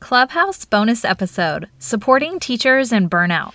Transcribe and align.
Clubhouse 0.00 0.64
bonus 0.64 1.04
episode 1.04 1.68
Supporting 1.80 2.38
Teachers 2.38 2.92
and 2.92 3.10
Burnout. 3.10 3.52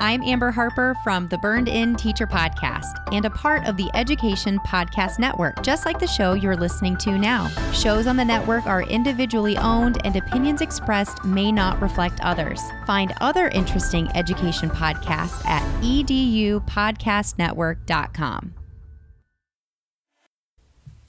I'm 0.00 0.22
Amber 0.22 0.50
Harper 0.50 0.94
from 1.02 1.28
the 1.28 1.38
Burned 1.38 1.66
In 1.68 1.96
Teacher 1.96 2.26
Podcast 2.26 3.02
and 3.10 3.24
a 3.24 3.30
part 3.30 3.66
of 3.66 3.78
the 3.78 3.88
Education 3.94 4.58
Podcast 4.66 5.18
Network, 5.18 5.62
just 5.62 5.86
like 5.86 5.98
the 5.98 6.06
show 6.06 6.34
you're 6.34 6.56
listening 6.56 6.98
to 6.98 7.16
now. 7.16 7.48
Shows 7.72 8.06
on 8.06 8.16
the 8.16 8.24
network 8.24 8.66
are 8.66 8.82
individually 8.82 9.56
owned 9.56 10.04
and 10.04 10.14
opinions 10.14 10.60
expressed 10.60 11.24
may 11.24 11.50
not 11.50 11.80
reflect 11.80 12.20
others. 12.20 12.60
Find 12.86 13.14
other 13.22 13.48
interesting 13.48 14.14
education 14.14 14.68
podcasts 14.68 15.42
at 15.46 15.62
edupodcastnetwork.com. 15.82 18.54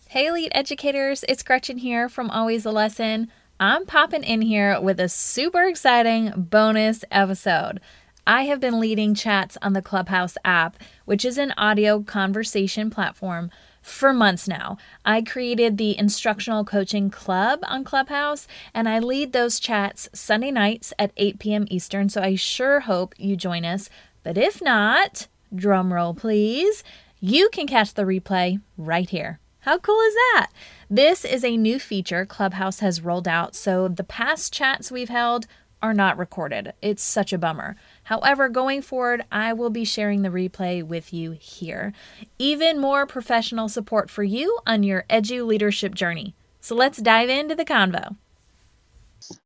Hey, 0.07 0.27
Elite 0.27 0.51
Educators, 0.55 1.25
it's 1.27 1.43
Gretchen 1.43 1.79
here 1.79 2.07
from 2.07 2.29
Always 2.29 2.65
a 2.65 2.71
Lesson. 2.71 3.29
I'm 3.59 3.85
popping 3.85 4.25
in 4.25 4.41
here 4.41 4.81
with 4.81 4.99
a 4.99 5.07
super 5.07 5.63
exciting 5.63 6.33
bonus 6.35 7.05
episode. 7.09 7.79
I 8.27 8.43
have 8.43 8.59
been 8.59 8.81
leading 8.81 9.15
chats 9.15 9.57
on 9.61 9.71
the 9.71 9.81
Clubhouse 9.81 10.35
app, 10.43 10.75
which 11.05 11.23
is 11.23 11.37
an 11.37 11.53
audio 11.57 12.01
conversation 12.03 12.89
platform, 12.89 13.49
for 13.81 14.11
months 14.11 14.45
now. 14.45 14.77
I 15.05 15.21
created 15.21 15.77
the 15.77 15.97
Instructional 15.97 16.65
Coaching 16.65 17.09
Club 17.09 17.59
on 17.63 17.85
Clubhouse, 17.85 18.45
and 18.73 18.89
I 18.89 18.99
lead 18.99 19.31
those 19.31 19.57
chats 19.61 20.09
Sunday 20.11 20.51
nights 20.51 20.91
at 20.99 21.13
8 21.15 21.39
p.m. 21.39 21.65
Eastern, 21.69 22.09
so 22.09 22.21
I 22.21 22.35
sure 22.35 22.81
hope 22.81 23.15
you 23.17 23.37
join 23.37 23.63
us. 23.63 23.89
But 24.21 24.37
if 24.37 24.61
not, 24.61 25.27
drumroll 25.55 26.17
please, 26.17 26.83
you 27.21 27.47
can 27.53 27.67
catch 27.67 27.93
the 27.93 28.03
replay 28.03 28.59
right 28.75 29.09
here. 29.09 29.39
How 29.65 29.79
cool 29.79 29.99
is 30.01 30.13
that? 30.13 30.51
This 30.91 31.25
is 31.25 31.43
a 31.43 31.57
new 31.57 31.79
feature 31.79 32.23
Clubhouse 32.23 32.81
has 32.81 33.01
rolled 33.01 33.27
out, 33.27 33.55
so 33.55 33.87
the 33.87 34.03
past 34.03 34.53
chats 34.53 34.91
we've 34.91 35.09
held 35.09 35.47
are 35.81 35.91
not 35.91 36.19
recorded. 36.19 36.73
It's 36.83 37.01
such 37.01 37.33
a 37.33 37.39
bummer. 37.39 37.75
However, 38.03 38.47
going 38.47 38.83
forward, 38.83 39.25
I 39.31 39.53
will 39.53 39.71
be 39.71 39.83
sharing 39.83 40.21
the 40.21 40.29
replay 40.29 40.83
with 40.83 41.11
you 41.11 41.31
here. 41.31 41.93
Even 42.37 42.79
more 42.79 43.07
professional 43.07 43.67
support 43.67 44.11
for 44.11 44.21
you 44.21 44.59
on 44.67 44.83
your 44.83 45.03
edu 45.09 45.43
leadership 45.47 45.95
journey. 45.95 46.35
So 46.61 46.75
let's 46.75 47.01
dive 47.01 47.29
into 47.29 47.55
the 47.55 47.65
convo. 47.65 48.17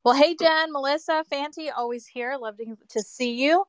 Well, 0.04 0.16
hey, 0.16 0.36
Jen, 0.38 0.70
Melissa, 0.70 1.24
Fanti, 1.30 1.70
always 1.70 2.06
here. 2.06 2.36
Love 2.38 2.58
to, 2.58 2.76
to 2.90 3.00
see 3.00 3.42
you. 3.42 3.64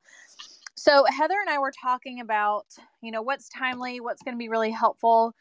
So, 0.75 1.05
Heather 1.05 1.39
and 1.39 1.49
I 1.49 1.59
were 1.59 1.71
talking 1.81 2.19
about, 2.19 2.65
you 3.01 3.11
know, 3.11 3.21
what's 3.21 3.47
timely, 3.47 4.01
what's 4.01 4.21
going 4.21 4.35
to 4.35 4.39
be 4.39 4.49
really 4.49 4.71
helpful 4.71 5.33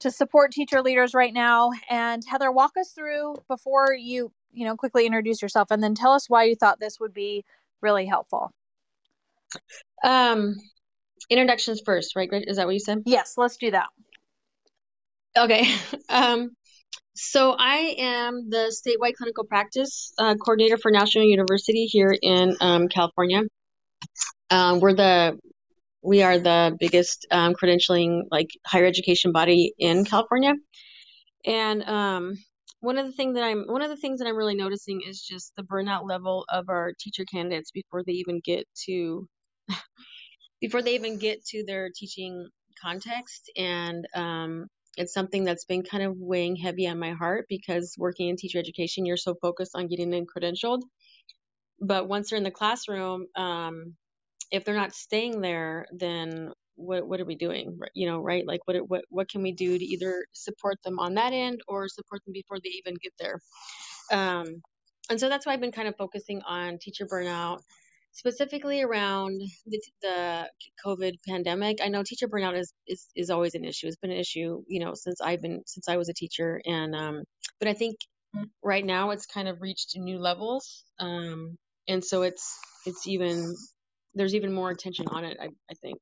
to 0.00 0.10
support 0.10 0.52
teacher 0.52 0.82
leaders 0.82 1.14
right 1.14 1.32
now. 1.32 1.70
And 1.90 2.22
Heather, 2.28 2.52
walk 2.52 2.72
us 2.78 2.92
through 2.92 3.36
before 3.48 3.94
you, 3.94 4.32
you 4.52 4.64
know, 4.64 4.76
quickly 4.76 5.06
introduce 5.06 5.42
yourself 5.42 5.70
and 5.70 5.82
then 5.82 5.94
tell 5.94 6.12
us 6.12 6.28
why 6.28 6.44
you 6.44 6.54
thought 6.54 6.80
this 6.80 7.00
would 7.00 7.14
be 7.14 7.44
really 7.80 8.06
helpful. 8.06 8.52
Um, 10.04 10.54
introductions 11.30 11.82
first, 11.84 12.16
right? 12.16 12.28
Is 12.32 12.56
that 12.56 12.66
what 12.66 12.74
you 12.74 12.80
said? 12.80 13.02
Yes, 13.06 13.34
let's 13.36 13.56
do 13.56 13.70
that. 13.70 13.88
Okay. 15.36 15.66
Um, 16.10 16.50
so 17.14 17.54
I 17.58 17.96
am 17.98 18.48
the 18.48 18.72
statewide 18.72 19.14
clinical 19.14 19.44
practice 19.44 20.14
uh, 20.18 20.36
coordinator 20.36 20.78
for 20.78 20.90
National 20.90 21.24
University 21.24 21.84
here 21.84 22.14
in 22.22 22.56
um, 22.60 22.88
California. 22.88 23.42
Um, 24.50 24.80
we're 24.80 24.94
the 24.94 25.38
we 26.02 26.22
are 26.22 26.38
the 26.38 26.76
biggest 26.78 27.26
um, 27.30 27.54
credentialing 27.54 28.22
like 28.30 28.48
higher 28.66 28.86
education 28.86 29.32
body 29.32 29.72
in 29.78 30.04
California, 30.04 30.54
and 31.44 31.82
um, 31.84 32.34
one 32.80 32.98
of 32.98 33.06
the 33.06 33.12
things 33.12 33.34
that 33.34 33.44
I'm 33.44 33.64
one 33.66 33.82
of 33.82 33.90
the 33.90 33.96
things 33.96 34.20
that 34.20 34.28
I'm 34.28 34.36
really 34.36 34.54
noticing 34.54 35.02
is 35.06 35.20
just 35.22 35.52
the 35.56 35.62
burnout 35.62 36.08
level 36.08 36.44
of 36.48 36.68
our 36.68 36.92
teacher 36.98 37.24
candidates 37.24 37.70
before 37.72 38.02
they 38.04 38.12
even 38.12 38.40
get 38.44 38.66
to 38.86 39.26
before 40.60 40.82
they 40.82 40.94
even 40.94 41.18
get 41.18 41.44
to 41.46 41.64
their 41.66 41.90
teaching 41.94 42.48
context. 42.80 43.50
And 43.56 44.06
um, 44.14 44.66
it's 44.96 45.12
something 45.12 45.44
that's 45.44 45.64
been 45.64 45.82
kind 45.82 46.02
of 46.04 46.16
weighing 46.16 46.56
heavy 46.56 46.86
on 46.88 46.98
my 46.98 47.12
heart 47.12 47.46
because 47.48 47.94
working 47.98 48.28
in 48.28 48.36
teacher 48.36 48.58
education 48.58 49.06
you're 49.06 49.16
so 49.16 49.34
focused 49.40 49.72
on 49.74 49.88
getting 49.88 50.10
them 50.10 50.26
credentialed. 50.26 50.82
But 51.80 52.08
once 52.08 52.30
they're 52.30 52.38
in 52.38 52.44
the 52.44 52.50
classroom 52.50 53.26
um, 53.36 53.96
if 54.50 54.64
they're 54.64 54.74
not 54.74 54.94
staying 54.94 55.40
there, 55.40 55.86
then 55.92 56.52
what 56.76 57.06
what 57.06 57.20
are 57.20 57.24
we 57.24 57.34
doing? 57.36 57.78
You 57.94 58.08
know, 58.08 58.20
right? 58.20 58.46
Like 58.46 58.60
what 58.66 58.76
what 58.88 59.04
what 59.10 59.28
can 59.28 59.42
we 59.42 59.52
do 59.52 59.78
to 59.78 59.84
either 59.84 60.26
support 60.32 60.76
them 60.84 60.98
on 60.98 61.14
that 61.14 61.32
end 61.32 61.60
or 61.68 61.88
support 61.88 62.24
them 62.24 62.32
before 62.32 62.58
they 62.62 62.70
even 62.70 62.94
get 63.02 63.12
there? 63.18 63.40
Um, 64.10 64.62
and 65.10 65.18
so 65.18 65.28
that's 65.28 65.46
why 65.46 65.52
I've 65.52 65.60
been 65.60 65.72
kind 65.72 65.88
of 65.88 65.96
focusing 65.96 66.42
on 66.42 66.78
teacher 66.78 67.06
burnout, 67.06 67.60
specifically 68.12 68.82
around 68.82 69.40
the, 69.66 69.80
the 70.02 70.50
COVID 70.84 71.14
pandemic. 71.26 71.78
I 71.82 71.88
know 71.88 72.02
teacher 72.02 72.28
burnout 72.28 72.58
is, 72.58 72.72
is 72.86 73.06
is 73.16 73.30
always 73.30 73.54
an 73.54 73.64
issue. 73.64 73.86
It's 73.86 73.96
been 73.96 74.10
an 74.12 74.18
issue, 74.18 74.62
you 74.68 74.80
know, 74.80 74.94
since 74.94 75.20
I've 75.20 75.42
been 75.42 75.62
since 75.66 75.88
I 75.88 75.96
was 75.96 76.08
a 76.08 76.14
teacher, 76.14 76.60
and 76.64 76.94
um, 76.94 77.24
but 77.58 77.68
I 77.68 77.74
think 77.74 77.96
right 78.62 78.84
now 78.84 79.10
it's 79.10 79.26
kind 79.26 79.48
of 79.48 79.60
reached 79.60 79.96
new 79.96 80.18
levels, 80.18 80.84
um, 81.00 81.56
and 81.88 82.04
so 82.04 82.22
it's 82.22 82.56
it's 82.86 83.06
even 83.06 83.54
there's 84.14 84.34
even 84.34 84.52
more 84.52 84.70
attention 84.70 85.06
on 85.08 85.24
it, 85.24 85.36
I, 85.40 85.48
I 85.70 85.74
think. 85.74 85.98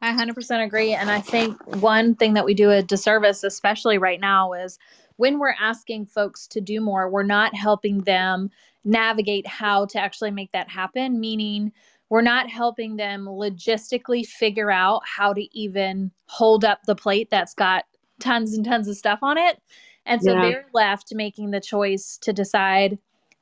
I 0.00 0.12
100% 0.12 0.64
agree. 0.64 0.94
And 0.94 1.10
I 1.10 1.20
think 1.20 1.56
one 1.80 2.16
thing 2.16 2.34
that 2.34 2.44
we 2.44 2.54
do 2.54 2.70
a 2.70 2.82
disservice, 2.82 3.44
especially 3.44 3.98
right 3.98 4.20
now, 4.20 4.52
is 4.52 4.78
when 5.16 5.38
we're 5.38 5.54
asking 5.60 6.06
folks 6.06 6.48
to 6.48 6.60
do 6.60 6.80
more, 6.80 7.08
we're 7.08 7.22
not 7.22 7.54
helping 7.54 7.98
them 8.00 8.50
navigate 8.84 9.46
how 9.46 9.86
to 9.86 10.00
actually 10.00 10.32
make 10.32 10.50
that 10.52 10.68
happen, 10.68 11.20
meaning 11.20 11.70
we're 12.08 12.20
not 12.20 12.50
helping 12.50 12.96
them 12.96 13.26
logistically 13.26 14.26
figure 14.26 14.72
out 14.72 15.02
how 15.06 15.32
to 15.32 15.42
even 15.56 16.10
hold 16.26 16.64
up 16.64 16.80
the 16.86 16.96
plate 16.96 17.28
that's 17.30 17.54
got 17.54 17.84
tons 18.20 18.54
and 18.54 18.64
tons 18.64 18.88
of 18.88 18.96
stuff 18.96 19.20
on 19.22 19.38
it. 19.38 19.62
And 20.04 20.20
so 20.20 20.32
yeah. 20.32 20.42
they're 20.42 20.66
left 20.74 21.14
making 21.14 21.52
the 21.52 21.60
choice 21.60 22.18
to 22.22 22.32
decide 22.32 22.98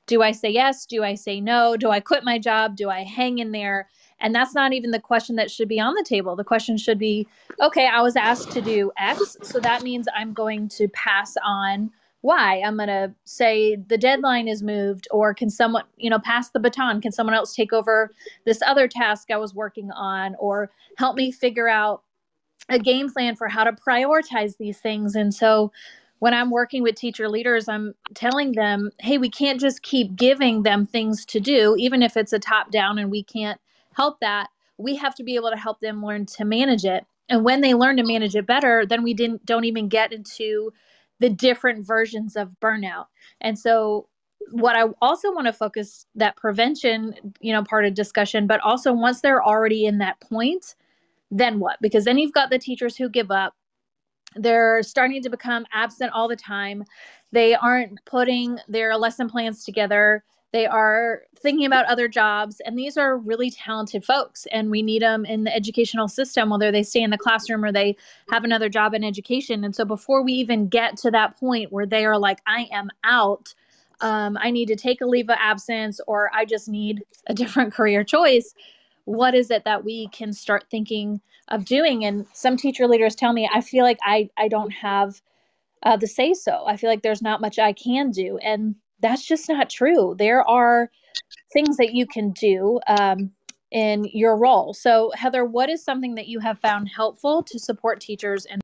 do 0.06 0.22
I 0.22 0.32
say 0.32 0.50
yes? 0.50 0.86
Do 0.86 1.04
I 1.04 1.14
say 1.14 1.40
no? 1.40 1.76
Do 1.76 1.90
I 1.90 2.00
quit 2.00 2.24
my 2.24 2.38
job? 2.38 2.76
Do 2.76 2.90
I 2.90 3.04
hang 3.04 3.38
in 3.38 3.52
there? 3.52 3.88
And 4.20 4.34
that's 4.34 4.54
not 4.54 4.72
even 4.72 4.90
the 4.90 5.00
question 5.00 5.36
that 5.36 5.50
should 5.50 5.68
be 5.68 5.80
on 5.80 5.94
the 5.94 6.04
table. 6.06 6.36
The 6.36 6.44
question 6.44 6.76
should 6.76 6.98
be 6.98 7.26
okay, 7.60 7.86
I 7.86 8.02
was 8.02 8.16
asked 8.16 8.50
to 8.52 8.60
do 8.60 8.92
X, 8.98 9.36
so 9.42 9.60
that 9.60 9.82
means 9.82 10.06
I'm 10.14 10.32
going 10.32 10.68
to 10.70 10.88
pass 10.88 11.36
on 11.44 11.90
Y. 12.22 12.62
I'm 12.64 12.76
going 12.76 12.88
to 12.88 13.14
say 13.24 13.76
the 13.76 13.96
deadline 13.96 14.46
is 14.46 14.62
moved, 14.62 15.08
or 15.10 15.32
can 15.32 15.48
someone, 15.48 15.84
you 15.96 16.10
know, 16.10 16.18
pass 16.18 16.50
the 16.50 16.60
baton? 16.60 17.00
Can 17.00 17.12
someone 17.12 17.34
else 17.34 17.54
take 17.54 17.72
over 17.72 18.10
this 18.44 18.60
other 18.66 18.88
task 18.88 19.30
I 19.30 19.38
was 19.38 19.54
working 19.54 19.90
on, 19.92 20.36
or 20.38 20.70
help 20.98 21.16
me 21.16 21.32
figure 21.32 21.68
out 21.68 22.02
a 22.68 22.78
game 22.78 23.10
plan 23.10 23.36
for 23.36 23.48
how 23.48 23.64
to 23.64 23.72
prioritize 23.72 24.58
these 24.58 24.78
things? 24.78 25.14
And 25.14 25.32
so, 25.32 25.72
when 26.20 26.34
I'm 26.34 26.50
working 26.50 26.82
with 26.82 26.94
teacher 26.94 27.28
leaders, 27.28 27.68
I'm 27.68 27.94
telling 28.14 28.52
them, 28.52 28.90
hey, 29.00 29.18
we 29.18 29.30
can't 29.30 29.58
just 29.58 29.82
keep 29.82 30.14
giving 30.14 30.62
them 30.62 30.86
things 30.86 31.24
to 31.26 31.40
do, 31.40 31.74
even 31.78 32.02
if 32.02 32.16
it's 32.16 32.32
a 32.32 32.38
top 32.38 32.70
down 32.70 32.98
and 32.98 33.10
we 33.10 33.22
can't 33.22 33.60
help 33.94 34.20
that. 34.20 34.48
We 34.76 34.96
have 34.96 35.14
to 35.16 35.24
be 35.24 35.34
able 35.34 35.50
to 35.50 35.56
help 35.56 35.80
them 35.80 36.04
learn 36.04 36.26
to 36.26 36.44
manage 36.44 36.84
it. 36.84 37.04
And 37.28 37.42
when 37.42 37.62
they 37.62 37.74
learn 37.74 37.96
to 37.96 38.04
manage 38.04 38.36
it 38.36 38.46
better, 38.46 38.84
then 38.86 39.02
we 39.02 39.14
didn't 39.14 39.46
don't 39.46 39.64
even 39.64 39.88
get 39.88 40.12
into 40.12 40.72
the 41.20 41.30
different 41.30 41.86
versions 41.86 42.36
of 42.36 42.50
burnout. 42.62 43.06
And 43.40 43.58
so 43.58 44.08
what 44.50 44.76
I 44.76 44.84
also 45.00 45.32
want 45.32 45.46
to 45.46 45.52
focus 45.52 46.06
that 46.16 46.36
prevention, 46.36 47.14
you 47.40 47.52
know, 47.52 47.64
part 47.64 47.86
of 47.86 47.94
discussion, 47.94 48.46
but 48.46 48.60
also 48.60 48.92
once 48.92 49.20
they're 49.20 49.42
already 49.42 49.86
in 49.86 49.98
that 49.98 50.20
point, 50.20 50.74
then 51.30 51.60
what? 51.60 51.78
Because 51.80 52.04
then 52.04 52.18
you've 52.18 52.32
got 52.32 52.50
the 52.50 52.58
teachers 52.58 52.96
who 52.96 53.08
give 53.08 53.30
up 53.30 53.54
they're 54.36 54.82
starting 54.82 55.22
to 55.22 55.30
become 55.30 55.66
absent 55.72 56.12
all 56.12 56.28
the 56.28 56.36
time. 56.36 56.84
They 57.32 57.54
aren't 57.54 58.04
putting 58.04 58.58
their 58.68 58.96
lesson 58.96 59.28
plans 59.28 59.64
together. 59.64 60.24
They 60.52 60.66
are 60.66 61.22
thinking 61.36 61.66
about 61.66 61.86
other 61.86 62.08
jobs. 62.08 62.60
And 62.64 62.76
these 62.76 62.96
are 62.96 63.16
really 63.16 63.50
talented 63.50 64.04
folks. 64.04 64.46
And 64.50 64.70
we 64.70 64.82
need 64.82 65.02
them 65.02 65.24
in 65.24 65.44
the 65.44 65.54
educational 65.54 66.08
system, 66.08 66.50
whether 66.50 66.72
they 66.72 66.82
stay 66.82 67.02
in 67.02 67.10
the 67.10 67.18
classroom 67.18 67.64
or 67.64 67.70
they 67.70 67.96
have 68.30 68.42
another 68.42 68.68
job 68.68 68.94
in 68.94 69.04
education. 69.04 69.62
And 69.62 69.74
so 69.74 69.84
before 69.84 70.24
we 70.24 70.32
even 70.32 70.68
get 70.68 70.96
to 70.98 71.10
that 71.12 71.38
point 71.38 71.72
where 71.72 71.86
they 71.86 72.04
are 72.04 72.18
like, 72.18 72.40
I 72.46 72.68
am 72.72 72.90
out, 73.04 73.54
um, 74.00 74.36
I 74.40 74.50
need 74.50 74.66
to 74.66 74.76
take 74.76 75.00
a 75.00 75.06
leave 75.06 75.28
of 75.28 75.36
absence, 75.38 76.00
or 76.06 76.30
I 76.34 76.44
just 76.44 76.68
need 76.68 77.04
a 77.26 77.34
different 77.34 77.72
career 77.74 78.02
choice, 78.02 78.54
what 79.10 79.34
is 79.34 79.50
it 79.50 79.64
that 79.64 79.84
we 79.84 80.08
can 80.08 80.32
start 80.32 80.66
thinking 80.70 81.20
of 81.48 81.64
doing? 81.64 82.04
And 82.04 82.26
some 82.32 82.56
teacher 82.56 82.86
leaders 82.86 83.16
tell 83.16 83.32
me 83.32 83.48
i 83.52 83.60
feel 83.60 83.84
like 83.84 83.98
i 84.02 84.28
i 84.36 84.48
don't 84.48 84.70
have 84.70 85.20
uh, 85.82 85.96
the 85.96 86.06
say 86.06 86.32
so 86.34 86.64
i 86.66 86.76
feel 86.76 86.90
like 86.90 87.02
there's 87.02 87.22
not 87.22 87.40
much 87.40 87.58
i 87.58 87.72
can 87.72 88.10
do. 88.10 88.38
And 88.38 88.76
that's 89.00 89.26
just 89.26 89.48
not 89.48 89.70
true. 89.70 90.14
There 90.18 90.46
are 90.46 90.90
things 91.52 91.78
that 91.78 91.94
you 91.94 92.06
can 92.06 92.30
do 92.32 92.80
um, 92.86 93.32
in 93.70 94.04
your 94.12 94.36
role. 94.36 94.74
So 94.74 95.10
heather 95.14 95.44
what 95.44 95.70
is 95.70 95.82
something 95.82 96.16
that 96.16 96.28
you 96.28 96.40
have 96.40 96.58
found 96.60 96.88
helpful 96.94 97.42
to 97.44 97.58
support 97.58 98.00
teachers 98.00 98.46
and 98.46 98.60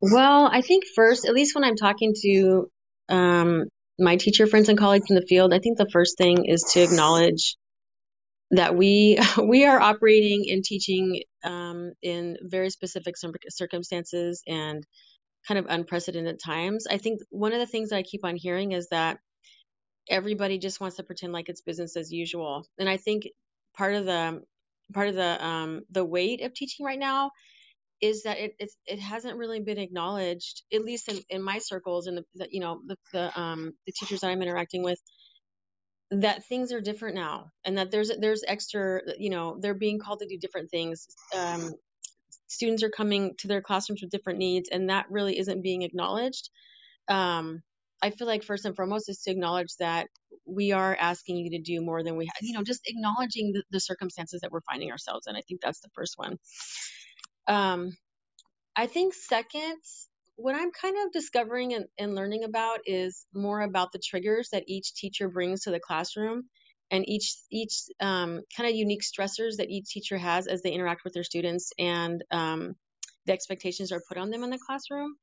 Well, 0.00 0.48
I 0.50 0.62
think 0.62 0.84
first, 0.94 1.26
at 1.26 1.34
least 1.34 1.54
when 1.54 1.64
I'm 1.64 1.76
talking 1.76 2.14
to 2.22 2.70
um, 3.08 3.64
my 3.98 4.16
teacher 4.16 4.46
friends 4.46 4.68
and 4.68 4.78
colleagues 4.78 5.10
in 5.10 5.16
the 5.16 5.26
field, 5.26 5.52
I 5.52 5.58
think 5.58 5.78
the 5.78 5.90
first 5.92 6.18
thing 6.18 6.44
is 6.46 6.62
to 6.74 6.80
acknowledge 6.80 7.56
that 8.50 8.76
we 8.76 9.18
we 9.42 9.64
are 9.66 9.80
operating 9.80 10.46
and 10.50 10.64
teaching 10.64 11.22
um, 11.44 11.92
in 12.02 12.36
very 12.42 12.70
specific 12.70 13.14
circumstances 13.48 14.42
and 14.46 14.84
kind 15.46 15.58
of 15.58 15.66
unprecedented 15.68 16.38
times. 16.44 16.86
I 16.90 16.98
think 16.98 17.20
one 17.30 17.52
of 17.52 17.58
the 17.58 17.66
things 17.66 17.90
that 17.90 17.96
I 17.96 18.02
keep 18.02 18.24
on 18.24 18.36
hearing 18.36 18.72
is 18.72 18.88
that 18.90 19.18
everybody 20.08 20.58
just 20.58 20.80
wants 20.80 20.96
to 20.96 21.02
pretend 21.02 21.32
like 21.32 21.48
it's 21.48 21.62
business 21.62 21.96
as 21.96 22.12
usual, 22.12 22.66
and 22.78 22.88
I 22.88 22.96
think 22.96 23.24
part 23.76 23.94
of 23.94 24.06
the 24.06 24.42
part 24.92 25.08
of 25.08 25.14
the 25.14 25.44
um, 25.44 25.82
the 25.90 26.04
weight 26.04 26.42
of 26.42 26.54
teaching 26.54 26.86
right 26.86 26.98
now 26.98 27.30
is 28.00 28.22
that 28.24 28.38
it 28.38 28.54
it's, 28.58 28.76
it 28.86 29.00
hasn't 29.00 29.38
really 29.38 29.60
been 29.60 29.78
acknowledged, 29.78 30.62
at 30.72 30.84
least 30.84 31.08
in, 31.08 31.18
in 31.30 31.42
my 31.42 31.58
circles 31.58 32.06
and 32.06 32.18
the, 32.18 32.24
the 32.34 32.48
you 32.50 32.60
know 32.60 32.80
the 32.86 32.96
the 33.12 33.40
um 33.40 33.72
the 33.86 33.92
teachers 33.92 34.20
that 34.20 34.30
I'm 34.30 34.42
interacting 34.42 34.82
with, 34.82 35.00
that 36.10 36.44
things 36.46 36.72
are 36.72 36.80
different 36.80 37.16
now, 37.16 37.50
and 37.64 37.78
that 37.78 37.90
there's 37.90 38.10
there's 38.20 38.44
extra 38.46 39.00
you 39.18 39.30
know 39.30 39.58
they're 39.60 39.74
being 39.74 39.98
called 39.98 40.20
to 40.20 40.28
do 40.28 40.38
different 40.38 40.70
things. 40.70 41.06
Um, 41.36 41.72
students 42.48 42.82
are 42.82 42.90
coming 42.90 43.34
to 43.38 43.48
their 43.48 43.62
classrooms 43.62 44.02
with 44.02 44.10
different 44.10 44.38
needs, 44.38 44.68
and 44.70 44.90
that 44.90 45.10
really 45.10 45.38
isn't 45.38 45.62
being 45.62 45.82
acknowledged. 45.82 46.50
Um, 47.08 47.62
I 48.02 48.10
feel 48.10 48.26
like 48.26 48.44
first 48.44 48.64
and 48.64 48.76
foremost 48.76 49.08
is 49.08 49.22
to 49.22 49.30
acknowledge 49.30 49.74
that 49.80 50.06
we 50.46 50.72
are 50.72 50.96
asking 50.98 51.36
you 51.36 51.50
to 51.50 51.58
do 51.58 51.80
more 51.80 52.02
than 52.02 52.16
we, 52.16 52.28
you 52.40 52.54
know, 52.54 52.62
just 52.62 52.82
acknowledging 52.86 53.52
the, 53.52 53.62
the 53.70 53.80
circumstances 53.80 54.40
that 54.40 54.52
we're 54.52 54.60
finding 54.62 54.90
ourselves 54.90 55.26
in. 55.26 55.36
I 55.36 55.40
think 55.46 55.60
that's 55.60 55.80
the 55.80 55.90
first 55.94 56.14
one. 56.16 56.36
Um, 57.48 57.96
I 58.76 58.86
think 58.86 59.14
second, 59.14 59.78
what 60.36 60.54
I'm 60.54 60.70
kind 60.70 60.96
of 61.04 61.12
discovering 61.12 61.74
and, 61.74 61.86
and 61.98 62.14
learning 62.14 62.44
about 62.44 62.80
is 62.86 63.26
more 63.34 63.60
about 63.60 63.92
the 63.92 63.98
triggers 63.98 64.50
that 64.52 64.64
each 64.68 64.94
teacher 64.94 65.28
brings 65.28 65.62
to 65.62 65.72
the 65.72 65.80
classroom 65.80 66.44
and 66.90 67.08
each 67.08 67.34
each 67.50 67.82
um, 68.00 68.42
kind 68.56 68.68
of 68.68 68.76
unique 68.76 69.02
stressors 69.02 69.56
that 69.56 69.68
each 69.68 69.88
teacher 69.88 70.16
has 70.16 70.46
as 70.46 70.62
they 70.62 70.70
interact 70.70 71.02
with 71.04 71.12
their 71.12 71.24
students 71.24 71.72
and 71.78 72.22
um, 72.30 72.76
the 73.26 73.32
expectations 73.32 73.92
are 73.92 74.02
put 74.08 74.16
on 74.16 74.30
them 74.30 74.44
in 74.44 74.50
the 74.50 74.58
classroom. 74.64 75.16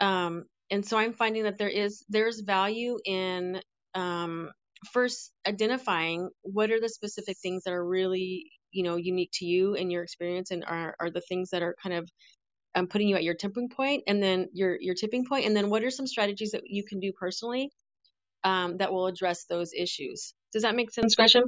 Um, 0.00 0.44
and 0.70 0.84
so 0.86 0.98
I'm 0.98 1.14
finding 1.14 1.44
that 1.44 1.58
there 1.58 1.68
is 1.68 2.04
there's 2.08 2.40
value 2.40 2.98
in 3.04 3.60
um, 3.94 4.50
first 4.92 5.32
identifying 5.46 6.30
what 6.42 6.70
are 6.70 6.80
the 6.80 6.88
specific 6.88 7.38
things 7.42 7.64
that 7.64 7.72
are 7.72 7.84
really 7.86 8.50
you 8.72 8.82
know 8.82 8.96
unique 8.96 9.30
to 9.34 9.44
you 9.44 9.74
and 9.74 9.90
your 9.90 10.02
experience 10.02 10.50
and 10.50 10.64
are, 10.64 10.94
are 11.00 11.10
the 11.10 11.20
things 11.20 11.50
that 11.50 11.62
are 11.62 11.76
kind 11.82 11.94
of 11.94 12.10
um, 12.74 12.86
putting 12.86 13.08
you 13.08 13.16
at 13.16 13.24
your 13.24 13.34
tipping 13.34 13.68
point 13.68 14.04
and 14.06 14.22
then 14.22 14.48
your 14.52 14.80
your 14.80 14.94
tipping 14.94 15.24
point. 15.26 15.46
And 15.46 15.56
then 15.56 15.70
what 15.70 15.82
are 15.82 15.90
some 15.90 16.06
strategies 16.06 16.52
that 16.52 16.62
you 16.66 16.84
can 16.84 17.00
do 17.00 17.12
personally 17.12 17.70
um, 18.44 18.76
that 18.78 18.92
will 18.92 19.06
address 19.06 19.44
those 19.44 19.72
issues? 19.72 20.34
Does 20.52 20.62
that 20.62 20.74
make 20.74 20.90
sense 20.90 21.14
gretchen 21.14 21.44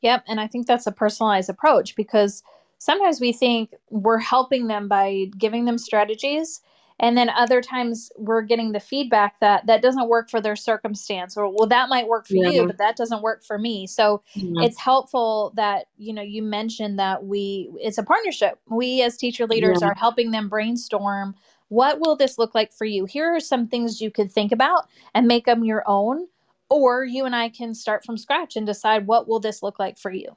yep 0.00 0.24
and 0.26 0.40
i 0.40 0.46
think 0.46 0.66
that's 0.66 0.86
a 0.86 0.92
personalized 0.92 1.48
approach 1.48 1.96
because 1.96 2.42
sometimes 2.78 3.20
we 3.20 3.32
think 3.32 3.70
we're 3.88 4.18
helping 4.18 4.66
them 4.66 4.88
by 4.88 5.26
giving 5.38 5.64
them 5.64 5.78
strategies 5.78 6.60
and 7.02 7.18
then 7.18 7.28
other 7.30 7.60
times 7.60 8.10
we're 8.16 8.42
getting 8.42 8.70
the 8.70 8.80
feedback 8.80 9.38
that 9.40 9.66
that 9.66 9.82
doesn't 9.82 10.08
work 10.08 10.30
for 10.30 10.40
their 10.40 10.56
circumstance 10.56 11.36
or 11.36 11.48
well 11.48 11.66
that 11.66 11.88
might 11.88 12.06
work 12.06 12.26
for 12.26 12.36
yeah. 12.36 12.48
you 12.48 12.66
but 12.66 12.78
that 12.78 12.96
doesn't 12.96 13.20
work 13.20 13.44
for 13.44 13.58
me 13.58 13.86
so 13.86 14.22
yeah. 14.34 14.64
it's 14.64 14.78
helpful 14.78 15.52
that 15.56 15.86
you 15.98 16.14
know 16.14 16.22
you 16.22 16.42
mentioned 16.42 16.98
that 16.98 17.24
we 17.24 17.70
it's 17.78 17.98
a 17.98 18.02
partnership 18.02 18.58
we 18.70 19.02
as 19.02 19.16
teacher 19.16 19.46
leaders 19.46 19.78
yeah. 19.82 19.88
are 19.88 19.94
helping 19.94 20.30
them 20.30 20.48
brainstorm 20.48 21.34
what 21.68 21.98
will 22.00 22.16
this 22.16 22.38
look 22.38 22.54
like 22.54 22.72
for 22.72 22.84
you 22.84 23.04
here 23.04 23.34
are 23.34 23.40
some 23.40 23.66
things 23.66 24.00
you 24.00 24.10
could 24.10 24.30
think 24.30 24.52
about 24.52 24.86
and 25.14 25.26
make 25.26 25.44
them 25.44 25.64
your 25.64 25.82
own 25.86 26.26
or 26.70 27.04
you 27.04 27.24
and 27.24 27.34
i 27.34 27.48
can 27.48 27.74
start 27.74 28.04
from 28.04 28.16
scratch 28.16 28.56
and 28.56 28.66
decide 28.66 29.06
what 29.06 29.28
will 29.28 29.40
this 29.40 29.62
look 29.62 29.78
like 29.78 29.98
for 29.98 30.12
you 30.12 30.28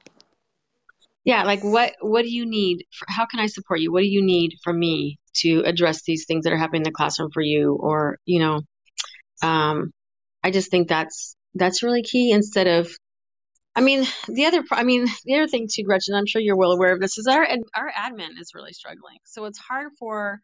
yeah 1.26 1.42
like 1.44 1.62
what 1.62 1.92
what 2.00 2.22
do 2.22 2.30
you 2.30 2.46
need 2.46 2.86
for, 2.98 3.04
how 3.10 3.26
can 3.26 3.40
i 3.40 3.46
support 3.46 3.80
you? 3.80 3.92
What 3.92 4.00
do 4.00 4.08
you 4.08 4.24
need 4.24 4.52
from 4.64 4.78
me 4.78 5.18
to 5.42 5.60
address 5.66 6.02
these 6.02 6.24
things 6.26 6.44
that 6.44 6.54
are 6.54 6.56
happening 6.56 6.80
in 6.80 6.84
the 6.84 6.92
classroom 6.92 7.30
for 7.30 7.42
you? 7.42 7.74
Or 7.78 8.18
you 8.24 8.40
know 8.40 8.62
um 9.42 9.92
i 10.42 10.50
just 10.50 10.70
think 10.70 10.88
that's 10.88 11.36
that's 11.54 11.82
really 11.82 12.02
key 12.02 12.30
instead 12.30 12.66
of 12.66 12.90
i 13.74 13.82
mean 13.82 14.06
the 14.28 14.46
other 14.46 14.62
i 14.72 14.82
mean 14.82 15.06
the 15.26 15.34
other 15.34 15.48
thing 15.48 15.68
too 15.70 15.82
gretchen 15.82 16.14
i'm 16.14 16.26
sure 16.26 16.40
you're 16.40 16.56
well 16.56 16.72
aware 16.72 16.92
of 16.94 17.00
this 17.00 17.18
is 17.18 17.26
our 17.26 17.46
our 17.76 17.92
admin 17.92 18.40
is 18.40 18.52
really 18.54 18.72
struggling. 18.72 19.18
So 19.24 19.44
it's 19.44 19.58
hard 19.58 19.92
for 19.98 20.40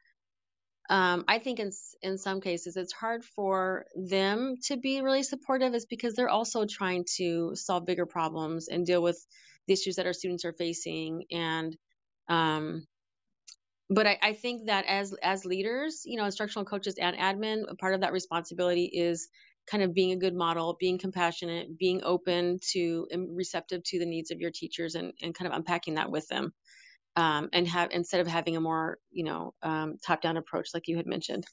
um, 0.91 1.25
I 1.29 1.39
think 1.39 1.61
in 1.61 1.71
in 2.03 2.19
some 2.19 2.41
cases 2.41 2.77
it's 2.77 2.93
hard 2.93 3.25
for 3.25 3.87
them 3.97 4.57
to 4.67 4.77
be 4.77 5.01
really 5.01 5.23
supportive, 5.23 5.75
is 5.75 5.87
because 5.87 6.15
they're 6.15 6.29
also 6.29 6.67
trying 6.67 7.05
to 7.17 7.53
solve 7.55 7.87
bigger 7.87 8.05
problems 8.05 8.69
and 8.69 8.85
deal 8.85 9.03
with 9.03 9.19
the 9.67 9.75
issues 9.75 9.97
that 9.97 10.07
our 10.07 10.13
students 10.13 10.45
are 10.45 10.53
facing, 10.53 11.25
and 11.31 11.77
um, 12.29 12.87
but 13.91 14.07
I, 14.07 14.19
I, 14.23 14.33
think 14.33 14.67
that 14.67 14.85
as 14.87 15.15
as 15.23 15.45
leaders, 15.45 16.03
you 16.05 16.17
know, 16.17 16.25
instructional 16.25 16.65
coaches 16.65 16.97
and 16.99 17.17
admin, 17.17 17.77
part 17.79 17.95
of 17.95 18.01
that 18.01 18.13
responsibility 18.13 18.85
is 18.85 19.29
kind 19.67 19.83
of 19.83 19.95
being 19.95 20.13
a 20.13 20.17
good 20.17 20.35
model, 20.35 20.77
being 20.81 20.99
compassionate, 20.99 21.79
being 21.79 22.03
open 22.03 22.59
to 22.73 23.07
and 23.11 23.37
receptive 23.37 23.83
to 23.85 23.99
the 23.99 24.07
needs 24.07 24.31
of 24.31 24.41
your 24.41 24.51
teachers, 24.51 24.95
and 24.95 25.13
and 25.23 25.35
kind 25.35 25.51
of 25.51 25.57
unpacking 25.57 25.95
that 25.95 26.11
with 26.11 26.27
them, 26.29 26.53
um, 27.17 27.49
and 27.53 27.69
have 27.69 27.91
instead 27.93 28.21
of 28.21 28.27
having 28.27 28.57
a 28.57 28.61
more 28.61 28.99
you 29.11 29.25
know 29.25 29.55
um, 29.63 29.97
top 30.05 30.21
down 30.23 30.37
approach 30.37 30.71
like 30.75 30.89
you 30.89 30.97
had 30.97 31.07
mentioned. 31.07 31.45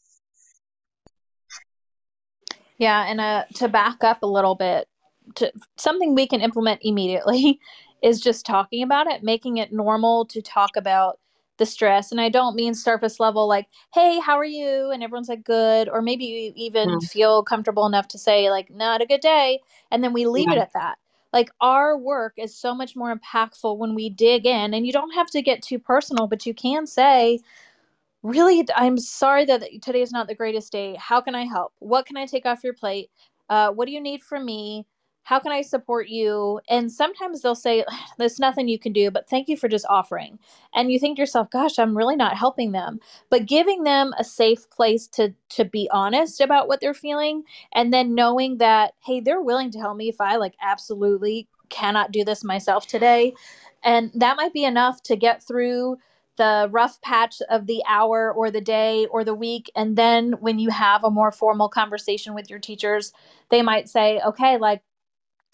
Yeah, 2.77 3.05
and 3.05 3.19
uh, 3.19 3.43
to 3.55 3.67
back 3.67 4.03
up 4.03 4.23
a 4.23 4.27
little 4.27 4.55
bit, 4.55 4.87
to 5.35 5.51
something 5.77 6.15
we 6.15 6.27
can 6.27 6.41
implement 6.41 6.79
immediately 6.83 7.59
is 8.01 8.21
just 8.21 8.45
talking 8.45 8.83
about 8.83 9.07
it, 9.07 9.23
making 9.23 9.57
it 9.57 9.73
normal 9.73 10.25
to 10.25 10.41
talk 10.41 10.75
about 10.75 11.19
the 11.59 11.65
stress. 11.65 12.11
And 12.11 12.19
i 12.19 12.29
don't 12.29 12.55
mean 12.55 12.73
surface 12.73 13.19
level 13.19 13.47
like 13.47 13.67
hey 13.93 14.19
how 14.19 14.35
are 14.37 14.45
you? 14.45 14.89
And 14.91 15.03
everyone's 15.03 15.29
like 15.29 15.43
good. 15.43 15.87
Or 15.89 16.01
maybe 16.01 16.25
you 16.25 16.53
even 16.55 16.89
mm. 16.89 17.03
feel 17.03 17.43
comfortable 17.43 17.85
enough 17.85 18.07
to 18.09 18.17
say 18.17 18.49
like 18.49 18.71
not 18.71 19.01
a 19.01 19.05
good 19.05 19.21
day. 19.21 19.59
And 19.91 20.03
then 20.03 20.13
we 20.13 20.25
leave 20.25 20.47
yeah. 20.49 20.55
it 20.55 20.61
at 20.61 20.73
that. 20.73 20.97
Like 21.31 21.51
our 21.61 21.95
work 21.95 22.33
is 22.37 22.57
so 22.57 22.73
much 22.73 22.95
more 22.95 23.15
impactful 23.15 23.77
when 23.77 23.93
we 23.93 24.09
dig 24.09 24.47
in. 24.47 24.73
And 24.73 24.87
you 24.87 24.91
don't 24.91 25.13
have 25.13 25.29
to 25.31 25.41
get 25.41 25.61
too 25.61 25.77
personal 25.77 26.25
but 26.25 26.45
you 26.45 26.53
can 26.55 26.87
say 26.87 27.39
really 28.21 28.67
i'm 28.75 28.97
sorry 28.97 29.45
that 29.45 29.63
today 29.81 30.01
is 30.01 30.11
not 30.11 30.27
the 30.27 30.35
greatest 30.35 30.71
day. 30.71 30.95
How 30.97 31.21
can 31.21 31.35
i 31.35 31.45
help? 31.45 31.73
What 31.79 32.05
can 32.05 32.17
i 32.17 32.25
take 32.25 32.45
off 32.45 32.63
your 32.63 32.73
plate? 32.73 33.11
Uh, 33.49 33.71
what 33.71 33.85
do 33.85 33.91
you 33.91 34.01
need 34.01 34.23
from 34.23 34.45
me 34.45 34.85
how 35.23 35.39
can 35.39 35.51
I 35.51 35.61
support 35.61 36.09
you? 36.09 36.59
And 36.69 36.91
sometimes 36.91 37.41
they'll 37.41 37.55
say, 37.55 37.85
there's 38.17 38.39
nothing 38.39 38.67
you 38.67 38.79
can 38.79 38.93
do, 38.93 39.11
but 39.11 39.29
thank 39.29 39.47
you 39.47 39.57
for 39.57 39.67
just 39.67 39.85
offering. 39.89 40.39
And 40.73 40.91
you 40.91 40.99
think 40.99 41.17
to 41.17 41.21
yourself, 41.21 41.49
gosh, 41.51 41.77
I'm 41.77 41.97
really 41.97 42.15
not 42.15 42.37
helping 42.37 42.71
them. 42.71 42.99
But 43.29 43.45
giving 43.45 43.83
them 43.83 44.13
a 44.17 44.23
safe 44.23 44.69
place 44.69 45.07
to 45.07 45.33
to 45.49 45.65
be 45.65 45.89
honest 45.91 46.41
about 46.41 46.67
what 46.67 46.79
they're 46.81 46.93
feeling 46.93 47.43
and 47.73 47.93
then 47.93 48.15
knowing 48.15 48.57
that, 48.57 48.93
hey, 49.03 49.19
they're 49.19 49.41
willing 49.41 49.71
to 49.71 49.79
help 49.79 49.97
me 49.97 50.09
if 50.09 50.21
I 50.21 50.37
like 50.37 50.55
absolutely 50.61 51.47
cannot 51.69 52.11
do 52.11 52.23
this 52.23 52.43
myself 52.43 52.87
today. 52.87 53.33
And 53.83 54.11
that 54.15 54.37
might 54.37 54.53
be 54.53 54.63
enough 54.63 55.01
to 55.03 55.15
get 55.15 55.43
through 55.43 55.97
the 56.37 56.69
rough 56.71 57.01
patch 57.01 57.41
of 57.49 57.67
the 57.67 57.83
hour 57.87 58.33
or 58.33 58.49
the 58.49 58.61
day 58.61 59.05
or 59.11 59.23
the 59.23 59.35
week. 59.35 59.69
And 59.75 59.97
then 59.97 60.33
when 60.39 60.57
you 60.57 60.69
have 60.69 61.03
a 61.03 61.11
more 61.11 61.31
formal 61.31 61.67
conversation 61.67 62.33
with 62.33 62.49
your 62.49 62.59
teachers, 62.59 63.11
they 63.49 63.61
might 63.61 63.89
say, 63.89 64.21
okay, 64.25 64.57
like, 64.57 64.81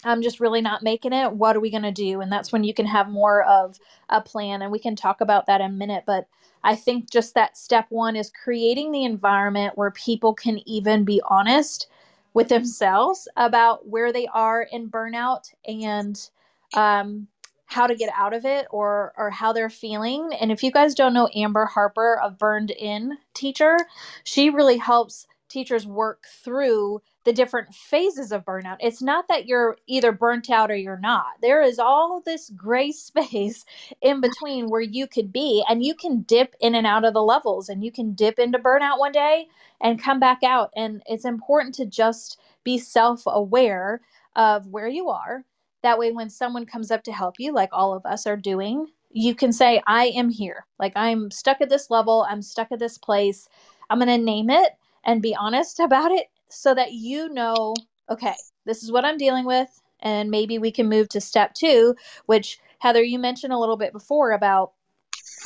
I'm 0.06 0.22
just 0.22 0.40
really 0.40 0.62
not 0.62 0.84
making 0.84 1.14
it. 1.14 1.34
What 1.34 1.56
are 1.56 1.60
we 1.60 1.72
going 1.72 1.84
to 1.84 1.92
do? 1.92 2.22
And 2.22 2.32
that's 2.32 2.52
when 2.52 2.64
you 2.64 2.74
can 2.74 2.86
have 2.86 3.10
more 3.10 3.44
of 3.44 3.80
a 4.10 4.22
plan. 4.22 4.62
And 4.62 4.72
we 4.72 4.80
can 4.80 4.96
talk 4.96 5.22
about 5.22 5.48
that 5.48 5.62
in 5.62 5.72
a 5.72 5.74
minute. 5.74 6.04
But 6.06 6.28
I 6.64 6.76
think 6.76 7.12
just 7.12 7.34
that 7.34 7.58
step 7.58 7.88
one 7.90 8.16
is 8.16 8.32
creating 8.44 8.92
the 8.92 9.06
environment 9.06 9.78
where 9.78 9.92
people 9.92 10.34
can 10.34 10.60
even 10.68 11.06
be 11.06 11.22
honest 11.28 11.88
with 12.34 12.50
themselves 12.50 13.28
about 13.38 13.88
where 13.88 14.12
they 14.12 14.28
are 14.28 14.64
in 14.72 14.90
burnout 14.90 15.54
and 15.66 16.30
um, 16.76 17.28
how 17.66 17.88
to 17.88 17.96
get 17.96 18.12
out 18.16 18.34
of 18.34 18.46
it 18.46 18.68
or 18.72 19.14
or 19.18 19.30
how 19.30 19.54
they're 19.54 19.70
feeling. 19.70 20.30
And 20.40 20.52
if 20.52 20.64
you 20.64 20.72
guys 20.72 20.96
don't 20.96 21.14
know 21.14 21.30
Amber 21.36 21.66
Harper, 21.66 22.20
a 22.22 22.30
burned 22.30 22.72
in 22.72 23.18
teacher, 23.34 23.78
she 24.24 24.50
really 24.50 24.78
helps 24.78 25.28
teachers 25.50 25.88
work 25.88 26.26
through 26.44 27.02
the 27.26 27.34
different 27.34 27.74
phases 27.74 28.32
of 28.32 28.46
burnout. 28.46 28.78
It's 28.80 29.02
not 29.02 29.28
that 29.28 29.48
you're 29.48 29.78
either 29.88 30.12
burnt 30.12 30.50
out 30.50 30.72
or 30.72 30.76
you're 30.76 31.00
not. 31.00 31.26
There 31.42 31.62
is 31.62 31.80
all 31.80 32.22
this 32.26 32.52
gray 32.56 32.92
space 32.94 33.66
in 34.02 34.22
between 34.22 34.70
where 34.70 34.82
you 34.82 35.08
could 35.08 35.34
be, 35.34 35.64
and 35.68 35.84
you 35.84 35.96
can 35.96 36.22
dip 36.22 36.56
in 36.62 36.76
and 36.76 36.88
out 36.88 37.06
of 37.06 37.14
the 37.14 37.24
levels, 37.24 37.68
and 37.68 37.84
you 37.84 37.92
can 37.92 38.14
dip 38.14 38.40
into 38.40 38.60
burnout 38.60 39.00
one 39.00 39.12
day 39.12 39.48
and 39.82 40.02
come 40.02 40.20
back 40.20 40.44
out. 40.44 40.72
And 40.76 41.02
it's 41.08 41.26
important 41.26 41.76
to 41.76 41.86
just 41.86 42.40
be 42.64 42.78
self 42.78 43.24
aware 43.26 44.02
of 44.36 44.68
where 44.68 44.88
you 44.88 45.10
are. 45.10 45.44
That 45.82 46.00
way, 46.00 46.12
when 46.12 46.30
someone 46.30 46.66
comes 46.66 46.92
up 46.92 47.04
to 47.04 47.12
help 47.12 47.36
you, 47.40 47.54
like 47.54 47.70
all 47.72 47.94
of 47.94 48.06
us 48.06 48.26
are 48.28 48.38
doing, 48.38 48.88
you 49.12 49.36
can 49.36 49.52
say, 49.52 49.82
I 49.88 50.08
am 50.08 50.30
here. 50.30 50.66
Like, 50.80 50.94
I'm 50.96 51.32
stuck 51.32 51.62
at 51.62 51.70
this 51.70 51.90
level, 51.90 52.26
I'm 52.30 52.42
stuck 52.42 52.72
at 52.72 52.80
this 52.80 52.98
place. 52.98 53.48
I'm 53.90 54.00
going 54.00 54.10
to 54.10 54.18
name 54.24 54.50
it 54.50 54.72
and 55.06 55.22
be 55.22 55.36
honest 55.36 55.80
about 55.82 56.12
it 56.12 56.28
so 56.50 56.74
that 56.74 56.94
you 56.94 57.30
know, 57.30 57.74
okay, 58.10 58.36
this 58.66 58.84
is 58.84 58.92
what 58.92 59.06
I'm 59.06 59.18
dealing 59.18 59.46
with. 59.46 59.70
And 60.02 60.30
maybe 60.30 60.58
we 60.60 60.72
can 60.72 60.90
move 60.90 61.10
to 61.10 61.22
step 61.22 61.54
two, 61.54 61.96
which 62.26 62.60
Heather, 62.80 63.04
you 63.04 63.18
mentioned 63.18 63.54
a 63.54 63.58
little 63.58 63.78
bit 63.78 63.94
before 63.94 64.32
about 64.32 64.74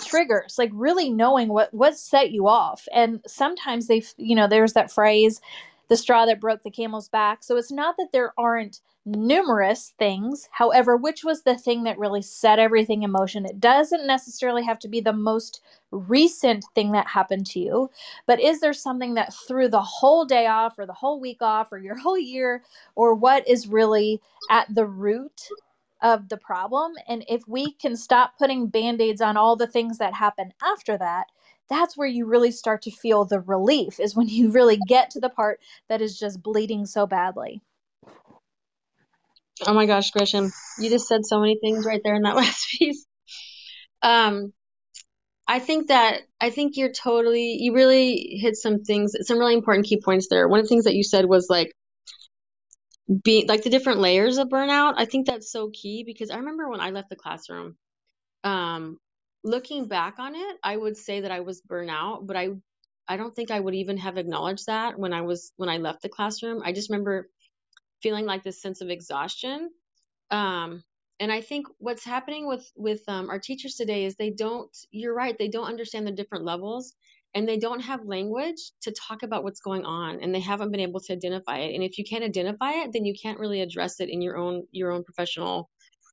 triggers 0.06 0.56
like 0.58 0.72
really 0.74 1.10
knowing 1.10 1.50
what 1.50 1.74
what 1.74 1.98
set 1.98 2.32
you 2.32 2.48
off 2.48 2.88
and 2.94 3.20
sometimes 3.27 3.88
they 3.88 4.01
you 4.18 4.36
know 4.36 4.48
there's 4.48 4.74
that 4.74 4.91
phrase 4.91 5.41
the 5.89 5.98
straw 5.98 6.25
that 6.25 6.39
broke 6.39 6.63
the 6.63 6.72
camel's 6.72 7.10
back 7.10 7.44
so 7.44 7.58
it's 7.58 7.72
not 7.72 7.96
that 7.98 8.10
there 8.12 8.34
aren't 8.38 8.79
numerous 9.06 9.94
things 9.98 10.48
however 10.51 10.96
which 10.98 11.24
was 11.24 11.44
the 11.44 11.58
thing 11.58 11.84
that 11.84 11.98
really 11.98 12.22
set 12.22 12.60
everything 12.60 13.03
in 13.03 13.12
motion 13.12 13.46
it 13.46 13.60
doesn't 13.60 14.06
necessarily 14.06 14.63
have 14.63 14.77
to 14.79 14.88
be 14.88 15.01
the 15.01 15.13
most 15.13 15.62
recent 15.91 16.63
thing 16.75 16.91
that 16.91 17.08
happened 17.08 17.46
to 17.46 17.60
you 17.60 17.89
but 18.27 18.39
is 18.39 18.60
there 18.60 18.74
something 18.74 19.15
that 19.15 19.34
threw 19.48 19.68
the 19.68 19.82
whole 19.82 20.25
day 20.25 20.46
off 20.48 20.77
or 20.77 20.86
the 20.86 20.94
whole 20.94 21.20
week 21.20 21.41
off 21.41 21.72
or 21.72 21.79
your 21.79 21.98
whole 21.98 22.18
year 22.18 22.63
or 22.96 23.15
what 23.15 23.48
is 23.48 23.68
really 23.68 24.22
at 24.50 24.68
the 24.75 24.86
root 24.86 25.50
of 26.01 26.29
the 26.29 26.38
problem. 26.38 26.94
And 27.08 27.25
if 27.27 27.48
we 27.48 27.74
can 27.74 27.96
stop 27.96 28.38
putting 28.38 28.68
band 28.68 29.01
aids 29.01 29.22
on 29.22 29.38
all 29.38 29.56
the 29.56 29.68
things 29.68 29.98
that 29.98 30.13
happen 30.13 30.53
after 30.63 30.98
that, 30.98 31.27
that's 31.70 31.98
where 31.98 32.08
you 32.08 32.25
really 32.25 32.51
start 32.51 32.82
to 32.84 32.91
feel 32.91 33.25
the 33.25 33.41
relief, 33.41 34.00
is 34.00 34.15
when 34.15 34.27
you 34.27 34.50
really 34.51 34.77
get 34.77 35.10
to 35.12 35.20
the 35.20 35.29
part 35.29 35.60
that 35.88 36.01
is 36.01 36.18
just 36.18 36.41
bleeding 36.41 36.86
so 36.86 37.06
badly. 37.06 37.62
Oh 39.68 39.74
my 39.74 39.86
gosh, 39.86 40.12
Gretchen, 40.12 40.51
you 40.80 40.89
just 40.89 41.08
said 41.08 41.25
so 41.25 41.39
many 41.39 41.58
things 41.60 41.86
right 41.86 42.01
there 42.04 42.16
in 42.16 42.24
that 42.24 42.36
last 42.38 42.68
piece. 42.72 43.06
Um, 44.01 44.54
I 45.48 45.60
think 45.60 45.88
that 45.88 46.22
I 46.39 46.51
think 46.51 46.78
you're 46.78 46.92
totally 46.94 47.58
you 47.60 47.74
really 47.74 48.38
hit 48.42 48.56
some 48.56 48.84
things, 48.84 49.13
some 49.22 49.39
really 49.39 49.56
important 49.56 49.88
key 49.88 50.01
points 50.01 50.28
there. 50.30 50.48
One 50.48 50.60
of 50.60 50.66
the 50.66 50.70
things 50.70 50.86
that 50.86 50.96
you 50.96 51.04
said 51.04 51.25
was 51.25 51.48
like 51.50 51.74
be 53.24 53.46
like 53.48 53.63
the 53.63 53.70
different 53.70 54.00
layers 54.00 54.38
of 54.38 54.50
burnout 54.50 54.94
i 54.98 55.06
think 55.06 55.25
that's 55.25 55.51
so 55.51 55.70
key 55.74 56.04
because 56.06 56.30
i 56.30 56.38
remember 56.38 56.70
when 56.70 56.80
i 56.80 56.92
left 56.92 57.10
the 57.10 57.16
classroom 57.16 57.75
um 58.44 58.98
looking 59.44 59.88
back 59.88 60.20
on 60.20 60.36
it 60.36 60.58
i 60.63 60.75
would 60.75 60.98
say 60.98 61.22
that 61.22 61.32
i 61.32 61.39
was 61.39 61.62
burnout 61.62 62.25
but 62.28 62.38
i 62.38 62.50
i 63.08 63.18
don't 63.18 63.36
think 63.36 63.51
i 63.51 63.60
would 63.60 63.75
even 63.75 63.98
have 63.98 64.18
acknowledged 64.18 64.68
that 64.68 65.00
when 65.00 65.13
i 65.13 65.22
was 65.22 65.51
when 65.58 65.70
i 65.70 65.78
left 65.78 66.01
the 66.01 66.10
classroom 66.10 66.62
i 66.63 66.72
just 66.72 66.89
remember 66.89 67.30
feeling 68.01 68.25
like 68.25 68.44
this 68.44 68.62
sense 68.62 68.82
of 68.82 68.89
exhaustion. 68.89 69.70
Um 70.32 70.84
and 71.20 71.32
i 71.32 71.41
think 71.41 71.68
what's 71.77 72.06
happening 72.06 72.48
with 72.48 72.72
with 72.75 73.01
um, 73.08 73.29
our 73.29 73.39
teachers 73.39 73.75
today 73.75 74.06
is 74.06 74.15
they 74.15 74.32
don't 74.32 74.75
you're 74.91 75.13
right 75.13 75.38
they 75.38 75.50
don't 75.50 75.68
understand 75.68 76.08
the 76.08 76.12
different 76.12 76.46
levels 76.46 76.94
and 77.36 77.48
they 77.48 77.58
don't 77.58 77.82
have 77.82 78.06
language 78.06 78.72
to 78.82 78.91
talk 78.91 79.22
about 79.22 79.44
what's 79.44 79.60
going 79.60 79.86
on 79.86 80.20
and 80.22 80.34
they 80.34 80.39
haven't 80.39 80.72
been 80.72 80.79
able 80.79 81.00
to 81.00 81.13
identify 81.13 81.60
it. 81.60 81.75
And 81.75 81.84
if 81.84 82.00
you 82.00 82.03
can't 82.03 82.24
identify 82.24 82.72
it 82.72 82.91
then 82.91 83.06
you 83.06 83.13
can't 83.22 83.39
really 83.39 83.62
address 83.62 84.00
it 84.00 84.10
in 84.10 84.22
your 84.22 84.38
own 84.38 84.63
your 84.72 84.91
own 84.91 85.03
professional 85.03 85.70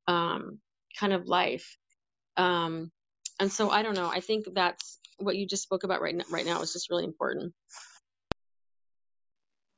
um, 0.08 0.58
kind 0.98 1.12
of 1.12 1.26
life. 1.26 1.76
Um, 2.36 2.90
and 3.40 3.50
so 3.52 3.70
i 3.70 3.82
don't 3.82 3.94
know 3.94 4.08
i 4.08 4.20
think 4.20 4.46
that's 4.54 4.98
what 5.18 5.36
you 5.36 5.46
just 5.46 5.62
spoke 5.62 5.84
about 5.84 6.00
right 6.02 6.14
now, 6.14 6.24
right 6.30 6.46
now 6.46 6.60
is 6.60 6.72
just 6.72 6.90
really 6.90 7.04
important 7.04 7.52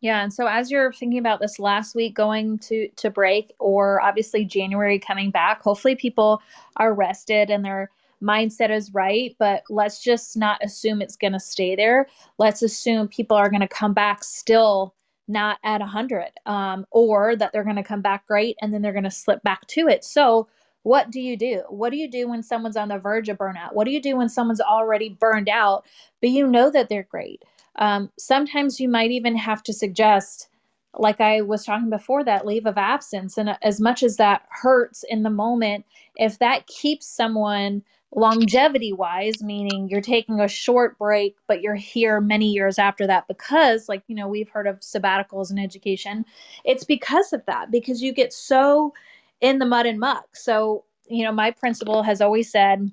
yeah, 0.01 0.23
and 0.23 0.33
so 0.33 0.47
as 0.47 0.71
you're 0.71 0.93
thinking 0.93 1.19
about 1.19 1.41
this 1.41 1.59
last 1.59 1.95
week 1.95 2.15
going 2.15 2.59
to 2.61 2.89
to 2.89 3.11
break 3.11 3.53
or 3.59 4.01
obviously 4.01 4.45
January 4.45 4.99
coming 4.99 5.31
back, 5.31 5.63
hopefully 5.63 5.97
people 5.97 6.41
are 6.77 6.95
rested 6.95 7.51
and 7.51 7.65
their 7.65 7.91
mindset 8.23 8.71
is 8.71 8.95
right, 8.95 9.35
but 9.39 9.63
let's 9.69 10.03
just 10.03 10.37
not 10.37 10.63
assume 10.65 11.01
it's 11.03 11.17
going 11.17 11.33
to 11.33 11.41
stay 11.41 11.77
there. 11.77 12.07
Let's 12.39 12.63
assume 12.63 13.09
people 13.09 13.37
are 13.37 13.51
going 13.51 13.61
to 13.61 13.69
come 13.69 13.95
back 13.95 14.25
still 14.25 14.95
not 15.29 15.59
at 15.63 15.81
100 15.81 16.31
um, 16.47 16.87
or 16.91 17.37
that 17.37 17.53
they're 17.53 17.65
going 17.65 17.77
to 17.77 17.83
come 17.83 18.01
back 18.01 18.27
great 18.27 18.57
and 18.63 18.73
then 18.73 18.83
they're 18.83 18.93
going 18.93 19.05
to 19.05 19.11
slip 19.11 19.43
back 19.43 19.67
to 19.69 19.87
it. 19.89 20.05
So, 20.05 20.49
what 20.85 21.11
do 21.11 21.21
you 21.21 21.37
do? 21.37 21.65
What 21.69 21.91
do 21.91 21.99
you 21.99 22.11
do 22.11 22.29
when 22.29 22.43
someone's 22.43 22.77
on 22.77 22.89
the 22.89 22.99
verge 22.99 23.29
of 23.29 23.37
burnout? 23.37 23.75
What 23.75 23.85
do 23.85 23.91
you 23.91 24.01
do 24.01 24.17
when 24.17 24.29
someone's 24.29 24.61
already 24.61 25.11
burned 25.11 25.49
out, 25.49 25.85
but 26.21 26.31
you 26.31 26.47
know 26.47 26.71
that 26.71 26.89
they're 26.89 27.03
great? 27.03 27.43
Um, 27.79 28.11
sometimes 28.19 28.81
you 28.81 28.89
might 28.89 29.11
even 29.11 29.37
have 29.37 29.63
to 29.65 29.73
suggest, 29.73 30.49
like 30.95 31.21
I 31.21 31.41
was 31.43 31.65
talking 31.65 31.91
before, 31.91 32.25
that 32.25 32.47
leave 32.47 32.67
of 32.67 32.77
absence. 32.77 33.39
And 33.39 33.57
as 33.63 33.81
much 33.81 34.03
as 34.03 34.17
that 34.17 34.43
hurts 34.51 35.05
in 35.09 35.23
the 35.23 35.31
moment, 35.31 35.85
if 36.17 36.39
that 36.41 36.67
keeps 36.67 37.07
someone 37.07 37.83
longevity 38.15 38.93
wise, 38.93 39.43
meaning 39.43 39.89
you're 39.89 40.01
taking 40.01 40.41
a 40.41 40.49
short 40.49 40.99
break, 40.99 41.37
but 41.47 41.61
you're 41.61 41.75
here 41.75 42.21
many 42.21 42.51
years 42.51 42.79
after 42.79 43.07
that 43.07 43.29
because, 43.29 43.89
like, 43.89 44.03
you 44.09 44.15
know, 44.15 44.27
we've 44.27 44.49
heard 44.49 44.67
of 44.67 44.81
sabbaticals 44.81 45.51
in 45.51 45.59
education, 45.59 46.25
it's 46.65 46.85
because 46.85 47.33
of 47.33 47.45
that, 47.47 47.71
because 47.71 48.03
you 48.03 48.13
get 48.13 48.33
so 48.33 48.95
in 49.41 49.59
the 49.59 49.67
mud 49.67 49.87
and 49.87 50.01
muck. 50.01 50.35
So, 50.35 50.85
you 51.07 51.23
know, 51.23 51.33
my 51.33 51.51
principal 51.51 52.03
has 52.03 52.21
always 52.21 52.51
said, 52.51 52.91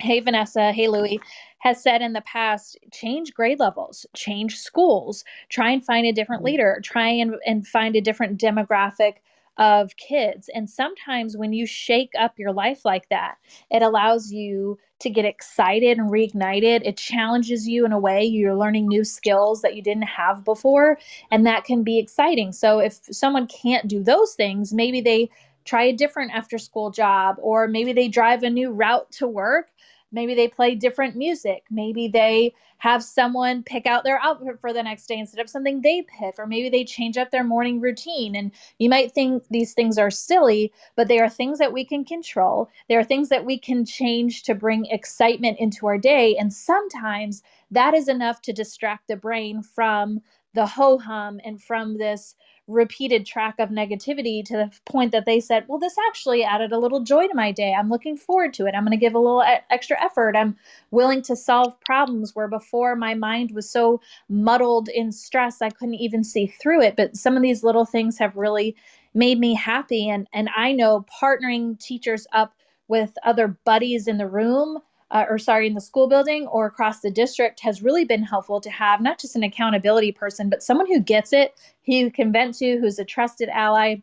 Hey, 0.00 0.20
Vanessa. 0.20 0.72
Hey, 0.72 0.88
Louie 0.88 1.20
has 1.58 1.82
said 1.82 2.00
in 2.00 2.14
the 2.14 2.22
past 2.22 2.78
change 2.90 3.34
grade 3.34 3.60
levels, 3.60 4.06
change 4.16 4.56
schools, 4.56 5.24
try 5.50 5.70
and 5.70 5.84
find 5.84 6.06
a 6.06 6.12
different 6.12 6.40
mm-hmm. 6.40 6.52
leader, 6.52 6.80
try 6.82 7.08
and, 7.08 7.34
and 7.46 7.66
find 7.66 7.94
a 7.94 8.00
different 8.00 8.40
demographic 8.40 9.16
of 9.58 9.94
kids. 9.96 10.48
And 10.54 10.70
sometimes 10.70 11.36
when 11.36 11.52
you 11.52 11.66
shake 11.66 12.12
up 12.18 12.38
your 12.38 12.52
life 12.52 12.86
like 12.86 13.10
that, 13.10 13.34
it 13.70 13.82
allows 13.82 14.32
you 14.32 14.78
to 15.00 15.10
get 15.10 15.26
excited 15.26 15.98
and 15.98 16.10
reignited. 16.10 16.80
It 16.82 16.96
challenges 16.96 17.68
you 17.68 17.84
in 17.84 17.92
a 17.92 17.98
way. 17.98 18.24
You're 18.24 18.56
learning 18.56 18.88
new 18.88 19.04
skills 19.04 19.60
that 19.60 19.76
you 19.76 19.82
didn't 19.82 20.04
have 20.04 20.44
before, 20.46 20.98
and 21.30 21.46
that 21.46 21.64
can 21.64 21.82
be 21.82 21.98
exciting. 21.98 22.52
So 22.52 22.78
if 22.78 23.00
someone 23.10 23.46
can't 23.46 23.86
do 23.86 24.02
those 24.02 24.32
things, 24.32 24.72
maybe 24.72 25.02
they 25.02 25.28
try 25.70 25.84
a 25.84 25.92
different 25.92 26.32
after 26.32 26.58
school 26.58 26.90
job, 26.90 27.36
or 27.40 27.68
maybe 27.68 27.92
they 27.94 28.08
drive 28.08 28.42
a 28.42 28.50
new 28.50 28.72
route 28.72 29.10
to 29.12 29.28
work 29.28 29.68
Maybe 30.12 30.34
they 30.34 30.48
play 30.48 30.74
different 30.74 31.16
music. 31.16 31.64
Maybe 31.70 32.08
they 32.08 32.54
have 32.78 33.04
someone 33.04 33.62
pick 33.62 33.86
out 33.86 34.04
their 34.04 34.20
outfit 34.22 34.58
for 34.60 34.72
the 34.72 34.82
next 34.82 35.06
day 35.06 35.18
instead 35.18 35.40
of 35.40 35.50
something 35.50 35.80
they 35.82 36.02
pick, 36.02 36.36
or 36.38 36.46
maybe 36.46 36.68
they 36.68 36.84
change 36.84 37.16
up 37.18 37.30
their 37.30 37.44
morning 37.44 37.80
routine. 37.80 38.34
And 38.34 38.50
you 38.78 38.88
might 38.88 39.12
think 39.12 39.44
these 39.50 39.74
things 39.74 39.98
are 39.98 40.10
silly, 40.10 40.72
but 40.96 41.08
they 41.08 41.20
are 41.20 41.28
things 41.28 41.58
that 41.58 41.72
we 41.72 41.84
can 41.84 42.04
control. 42.04 42.70
They 42.88 42.96
are 42.96 43.04
things 43.04 43.28
that 43.28 43.44
we 43.44 43.58
can 43.58 43.84
change 43.84 44.42
to 44.44 44.54
bring 44.54 44.86
excitement 44.86 45.58
into 45.60 45.86
our 45.86 45.98
day. 45.98 46.36
And 46.36 46.52
sometimes 46.52 47.42
that 47.70 47.94
is 47.94 48.08
enough 48.08 48.42
to 48.42 48.52
distract 48.52 49.08
the 49.08 49.16
brain 49.16 49.62
from 49.62 50.22
the 50.54 50.66
ho 50.66 50.98
hum 50.98 51.40
and 51.44 51.62
from 51.62 51.98
this 51.98 52.34
repeated 52.70 53.26
track 53.26 53.56
of 53.58 53.70
negativity 53.70 54.44
to 54.44 54.54
the 54.54 54.70
point 54.86 55.12
that 55.12 55.26
they 55.26 55.40
said, 55.40 55.64
Well, 55.68 55.78
this 55.78 55.96
actually 56.08 56.44
added 56.44 56.72
a 56.72 56.78
little 56.78 57.02
joy 57.02 57.28
to 57.28 57.34
my 57.34 57.52
day. 57.52 57.74
I'm 57.74 57.90
looking 57.90 58.16
forward 58.16 58.54
to 58.54 58.66
it. 58.66 58.74
I'm 58.74 58.84
going 58.84 58.98
to 58.98 59.00
give 59.00 59.14
a 59.14 59.18
little 59.18 59.44
extra 59.70 60.02
effort. 60.02 60.36
I'm 60.36 60.56
willing 60.90 61.22
to 61.22 61.36
solve 61.36 61.80
problems 61.80 62.34
where 62.34 62.48
before 62.48 62.96
my 62.96 63.14
mind 63.14 63.52
was 63.52 63.70
so 63.70 64.00
muddled 64.28 64.88
in 64.88 65.12
stress, 65.12 65.62
I 65.62 65.70
couldn't 65.70 65.94
even 65.96 66.24
see 66.24 66.46
through 66.46 66.82
it. 66.82 66.96
But 66.96 67.16
some 67.16 67.36
of 67.36 67.42
these 67.42 67.64
little 67.64 67.84
things 67.84 68.18
have 68.18 68.36
really 68.36 68.76
made 69.14 69.38
me 69.38 69.54
happy. 69.54 70.08
And, 70.08 70.26
and 70.32 70.48
I 70.56 70.72
know 70.72 71.04
partnering 71.22 71.78
teachers 71.78 72.26
up 72.32 72.54
with 72.88 73.12
other 73.24 73.58
buddies 73.64 74.08
in 74.08 74.18
the 74.18 74.26
room 74.26 74.78
uh, 75.10 75.24
or 75.28 75.38
sorry, 75.38 75.66
in 75.66 75.74
the 75.74 75.80
school 75.80 76.08
building 76.08 76.46
or 76.46 76.66
across 76.66 77.00
the 77.00 77.10
district 77.10 77.60
has 77.60 77.82
really 77.82 78.04
been 78.04 78.22
helpful 78.22 78.60
to 78.60 78.70
have 78.70 79.00
not 79.00 79.18
just 79.18 79.36
an 79.36 79.42
accountability 79.42 80.12
person, 80.12 80.48
but 80.48 80.62
someone 80.62 80.86
who 80.86 81.00
gets 81.00 81.32
it, 81.32 81.54
who 81.86 81.94
you 81.94 82.10
can 82.10 82.32
vent 82.32 82.56
to, 82.58 82.78
who's 82.78 82.98
a 82.98 83.04
trusted 83.04 83.48
ally. 83.48 83.96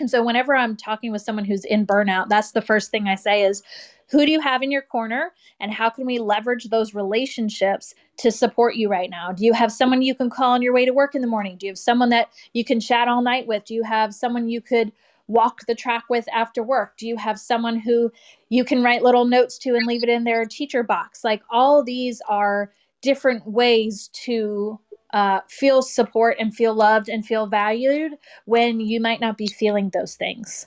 And 0.00 0.10
so 0.10 0.24
whenever 0.24 0.54
I'm 0.54 0.76
talking 0.76 1.12
with 1.12 1.22
someone 1.22 1.44
who's 1.44 1.64
in 1.64 1.86
burnout, 1.86 2.28
that's 2.28 2.52
the 2.52 2.62
first 2.62 2.90
thing 2.90 3.06
I 3.06 3.14
say 3.14 3.42
is, 3.42 3.62
who 4.10 4.26
do 4.26 4.32
you 4.32 4.40
have 4.40 4.62
in 4.62 4.70
your 4.70 4.82
corner 4.82 5.32
and 5.60 5.72
how 5.72 5.88
can 5.88 6.04
we 6.04 6.18
leverage 6.18 6.64
those 6.64 6.94
relationships 6.94 7.94
to 8.18 8.30
support 8.30 8.76
you 8.76 8.88
right 8.88 9.08
now? 9.08 9.32
Do 9.32 9.44
you 9.44 9.54
have 9.54 9.72
someone 9.72 10.02
you 10.02 10.14
can 10.14 10.28
call 10.28 10.52
on 10.52 10.62
your 10.62 10.74
way 10.74 10.84
to 10.84 10.92
work 10.92 11.14
in 11.14 11.22
the 11.22 11.26
morning? 11.26 11.56
Do 11.56 11.66
you 11.66 11.70
have 11.70 11.78
someone 11.78 12.10
that 12.10 12.28
you 12.52 12.64
can 12.64 12.80
chat 12.80 13.08
all 13.08 13.22
night 13.22 13.46
with? 13.46 13.64
Do 13.64 13.72
you 13.72 13.82
have 13.82 14.14
someone 14.14 14.48
you 14.48 14.60
could 14.60 14.92
walk 15.26 15.60
the 15.66 15.74
track 15.74 16.04
with 16.08 16.26
after 16.32 16.62
work? 16.62 16.96
Do 16.96 17.06
you 17.06 17.16
have 17.16 17.38
someone 17.38 17.78
who 17.78 18.12
you 18.48 18.64
can 18.64 18.82
write 18.82 19.02
little 19.02 19.24
notes 19.24 19.58
to 19.58 19.74
and 19.74 19.86
leave 19.86 20.02
it 20.02 20.08
in 20.08 20.24
their 20.24 20.44
teacher 20.44 20.82
box? 20.82 21.24
Like 21.24 21.42
all 21.50 21.82
these 21.82 22.20
are 22.28 22.72
different 23.02 23.46
ways 23.46 24.08
to 24.24 24.78
uh, 25.12 25.40
feel 25.48 25.82
support 25.82 26.36
and 26.40 26.54
feel 26.54 26.74
loved 26.74 27.08
and 27.08 27.24
feel 27.24 27.46
valued 27.46 28.12
when 28.46 28.80
you 28.80 29.00
might 29.00 29.20
not 29.20 29.36
be 29.38 29.46
feeling 29.46 29.90
those 29.92 30.16
things. 30.16 30.66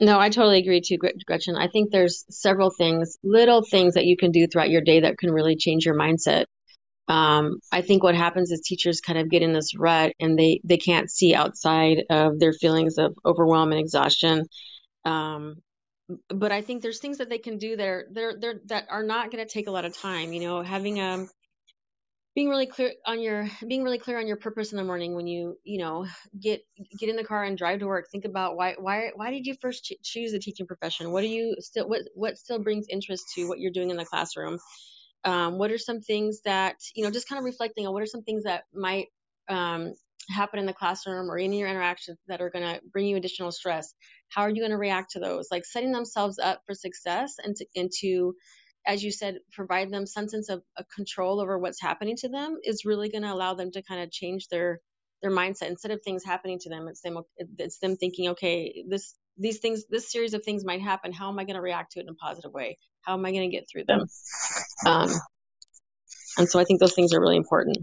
No, 0.00 0.18
I 0.18 0.30
totally 0.30 0.58
agree 0.58 0.80
too, 0.80 0.96
Gretchen. 0.96 1.54
I 1.56 1.68
think 1.68 1.90
there's 1.90 2.24
several 2.28 2.70
things, 2.70 3.18
little 3.22 3.62
things 3.62 3.94
that 3.94 4.04
you 4.04 4.16
can 4.16 4.32
do 4.32 4.46
throughout 4.46 4.70
your 4.70 4.80
day 4.80 5.00
that 5.00 5.18
can 5.18 5.30
really 5.30 5.54
change 5.54 5.84
your 5.84 5.94
mindset 5.94 6.46
um, 7.08 7.58
I 7.70 7.82
think 7.82 8.02
what 8.02 8.14
happens 8.14 8.50
is 8.50 8.60
teachers 8.60 9.00
kind 9.00 9.18
of 9.18 9.28
get 9.30 9.42
in 9.42 9.52
this 9.52 9.76
rut 9.76 10.12
and 10.20 10.38
they 10.38 10.60
they 10.64 10.76
can't 10.76 11.10
see 11.10 11.34
outside 11.34 12.04
of 12.10 12.38
their 12.38 12.52
feelings 12.52 12.98
of 12.98 13.14
overwhelm 13.24 13.72
and 13.72 13.80
exhaustion. 13.80 14.44
Um, 15.04 15.56
but 16.28 16.52
I 16.52 16.60
think 16.62 16.82
there's 16.82 17.00
things 17.00 17.18
that 17.18 17.28
they 17.28 17.38
can 17.38 17.58
do 17.58 17.76
that 17.76 17.86
are 17.86 18.06
they're, 18.10 18.34
they're 18.38 18.60
that 18.66 18.86
are 18.90 19.02
not 19.02 19.30
going 19.30 19.44
to 19.46 19.52
take 19.52 19.66
a 19.66 19.70
lot 19.72 19.84
of 19.84 19.96
time. 19.96 20.32
You 20.32 20.40
know, 20.40 20.62
having 20.62 21.00
a 21.00 21.14
um, 21.14 21.28
being 22.34 22.48
really 22.48 22.66
clear 22.66 22.92
on 23.06 23.20
your 23.20 23.48
being 23.66 23.82
really 23.82 23.98
clear 23.98 24.18
on 24.18 24.26
your 24.26 24.36
purpose 24.36 24.72
in 24.72 24.78
the 24.78 24.84
morning 24.84 25.14
when 25.14 25.26
you 25.26 25.58
you 25.64 25.78
know 25.78 26.06
get 26.40 26.62
get 26.98 27.08
in 27.08 27.16
the 27.16 27.24
car 27.24 27.44
and 27.44 27.58
drive 27.58 27.80
to 27.80 27.86
work 27.86 28.06
think 28.10 28.24
about 28.24 28.56
why 28.56 28.74
why 28.78 29.10
why 29.14 29.30
did 29.30 29.46
you 29.46 29.54
first 29.60 29.84
ch- 29.84 30.02
choose 30.02 30.32
the 30.32 30.38
teaching 30.38 30.66
profession 30.66 31.12
what 31.12 31.20
do 31.20 31.28
you 31.28 31.54
still 31.58 31.88
what 31.88 32.02
what 32.14 32.38
still 32.38 32.58
brings 32.58 32.86
interest 32.88 33.24
to 33.34 33.46
what 33.48 33.58
you're 33.58 33.72
doing 33.72 33.90
in 33.90 33.96
the 33.96 34.04
classroom 34.04 34.58
um, 35.24 35.58
what 35.58 35.70
are 35.70 35.78
some 35.78 36.00
things 36.00 36.40
that 36.44 36.76
you 36.94 37.04
know 37.04 37.10
just 37.10 37.28
kind 37.28 37.38
of 37.38 37.44
reflecting 37.44 37.86
on 37.86 37.92
what 37.92 38.02
are 38.02 38.06
some 38.06 38.22
things 38.22 38.44
that 38.44 38.64
might 38.74 39.06
um, 39.48 39.94
happen 40.30 40.58
in 40.60 40.66
the 40.66 40.72
classroom 40.72 41.30
or 41.30 41.38
in 41.38 41.52
your 41.52 41.68
interactions 41.68 42.18
that 42.28 42.40
are 42.40 42.50
going 42.50 42.64
to 42.64 42.80
bring 42.92 43.06
you 43.06 43.16
additional 43.16 43.52
stress 43.52 43.94
how 44.30 44.42
are 44.42 44.50
you 44.50 44.60
going 44.60 44.70
to 44.70 44.78
react 44.78 45.12
to 45.12 45.20
those 45.20 45.48
like 45.50 45.64
setting 45.64 45.92
themselves 45.92 46.38
up 46.38 46.62
for 46.66 46.74
success 46.74 47.34
and 47.42 47.56
to, 47.56 47.66
and 47.76 47.90
to 48.00 48.34
as 48.86 49.02
you 49.02 49.12
said, 49.12 49.38
provide 49.52 49.90
them 49.90 50.06
some 50.06 50.28
sense 50.28 50.48
of, 50.48 50.62
of 50.76 50.86
control 50.94 51.40
over 51.40 51.58
what's 51.58 51.80
happening 51.80 52.16
to 52.16 52.28
them 52.28 52.56
is 52.64 52.84
really 52.84 53.08
going 53.10 53.22
to 53.22 53.32
allow 53.32 53.54
them 53.54 53.70
to 53.72 53.82
kind 53.82 54.02
of 54.02 54.10
change 54.10 54.48
their 54.48 54.80
their 55.22 55.30
mindset 55.30 55.68
instead 55.68 55.92
of 55.92 56.02
things 56.02 56.24
happening 56.24 56.58
to 56.58 56.68
them. 56.68 56.88
It's 56.88 57.00
them 57.00 57.18
it's 57.58 57.78
them 57.78 57.96
thinking, 57.96 58.30
okay, 58.30 58.84
this 58.88 59.14
these 59.38 59.58
things 59.58 59.84
this 59.88 60.10
series 60.10 60.34
of 60.34 60.44
things 60.44 60.64
might 60.64 60.80
happen. 60.80 61.12
How 61.12 61.28
am 61.28 61.38
I 61.38 61.44
going 61.44 61.56
to 61.56 61.62
react 61.62 61.92
to 61.92 62.00
it 62.00 62.04
in 62.04 62.08
a 62.08 62.14
positive 62.14 62.52
way? 62.52 62.78
How 63.02 63.14
am 63.14 63.24
I 63.24 63.32
going 63.32 63.50
to 63.50 63.54
get 63.54 63.68
through 63.70 63.84
them? 63.84 64.06
Um, 64.86 65.10
and 66.38 66.48
so 66.48 66.58
I 66.58 66.64
think 66.64 66.80
those 66.80 66.94
things 66.94 67.12
are 67.12 67.20
really 67.20 67.36
important. 67.36 67.78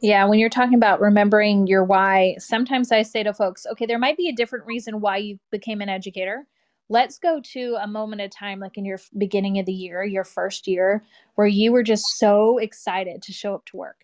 Yeah, 0.00 0.26
when 0.26 0.38
you're 0.38 0.50
talking 0.50 0.74
about 0.74 1.00
remembering 1.00 1.66
your 1.66 1.84
why, 1.84 2.36
sometimes 2.38 2.92
I 2.92 3.02
say 3.02 3.22
to 3.22 3.32
folks, 3.32 3.66
okay, 3.72 3.86
there 3.86 3.98
might 3.98 4.16
be 4.16 4.28
a 4.28 4.34
different 4.34 4.66
reason 4.66 5.00
why 5.00 5.18
you 5.18 5.38
became 5.50 5.80
an 5.80 5.88
educator 5.88 6.46
let's 6.88 7.18
go 7.18 7.40
to 7.40 7.76
a 7.80 7.86
moment 7.86 8.20
of 8.20 8.30
time 8.30 8.60
like 8.60 8.76
in 8.76 8.84
your 8.84 8.98
beginning 9.16 9.58
of 9.58 9.66
the 9.66 9.72
year 9.72 10.04
your 10.04 10.24
first 10.24 10.66
year 10.66 11.02
where 11.34 11.46
you 11.46 11.72
were 11.72 11.82
just 11.82 12.04
so 12.18 12.58
excited 12.58 13.22
to 13.22 13.32
show 13.32 13.54
up 13.54 13.64
to 13.64 13.76
work 13.76 14.03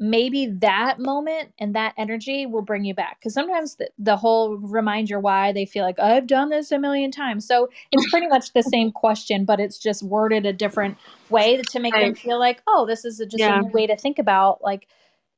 maybe 0.00 0.46
that 0.46 0.98
moment 0.98 1.52
and 1.58 1.74
that 1.74 1.92
energy 1.98 2.46
will 2.46 2.62
bring 2.62 2.84
you 2.84 2.94
back 2.94 3.20
because 3.20 3.34
sometimes 3.34 3.76
the, 3.76 3.88
the 3.98 4.16
whole 4.16 4.56
remind 4.56 5.10
your 5.10 5.20
why 5.20 5.52
they 5.52 5.66
feel 5.66 5.84
like 5.84 5.98
i've 6.00 6.26
done 6.26 6.48
this 6.48 6.72
a 6.72 6.78
million 6.78 7.10
times 7.10 7.46
so 7.46 7.68
it's 7.92 8.10
pretty 8.10 8.26
much 8.26 8.52
the 8.54 8.62
same 8.72 8.90
question 8.90 9.44
but 9.44 9.60
it's 9.60 9.78
just 9.78 10.02
worded 10.02 10.46
a 10.46 10.54
different 10.54 10.96
way 11.28 11.60
to 11.70 11.78
make 11.78 11.92
right. 11.92 12.06
them 12.06 12.14
feel 12.14 12.38
like 12.38 12.62
oh 12.66 12.86
this 12.86 13.04
is 13.04 13.20
a, 13.20 13.26
just 13.26 13.40
yeah. 13.40 13.60
a 13.60 13.66
way 13.66 13.86
to 13.86 13.94
think 13.94 14.18
about 14.18 14.62
like 14.62 14.88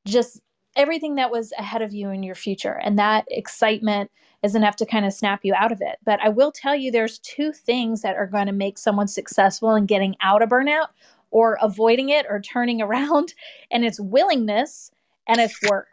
just 0.07 0.41
everything 0.77 1.17
that 1.17 1.31
was 1.31 1.53
ahead 1.59 1.83
of 1.83 1.93
you 1.93 2.11
in 2.11 2.23
your 2.23 2.37
future 2.37 2.81
and 2.85 2.97
that 2.97 3.25
excitement 3.29 4.11
is 4.45 4.55
enough 4.55 4.77
to 4.77 4.87
kind 4.87 5.07
of 5.07 5.13
snap 5.13 5.41
you 5.45 5.55
out 5.55 5.71
of 5.71 5.81
it. 5.81 5.99
But 6.05 6.21
I 6.21 6.29
will 6.29 6.51
tell 6.51 6.75
you 6.75 6.91
there's 6.91 7.21
two 7.21 7.53
things 7.53 8.03
that 8.03 8.17
are 8.17 8.27
going 8.27 8.47
to 8.47 8.53
make 8.53 8.77
someone 8.77 9.07
successful 9.07 9.75
in 9.77 9.87
getting 9.87 10.17
out 10.21 10.43
of 10.43 10.49
burnout 10.49 10.89
or 11.33 11.59
avoiding 11.61 12.11
it 12.11 12.27
or 12.29 12.41
turning 12.41 12.81
around, 12.81 13.35
and 13.73 13.85
it's 13.85 14.01
willingness 14.01 14.93
and 15.27 15.41
it's 15.41 15.59
work. 15.69 15.89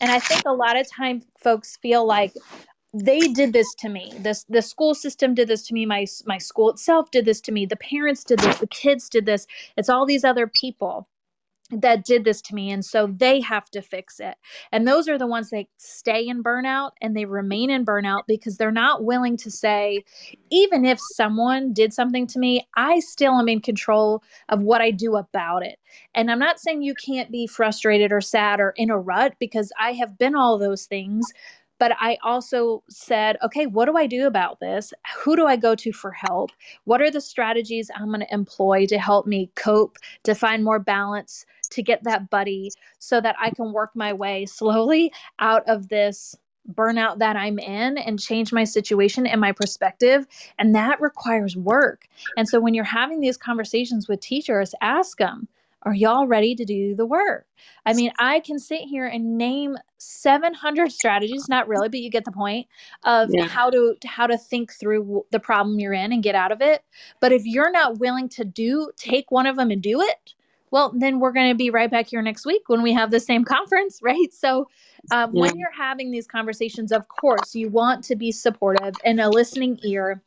And 0.00 0.10
I 0.10 0.18
think 0.18 0.42
a 0.46 0.52
lot 0.52 0.78
of 0.78 0.90
time 0.90 1.22
folks 1.38 1.76
feel 1.76 2.06
like 2.06 2.32
they 2.94 3.20
did 3.20 3.52
this 3.52 3.74
to 3.80 3.88
me. 3.88 4.12
This 4.18 4.44
the 4.48 4.62
school 4.62 4.94
system 4.94 5.34
did 5.34 5.48
this 5.48 5.66
to 5.66 5.74
me. 5.74 5.84
My 5.84 6.06
my 6.26 6.38
school 6.38 6.70
itself 6.70 7.10
did 7.10 7.24
this 7.24 7.40
to 7.42 7.52
me. 7.52 7.66
The 7.66 7.76
parents 7.76 8.24
did 8.24 8.38
this. 8.38 8.58
The 8.58 8.66
kids 8.68 9.08
did 9.08 9.26
this. 9.26 9.46
It's 9.76 9.88
all 9.88 10.06
these 10.06 10.24
other 10.24 10.46
people 10.46 11.08
that 11.80 12.04
did 12.04 12.24
this 12.24 12.40
to 12.42 12.54
me 12.54 12.70
and 12.70 12.84
so 12.84 13.06
they 13.06 13.40
have 13.40 13.70
to 13.70 13.82
fix 13.82 14.20
it. 14.20 14.36
And 14.72 14.86
those 14.86 15.08
are 15.08 15.18
the 15.18 15.26
ones 15.26 15.50
that 15.50 15.66
stay 15.78 16.26
in 16.26 16.42
burnout 16.42 16.92
and 17.00 17.16
they 17.16 17.24
remain 17.24 17.70
in 17.70 17.84
burnout 17.84 18.22
because 18.26 18.56
they're 18.56 18.70
not 18.70 19.04
willing 19.04 19.36
to 19.38 19.50
say 19.50 20.04
even 20.50 20.84
if 20.84 20.98
someone 21.14 21.72
did 21.72 21.92
something 21.92 22.26
to 22.26 22.38
me 22.38 22.66
i 22.76 23.00
still 23.00 23.34
am 23.34 23.48
in 23.48 23.60
control 23.60 24.22
of 24.48 24.62
what 24.62 24.80
i 24.80 24.90
do 24.90 25.16
about 25.16 25.64
it. 25.64 25.78
And 26.14 26.30
i'm 26.30 26.38
not 26.38 26.60
saying 26.60 26.82
you 26.82 26.94
can't 26.94 27.30
be 27.30 27.46
frustrated 27.46 28.12
or 28.12 28.20
sad 28.20 28.60
or 28.60 28.70
in 28.76 28.90
a 28.90 28.98
rut 28.98 29.34
because 29.38 29.72
i 29.80 29.92
have 29.92 30.18
been 30.18 30.34
all 30.34 30.58
those 30.58 30.86
things 30.86 31.26
but 31.78 31.92
I 31.98 32.18
also 32.22 32.82
said, 32.88 33.36
okay, 33.42 33.66
what 33.66 33.86
do 33.86 33.96
I 33.96 34.06
do 34.06 34.26
about 34.26 34.60
this? 34.60 34.92
Who 35.18 35.36
do 35.36 35.46
I 35.46 35.56
go 35.56 35.74
to 35.74 35.92
for 35.92 36.12
help? 36.12 36.50
What 36.84 37.02
are 37.02 37.10
the 37.10 37.20
strategies 37.20 37.90
I'm 37.94 38.08
going 38.08 38.20
to 38.20 38.34
employ 38.34 38.86
to 38.86 38.98
help 38.98 39.26
me 39.26 39.50
cope, 39.54 39.98
to 40.22 40.34
find 40.34 40.64
more 40.64 40.78
balance, 40.78 41.44
to 41.70 41.82
get 41.82 42.04
that 42.04 42.30
buddy 42.30 42.70
so 42.98 43.20
that 43.20 43.36
I 43.40 43.50
can 43.50 43.72
work 43.72 43.90
my 43.94 44.12
way 44.12 44.46
slowly 44.46 45.12
out 45.38 45.68
of 45.68 45.88
this 45.88 46.36
burnout 46.72 47.18
that 47.18 47.36
I'm 47.36 47.58
in 47.58 47.98
and 47.98 48.18
change 48.18 48.52
my 48.52 48.64
situation 48.64 49.26
and 49.26 49.40
my 49.40 49.52
perspective. 49.52 50.26
And 50.58 50.74
that 50.74 51.00
requires 51.00 51.56
work. 51.56 52.06
And 52.36 52.48
so 52.48 52.60
when 52.60 52.74
you're 52.74 52.84
having 52.84 53.20
these 53.20 53.36
conversations 53.36 54.08
with 54.08 54.20
teachers, 54.20 54.74
ask 54.80 55.18
them, 55.18 55.48
are 55.84 55.94
y'all 55.94 56.26
ready 56.26 56.54
to 56.54 56.64
do 56.64 56.94
the 56.94 57.06
work? 57.06 57.46
I 57.84 57.92
mean, 57.92 58.10
I 58.18 58.40
can 58.40 58.58
sit 58.58 58.80
here 58.80 59.06
and 59.06 59.36
name 59.36 59.76
700 59.98 60.90
strategies, 60.90 61.48
not 61.48 61.68
really, 61.68 61.88
but 61.88 62.00
you 62.00 62.10
get 62.10 62.24
the 62.24 62.32
point 62.32 62.66
of 63.04 63.28
yeah. 63.32 63.46
how 63.46 63.70
to 63.70 63.94
how 64.06 64.26
to 64.26 64.38
think 64.38 64.72
through 64.72 65.24
the 65.30 65.40
problem 65.40 65.78
you're 65.78 65.92
in 65.92 66.12
and 66.12 66.22
get 66.22 66.34
out 66.34 66.52
of 66.52 66.60
it. 66.60 66.82
But 67.20 67.32
if 67.32 67.44
you're 67.44 67.70
not 67.70 67.98
willing 67.98 68.28
to 68.30 68.44
do 68.44 68.90
take 68.96 69.30
one 69.30 69.46
of 69.46 69.56
them 69.56 69.70
and 69.70 69.82
do 69.82 70.00
it, 70.00 70.34
well, 70.70 70.92
then 70.92 71.20
we're 71.20 71.32
going 71.32 71.50
to 71.50 71.54
be 71.54 71.70
right 71.70 71.90
back 71.90 72.08
here 72.08 72.20
next 72.20 72.44
week 72.44 72.62
when 72.66 72.82
we 72.82 72.92
have 72.92 73.10
the 73.10 73.20
same 73.20 73.44
conference, 73.56 74.00
right? 74.02 74.32
So, 74.32 74.68
um, 75.12 75.32
yeah. 75.32 75.42
when 75.42 75.56
you're 75.56 75.70
having 75.70 76.10
these 76.10 76.26
conversations, 76.26 76.90
of 76.92 77.06
course, 77.08 77.54
you 77.54 77.68
want 77.68 78.02
to 78.04 78.16
be 78.16 78.32
supportive 78.32 78.94
and 79.04 79.20
a 79.20 79.28
listening 79.28 79.78
ear 79.84 80.22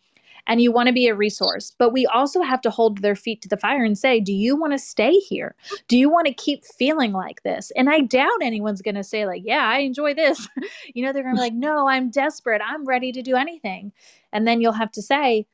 and 0.47 0.62
you 0.62 0.71
want 0.71 0.88
to 0.88 0.93
be 0.93 1.07
a 1.07 1.15
resource. 1.15 1.73
But 1.77 1.91
we 1.91 2.05
also 2.07 2.41
have 2.41 2.62
to 2.62 2.69
hold 2.69 2.99
their 2.99 3.15
feet 3.15 3.41
to 3.41 3.49
the 3.49 3.57
fire 3.57 3.83
and 3.83 3.97
say, 3.97 4.19
do 4.19 4.33
you 4.33 4.55
want 4.55 4.73
to 4.73 4.79
stay 4.79 5.13
here? 5.13 5.55
Do 5.88 5.97
you 5.97 6.10
want 6.10 6.27
to 6.27 6.33
keep 6.33 6.65
feeling 6.65 7.12
like 7.12 7.43
this? 7.43 7.71
And 7.75 7.89
I 7.89 8.01
doubt 8.01 8.41
anyone's 8.41 8.81
going 8.81 8.95
to 8.95 9.03
say, 9.03 9.25
like, 9.25 9.43
yeah, 9.45 9.65
I 9.65 9.79
enjoy 9.79 10.13
this. 10.13 10.47
you 10.93 11.05
know, 11.05 11.13
they're 11.13 11.23
going 11.23 11.36
to 11.36 11.39
be 11.39 11.43
like, 11.43 11.53
no, 11.53 11.88
I'm 11.88 12.10
desperate. 12.10 12.62
I'm 12.65 12.86
ready 12.86 13.12
to 13.12 13.21
do 13.21 13.36
anything. 13.36 13.91
And 14.31 14.47
then 14.47 14.62
you'll 14.62 14.71
have 14.71 14.91
to 14.93 15.01
say, 15.01 15.45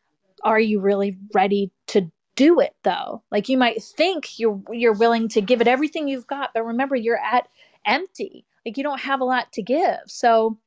are 0.44 0.60
you 0.60 0.80
really 0.80 1.18
ready 1.34 1.72
to 1.88 2.12
do 2.36 2.60
it 2.60 2.76
though 2.82 3.22
like 3.30 3.48
you 3.48 3.60
might 3.60 3.84
think 3.84 4.40
you're 4.40 4.60
you're 4.72 4.98
willing 4.98 5.28
to 5.28 5.40
give 5.40 5.62
it 5.62 5.68
everything 5.68 6.08
you've 6.08 6.26
got 6.26 6.50
but 6.52 6.66
remember 6.66 6.96
you're 6.96 7.20
at 7.20 7.48
empty 7.86 8.44
like 8.66 8.76
you 8.76 8.84
don't 8.84 9.02
have 9.02 9.22
a 9.22 9.24
lot 9.24 9.52
to 9.54 9.62
give 9.62 10.00
so 10.08 10.58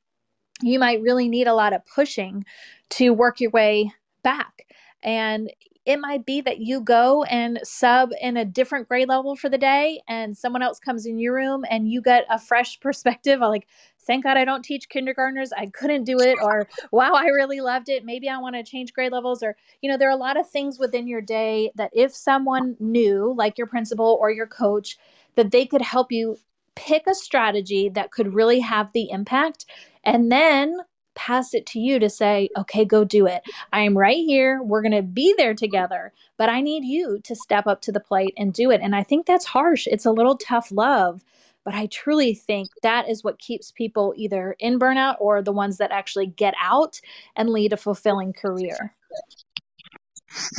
you 0.61 0.79
might 0.79 1.01
really 1.01 1.27
need 1.27 1.45
a 1.45 1.53
lot 1.53 1.73
of 1.73 1.85
pushing 1.85 2.45
to 2.89 3.11
work 3.11 3.41
your 3.41 3.51
way 3.51 3.91
back 4.27 4.65
and 5.03 5.49
it 5.85 6.01
might 6.01 6.25
be 6.25 6.41
that 6.41 6.59
you 6.59 6.81
go 6.81 7.23
and 7.23 7.59
sub 7.63 8.09
in 8.19 8.35
a 8.35 8.43
different 8.43 8.89
grade 8.89 9.07
level 9.07 9.37
for 9.37 9.47
the 9.47 9.57
day 9.57 10.01
and 10.09 10.37
someone 10.37 10.61
else 10.61 10.79
comes 10.79 11.05
in 11.05 11.17
your 11.17 11.33
room 11.33 11.63
and 11.69 11.89
you 11.89 12.01
get 12.01 12.25
a 12.29 12.37
fresh 12.37 12.77
perspective 12.87 13.39
like 13.39 13.67
thank 14.07 14.23
God 14.23 14.37
I 14.37 14.45
don't 14.45 14.63
teach 14.63 14.89
kindergartners. 14.89 15.51
I 15.51 15.65
couldn't 15.67 16.05
do 16.05 16.19
it. 16.19 16.37
Or, 16.41 16.67
wow, 16.91 17.11
I 17.13 17.25
really 17.25 17.59
loved 17.59 17.89
it. 17.89 18.05
Maybe 18.05 18.29
I 18.29 18.37
want 18.37 18.55
to 18.55 18.63
change 18.63 18.93
grade 18.93 19.11
levels. 19.11 19.43
Or, 19.43 19.55
you 19.81 19.91
know, 19.91 19.97
there 19.97 20.07
are 20.07 20.13
a 20.13 20.15
lot 20.15 20.39
of 20.39 20.49
things 20.49 20.79
within 20.79 21.07
your 21.07 21.21
day 21.21 21.71
that 21.75 21.91
if 21.93 22.15
someone 22.15 22.77
knew, 22.79 23.33
like 23.37 23.57
your 23.57 23.67
principal 23.67 24.17
or 24.21 24.31
your 24.31 24.47
coach, 24.47 24.97
that 25.35 25.51
they 25.51 25.65
could 25.65 25.81
help 25.81 26.11
you 26.11 26.37
pick 26.75 27.05
a 27.07 27.13
strategy 27.13 27.89
that 27.89 28.11
could 28.11 28.33
really 28.33 28.59
have 28.59 28.91
the 28.93 29.09
impact 29.09 29.65
and 30.03 30.31
then 30.31 30.77
pass 31.17 31.53
it 31.53 31.65
to 31.67 31.79
you 31.79 31.99
to 31.99 32.09
say, 32.09 32.49
okay, 32.55 32.85
go 32.85 33.03
do 33.03 33.25
it. 33.25 33.41
I 33.73 33.81
am 33.81 33.97
right 33.97 34.23
here. 34.25 34.61
We're 34.63 34.83
going 34.83 34.91
to 34.93 35.01
be 35.01 35.33
there 35.37 35.55
together, 35.55 36.13
but 36.37 36.49
I 36.49 36.61
need 36.61 36.85
you 36.85 37.19
to 37.23 37.35
step 37.35 37.67
up 37.67 37.81
to 37.81 37.91
the 37.91 37.99
plate 37.99 38.33
and 38.37 38.53
do 38.53 38.71
it. 38.71 38.79
And 38.81 38.95
I 38.95 39.03
think 39.03 39.25
that's 39.25 39.45
harsh. 39.45 39.87
It's 39.87 40.05
a 40.05 40.11
little 40.11 40.37
tough 40.37 40.71
love 40.71 41.23
but 41.67 41.75
I 41.75 41.87
truly 41.87 42.33
think 42.33 42.69
that 42.81 43.09
is 43.09 43.25
what 43.25 43.39
keeps 43.39 43.73
people 43.73 44.13
either 44.15 44.55
in 44.57 44.79
burnout 44.79 45.17
or 45.19 45.41
the 45.41 45.51
ones 45.51 45.79
that 45.79 45.91
actually 45.91 46.27
get 46.27 46.53
out 46.63 47.01
and 47.35 47.49
lead 47.49 47.73
a 47.73 47.77
fulfilling 47.77 48.31
career. 48.31 48.95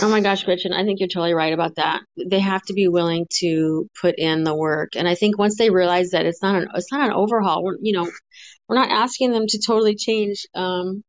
Oh 0.02 0.10
my 0.10 0.20
gosh, 0.20 0.44
Gretchen, 0.44 0.74
I 0.74 0.84
think 0.84 1.00
you're 1.00 1.08
totally 1.08 1.32
right 1.32 1.54
about 1.54 1.76
that. 1.76 2.02
They 2.26 2.40
have 2.40 2.62
to 2.64 2.74
be 2.74 2.88
willing 2.88 3.26
to 3.40 3.88
put 3.98 4.16
in 4.18 4.44
the 4.44 4.54
work. 4.54 4.96
And 4.96 5.08
I 5.08 5.14
think 5.14 5.38
once 5.38 5.56
they 5.56 5.70
realize 5.70 6.10
that 6.10 6.26
it's 6.26 6.42
not 6.42 6.56
an 6.56 6.68
it's 6.74 6.92
not 6.92 7.06
an 7.06 7.14
overhaul, 7.14 7.74
you 7.80 7.94
know, 7.94 8.10
we're 8.68 8.76
not 8.76 8.90
asking 8.90 9.32
them 9.32 9.46
to 9.48 9.60
totally 9.64 9.96
change 9.96 10.46
um, 10.54 11.02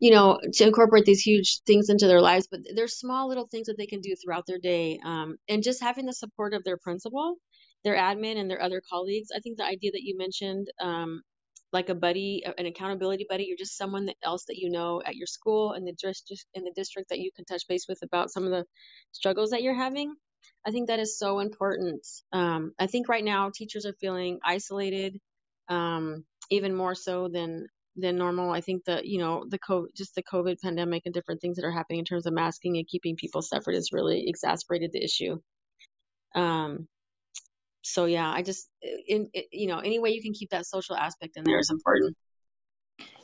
you 0.00 0.10
know, 0.10 0.38
to 0.52 0.66
incorporate 0.66 1.04
these 1.04 1.22
huge 1.22 1.60
things 1.66 1.88
into 1.88 2.06
their 2.06 2.20
lives, 2.20 2.48
but 2.50 2.60
there's 2.74 2.98
small 2.98 3.28
little 3.28 3.46
things 3.46 3.68
that 3.68 3.78
they 3.78 3.86
can 3.86 4.00
do 4.00 4.14
throughout 4.16 4.44
their 4.46 4.58
day. 4.58 4.98
Um, 5.02 5.36
and 5.48 5.62
just 5.62 5.80
having 5.82 6.04
the 6.04 6.12
support 6.12 6.52
of 6.52 6.62
their 6.64 6.76
principal 6.76 7.36
their 7.84 7.96
admin 7.96 8.38
and 8.38 8.50
their 8.50 8.62
other 8.62 8.82
colleagues. 8.90 9.28
I 9.34 9.40
think 9.40 9.58
the 9.58 9.64
idea 9.64 9.92
that 9.92 10.02
you 10.02 10.16
mentioned, 10.16 10.68
um, 10.80 11.22
like 11.72 11.90
a 11.90 11.94
buddy, 11.94 12.42
an 12.58 12.66
accountability 12.66 13.26
buddy, 13.28 13.44
you're 13.44 13.58
just 13.58 13.76
someone 13.76 14.08
else 14.22 14.44
that 14.46 14.56
you 14.56 14.70
know 14.70 15.02
at 15.04 15.16
your 15.16 15.26
school 15.26 15.72
and 15.72 15.86
the 15.86 15.92
just 15.92 16.46
in 16.54 16.64
the 16.64 16.72
district 16.74 17.10
that 17.10 17.18
you 17.18 17.30
can 17.36 17.44
touch 17.44 17.64
base 17.68 17.86
with 17.88 17.98
about 18.02 18.30
some 18.30 18.44
of 18.44 18.50
the 18.50 18.64
struggles 19.12 19.50
that 19.50 19.62
you're 19.62 19.74
having. 19.74 20.14
I 20.66 20.70
think 20.70 20.88
that 20.88 21.00
is 21.00 21.18
so 21.18 21.40
important. 21.40 22.06
Um, 22.32 22.72
I 22.78 22.86
think 22.86 23.08
right 23.08 23.24
now 23.24 23.50
teachers 23.54 23.86
are 23.86 23.94
feeling 24.00 24.38
isolated, 24.44 25.18
um, 25.68 26.24
even 26.50 26.74
more 26.74 26.94
so 26.94 27.28
than 27.28 27.66
than 27.96 28.16
normal. 28.16 28.50
I 28.50 28.60
think 28.60 28.84
that 28.84 29.06
you 29.06 29.18
know 29.18 29.44
the 29.48 29.58
co 29.58 29.86
just 29.96 30.14
the 30.14 30.22
COVID 30.22 30.60
pandemic 30.60 31.02
and 31.04 31.14
different 31.14 31.40
things 31.40 31.56
that 31.56 31.64
are 31.64 31.70
happening 31.72 32.00
in 32.00 32.04
terms 32.04 32.26
of 32.26 32.32
masking 32.32 32.76
and 32.76 32.86
keeping 32.86 33.16
people 33.16 33.42
separate 33.42 33.74
has 33.74 33.90
really 33.92 34.24
exacerbated 34.26 34.92
the 34.92 35.02
issue. 35.02 35.38
Um, 36.34 36.88
so 37.82 38.06
yeah, 38.06 38.30
I 38.30 38.42
just 38.42 38.68
in, 39.06 39.28
in 39.32 39.42
you 39.52 39.68
know 39.68 39.78
any 39.78 39.98
way 39.98 40.10
you 40.10 40.22
can 40.22 40.32
keep 40.32 40.50
that 40.50 40.66
social 40.66 40.96
aspect 40.96 41.36
in 41.36 41.44
there 41.44 41.58
is 41.58 41.70
important. 41.70 42.16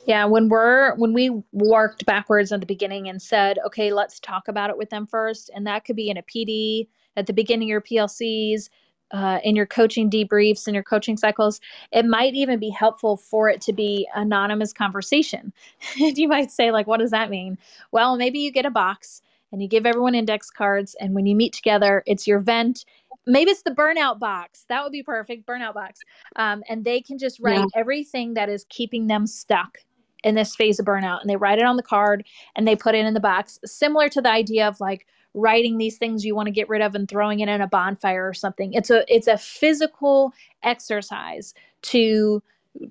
Yeah, 0.05 0.25
when 0.25 0.49
we're 0.49 0.95
when 0.95 1.13
we 1.13 1.43
worked 1.51 2.05
backwards 2.05 2.51
at 2.51 2.59
the 2.59 2.65
beginning 2.65 3.09
and 3.09 3.21
said, 3.21 3.59
okay, 3.67 3.93
let's 3.93 4.19
talk 4.19 4.47
about 4.47 4.69
it 4.69 4.77
with 4.77 4.89
them 4.89 5.05
first, 5.05 5.49
and 5.53 5.67
that 5.67 5.85
could 5.85 5.95
be 5.95 6.09
in 6.09 6.17
a 6.17 6.23
PD 6.23 6.87
at 7.15 7.27
the 7.27 7.33
beginning 7.33 7.67
of 7.67 7.69
your 7.69 7.81
PLCs, 7.81 8.69
uh, 9.11 9.39
in 9.43 9.55
your 9.55 9.65
coaching 9.65 10.09
debriefs 10.09 10.67
and 10.67 10.73
your 10.73 10.83
coaching 10.83 11.17
cycles. 11.17 11.59
It 11.91 12.05
might 12.05 12.33
even 12.33 12.59
be 12.59 12.69
helpful 12.69 13.17
for 13.17 13.49
it 13.49 13.61
to 13.61 13.73
be 13.73 14.07
anonymous 14.15 14.73
conversation. 14.73 15.53
and 16.01 16.17
you 16.17 16.27
might 16.27 16.51
say, 16.51 16.71
like, 16.71 16.87
what 16.87 16.99
does 16.99 17.11
that 17.11 17.29
mean? 17.29 17.57
Well, 17.91 18.17
maybe 18.17 18.39
you 18.39 18.51
get 18.51 18.65
a 18.65 18.71
box 18.71 19.21
and 19.51 19.61
you 19.61 19.67
give 19.67 19.85
everyone 19.85 20.15
index 20.15 20.49
cards, 20.49 20.95
and 21.01 21.13
when 21.13 21.25
you 21.25 21.35
meet 21.35 21.51
together, 21.51 22.03
it's 22.05 22.25
your 22.25 22.39
vent 22.39 22.85
maybe 23.27 23.51
it's 23.51 23.63
the 23.63 23.71
burnout 23.71 24.19
box 24.19 24.65
that 24.67 24.83
would 24.83 24.91
be 24.91 25.03
perfect 25.03 25.45
burnout 25.45 25.73
box 25.73 25.99
um, 26.37 26.63
and 26.69 26.83
they 26.83 27.01
can 27.01 27.17
just 27.17 27.39
write 27.39 27.59
yeah. 27.59 27.65
everything 27.75 28.33
that 28.33 28.49
is 28.49 28.65
keeping 28.69 29.07
them 29.07 29.27
stuck 29.27 29.77
in 30.23 30.35
this 30.35 30.55
phase 30.55 30.79
of 30.79 30.85
burnout 30.85 31.21
and 31.21 31.29
they 31.29 31.35
write 31.35 31.59
it 31.59 31.65
on 31.65 31.77
the 31.77 31.83
card 31.83 32.25
and 32.55 32.67
they 32.67 32.75
put 32.75 32.95
it 32.95 33.05
in 33.05 33.13
the 33.13 33.19
box 33.19 33.59
similar 33.65 34.09
to 34.09 34.21
the 34.21 34.29
idea 34.29 34.67
of 34.67 34.79
like 34.79 35.05
writing 35.33 35.77
these 35.77 35.97
things 35.97 36.25
you 36.25 36.35
want 36.35 36.47
to 36.47 36.51
get 36.51 36.69
rid 36.69 36.81
of 36.81 36.95
and 36.95 37.07
throwing 37.07 37.39
it 37.39 37.49
in 37.49 37.61
a 37.61 37.67
bonfire 37.67 38.27
or 38.27 38.33
something 38.33 38.73
it's 38.73 38.89
a 38.89 39.03
it's 39.13 39.27
a 39.27 39.37
physical 39.37 40.33
exercise 40.63 41.53
to 41.81 42.41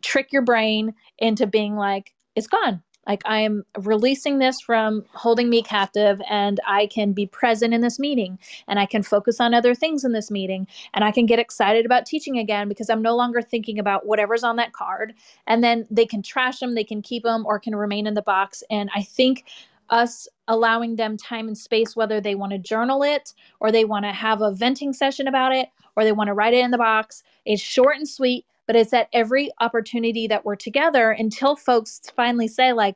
trick 0.02 0.32
your 0.32 0.42
brain 0.42 0.94
into 1.18 1.46
being 1.46 1.76
like 1.76 2.12
it's 2.34 2.46
gone 2.46 2.82
like 3.06 3.22
I 3.24 3.40
am 3.40 3.64
releasing 3.78 4.38
this 4.38 4.60
from 4.60 5.04
holding 5.12 5.48
me 5.48 5.62
captive 5.62 6.20
and 6.28 6.60
I 6.66 6.86
can 6.86 7.12
be 7.12 7.26
present 7.26 7.72
in 7.72 7.80
this 7.80 7.98
meeting 7.98 8.38
and 8.68 8.78
I 8.78 8.86
can 8.86 9.02
focus 9.02 9.40
on 9.40 9.54
other 9.54 9.74
things 9.74 10.04
in 10.04 10.12
this 10.12 10.30
meeting 10.30 10.66
and 10.94 11.02
I 11.02 11.10
can 11.10 11.26
get 11.26 11.38
excited 11.38 11.86
about 11.86 12.06
teaching 12.06 12.38
again 12.38 12.68
because 12.68 12.90
I'm 12.90 13.02
no 13.02 13.16
longer 13.16 13.40
thinking 13.40 13.78
about 13.78 14.06
whatever's 14.06 14.44
on 14.44 14.56
that 14.56 14.72
card. 14.72 15.14
And 15.46 15.64
then 15.64 15.86
they 15.90 16.06
can 16.06 16.22
trash 16.22 16.60
them, 16.60 16.74
they 16.74 16.84
can 16.84 17.00
keep 17.00 17.22
them 17.22 17.44
or 17.46 17.58
can 17.58 17.74
remain 17.74 18.06
in 18.06 18.14
the 18.14 18.22
box. 18.22 18.62
And 18.70 18.90
I 18.94 19.02
think 19.02 19.44
us 19.90 20.28
allowing 20.48 20.96
them 20.96 21.16
time 21.16 21.48
and 21.48 21.58
space, 21.58 21.94
whether 21.94 22.20
they 22.20 22.34
want 22.34 22.52
to 22.52 22.58
journal 22.58 23.02
it 23.02 23.34
or 23.60 23.70
they 23.70 23.84
want 23.84 24.04
to 24.04 24.12
have 24.12 24.40
a 24.40 24.52
venting 24.52 24.92
session 24.92 25.28
about 25.28 25.54
it 25.54 25.68
or 25.96 26.04
they 26.04 26.12
want 26.12 26.28
to 26.28 26.34
write 26.34 26.54
it 26.54 26.64
in 26.64 26.70
the 26.70 26.78
box. 26.78 27.22
It's 27.44 27.60
short 27.60 27.96
and 27.96 28.08
sweet, 28.08 28.46
but 28.66 28.76
it's 28.76 28.92
at 28.92 29.08
every 29.12 29.50
opportunity 29.60 30.26
that 30.28 30.44
we're 30.44 30.56
together 30.56 31.10
until 31.10 31.56
folks 31.56 32.00
finally 32.16 32.48
say 32.48 32.72
like 32.72 32.94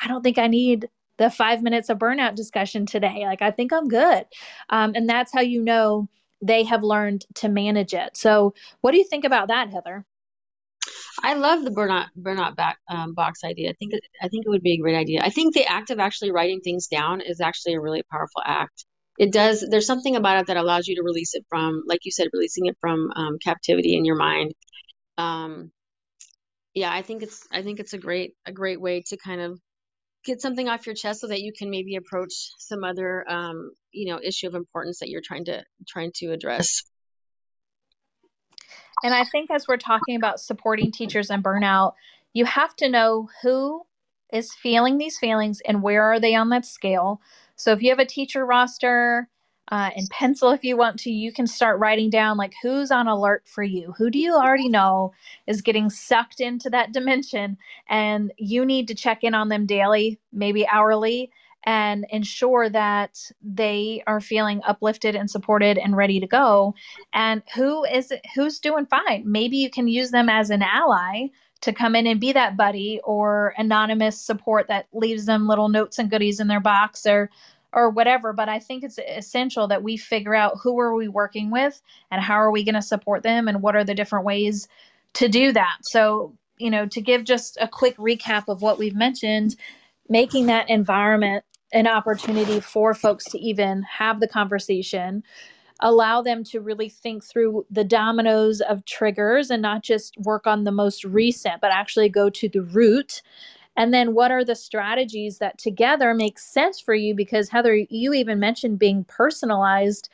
i 0.00 0.06
don't 0.06 0.22
think 0.22 0.38
i 0.38 0.46
need 0.46 0.88
the 1.16 1.28
five 1.28 1.62
minutes 1.62 1.88
of 1.88 1.98
burnout 1.98 2.36
discussion 2.36 2.86
today. 2.86 3.24
Like 3.26 3.42
i 3.42 3.50
think 3.50 3.72
i'm 3.72 3.88
good. 3.88 4.24
Um, 4.70 4.92
and 4.94 5.08
that's 5.08 5.32
how 5.32 5.40
you 5.40 5.62
know 5.62 6.08
they 6.40 6.62
have 6.62 6.84
learned 6.84 7.26
to 7.34 7.48
manage 7.48 7.92
it. 7.92 8.16
So 8.16 8.54
what 8.80 8.92
do 8.92 8.98
you 8.98 9.04
think 9.04 9.24
about 9.24 9.48
that 9.48 9.70
heather 9.70 10.06
I 11.22 11.34
love 11.34 11.64
the 11.64 11.70
burnout 11.70 12.06
burnout 12.18 12.56
back, 12.56 12.78
um, 12.88 13.14
box 13.14 13.44
idea. 13.44 13.70
I 13.70 13.74
think 13.74 13.94
it, 13.94 14.02
I 14.22 14.28
think 14.28 14.46
it 14.46 14.50
would 14.50 14.62
be 14.62 14.74
a 14.74 14.78
great 14.78 14.96
idea. 14.96 15.22
I 15.22 15.30
think 15.30 15.54
the 15.54 15.66
act 15.66 15.90
of 15.90 15.98
actually 15.98 16.32
writing 16.32 16.60
things 16.60 16.86
down 16.88 17.20
is 17.20 17.40
actually 17.40 17.74
a 17.74 17.80
really 17.80 18.02
powerful 18.10 18.42
act. 18.44 18.84
It 19.18 19.32
does. 19.32 19.66
There's 19.68 19.86
something 19.86 20.16
about 20.16 20.40
it 20.40 20.46
that 20.46 20.56
allows 20.56 20.86
you 20.86 20.96
to 20.96 21.02
release 21.02 21.34
it 21.34 21.44
from, 21.48 21.82
like 21.86 22.00
you 22.04 22.12
said, 22.12 22.28
releasing 22.32 22.66
it 22.66 22.76
from 22.80 23.10
um, 23.16 23.38
captivity 23.42 23.96
in 23.96 24.04
your 24.04 24.16
mind 24.16 24.52
um, 25.18 25.72
yeah, 26.74 26.92
I 26.92 27.02
think 27.02 27.22
it's 27.22 27.46
I 27.52 27.62
think 27.62 27.80
it's 27.80 27.92
a 27.92 27.98
great 27.98 28.34
a 28.46 28.52
great 28.52 28.80
way 28.80 29.02
to 29.08 29.16
kind 29.16 29.40
of 29.40 29.60
get 30.24 30.40
something 30.40 30.68
off 30.68 30.86
your 30.86 30.94
chest 30.94 31.20
so 31.20 31.26
that 31.26 31.40
you 31.40 31.52
can 31.52 31.70
maybe 31.70 31.96
approach 31.96 32.32
some 32.58 32.84
other 32.84 33.28
um, 33.28 33.72
you 33.92 34.10
know 34.10 34.20
issue 34.22 34.46
of 34.46 34.54
importance 34.54 35.00
that 35.00 35.08
you're 35.08 35.22
trying 35.24 35.46
to 35.46 35.64
trying 35.88 36.12
to 36.16 36.32
address. 36.32 36.84
And 39.02 39.14
I 39.14 39.24
think 39.24 39.50
as 39.50 39.66
we're 39.68 39.76
talking 39.76 40.16
about 40.16 40.40
supporting 40.40 40.90
teachers 40.90 41.30
and 41.30 41.42
burnout, 41.42 41.94
you 42.32 42.44
have 42.44 42.74
to 42.76 42.88
know 42.88 43.28
who 43.42 43.82
is 44.32 44.52
feeling 44.54 44.98
these 44.98 45.18
feelings 45.18 45.60
and 45.66 45.82
where 45.82 46.02
are 46.02 46.20
they 46.20 46.34
on 46.34 46.50
that 46.50 46.66
scale. 46.66 47.20
So 47.56 47.72
if 47.72 47.82
you 47.82 47.90
have 47.90 47.98
a 47.98 48.04
teacher 48.04 48.44
roster 48.44 49.28
uh, 49.70 49.90
in 49.96 50.06
pencil 50.10 50.50
if 50.50 50.64
you 50.64 50.76
want 50.76 50.98
to 50.98 51.10
you 51.10 51.32
can 51.32 51.46
start 51.46 51.78
writing 51.78 52.08
down 52.08 52.36
like 52.36 52.54
who's 52.62 52.90
on 52.90 53.06
alert 53.06 53.42
for 53.46 53.62
you 53.62 53.92
who 53.98 54.08
do 54.10 54.18
you 54.18 54.34
already 54.34 54.68
know 54.68 55.12
is 55.46 55.60
getting 55.60 55.90
sucked 55.90 56.40
into 56.40 56.70
that 56.70 56.92
dimension 56.92 57.56
and 57.88 58.32
you 58.38 58.64
need 58.64 58.88
to 58.88 58.94
check 58.94 59.22
in 59.22 59.34
on 59.34 59.50
them 59.50 59.66
daily 59.66 60.18
maybe 60.32 60.66
hourly 60.68 61.30
and 61.68 62.06
ensure 62.08 62.70
that 62.70 63.18
they 63.42 64.02
are 64.06 64.22
feeling 64.22 64.62
uplifted 64.66 65.14
and 65.14 65.30
supported 65.30 65.76
and 65.76 65.98
ready 65.98 66.18
to 66.18 66.26
go. 66.26 66.74
And 67.12 67.42
who 67.54 67.84
is 67.84 68.10
who's 68.34 68.58
doing 68.58 68.86
fine? 68.86 69.22
Maybe 69.26 69.58
you 69.58 69.68
can 69.68 69.86
use 69.86 70.10
them 70.10 70.30
as 70.30 70.48
an 70.48 70.62
ally 70.62 71.26
to 71.60 71.74
come 71.74 71.94
in 71.94 72.06
and 72.06 72.18
be 72.18 72.32
that 72.32 72.56
buddy 72.56 73.00
or 73.04 73.52
anonymous 73.58 74.18
support 74.18 74.66
that 74.68 74.86
leaves 74.94 75.26
them 75.26 75.46
little 75.46 75.68
notes 75.68 75.98
and 75.98 76.10
goodies 76.10 76.40
in 76.40 76.48
their 76.48 76.58
box 76.58 77.04
or 77.04 77.28
or 77.74 77.90
whatever. 77.90 78.32
But 78.32 78.48
i 78.48 78.58
think 78.58 78.82
it's 78.82 78.98
essential 79.06 79.68
that 79.68 79.82
we 79.82 79.98
figure 79.98 80.34
out 80.34 80.56
who 80.62 80.80
are 80.80 80.94
we 80.94 81.06
working 81.06 81.50
with 81.50 81.82
and 82.10 82.22
how 82.22 82.36
are 82.36 82.50
we 82.50 82.64
going 82.64 82.76
to 82.76 82.82
support 82.82 83.22
them 83.22 83.46
and 83.46 83.60
what 83.60 83.76
are 83.76 83.84
the 83.84 83.94
different 83.94 84.24
ways 84.24 84.68
to 85.14 85.28
do 85.28 85.52
that. 85.52 85.76
So 85.82 86.32
you 86.56 86.70
know 86.70 86.86
to 86.86 87.02
give 87.02 87.24
just 87.24 87.58
a 87.60 87.68
quick 87.68 87.98
recap 87.98 88.44
of 88.48 88.62
what 88.62 88.78
we've 88.78 88.96
mentioned 88.96 89.54
making 90.08 90.46
that 90.46 90.70
environment 90.70 91.44
an 91.72 91.86
opportunity 91.86 92.60
for 92.60 92.94
folks 92.94 93.24
to 93.24 93.38
even 93.38 93.82
have 93.82 94.20
the 94.20 94.28
conversation 94.28 95.22
allow 95.80 96.20
them 96.20 96.42
to 96.42 96.60
really 96.60 96.88
think 96.88 97.22
through 97.22 97.64
the 97.70 97.84
dominoes 97.84 98.60
of 98.62 98.84
triggers 98.84 99.48
and 99.48 99.62
not 99.62 99.82
just 99.82 100.16
work 100.18 100.46
on 100.46 100.64
the 100.64 100.72
most 100.72 101.04
recent 101.04 101.60
but 101.60 101.70
actually 101.70 102.08
go 102.08 102.28
to 102.30 102.48
the 102.48 102.62
root 102.62 103.22
and 103.78 103.94
then 103.94 104.12
what 104.12 104.32
are 104.32 104.44
the 104.44 104.56
strategies 104.56 105.38
that 105.38 105.56
together 105.56 106.12
make 106.12 106.40
sense 106.40 106.80
for 106.80 106.94
you? 106.94 107.14
Because 107.14 107.48
Heather, 107.48 107.76
you 107.88 108.12
even 108.12 108.40
mentioned 108.40 108.80
being 108.80 109.04
personalized 109.04 110.08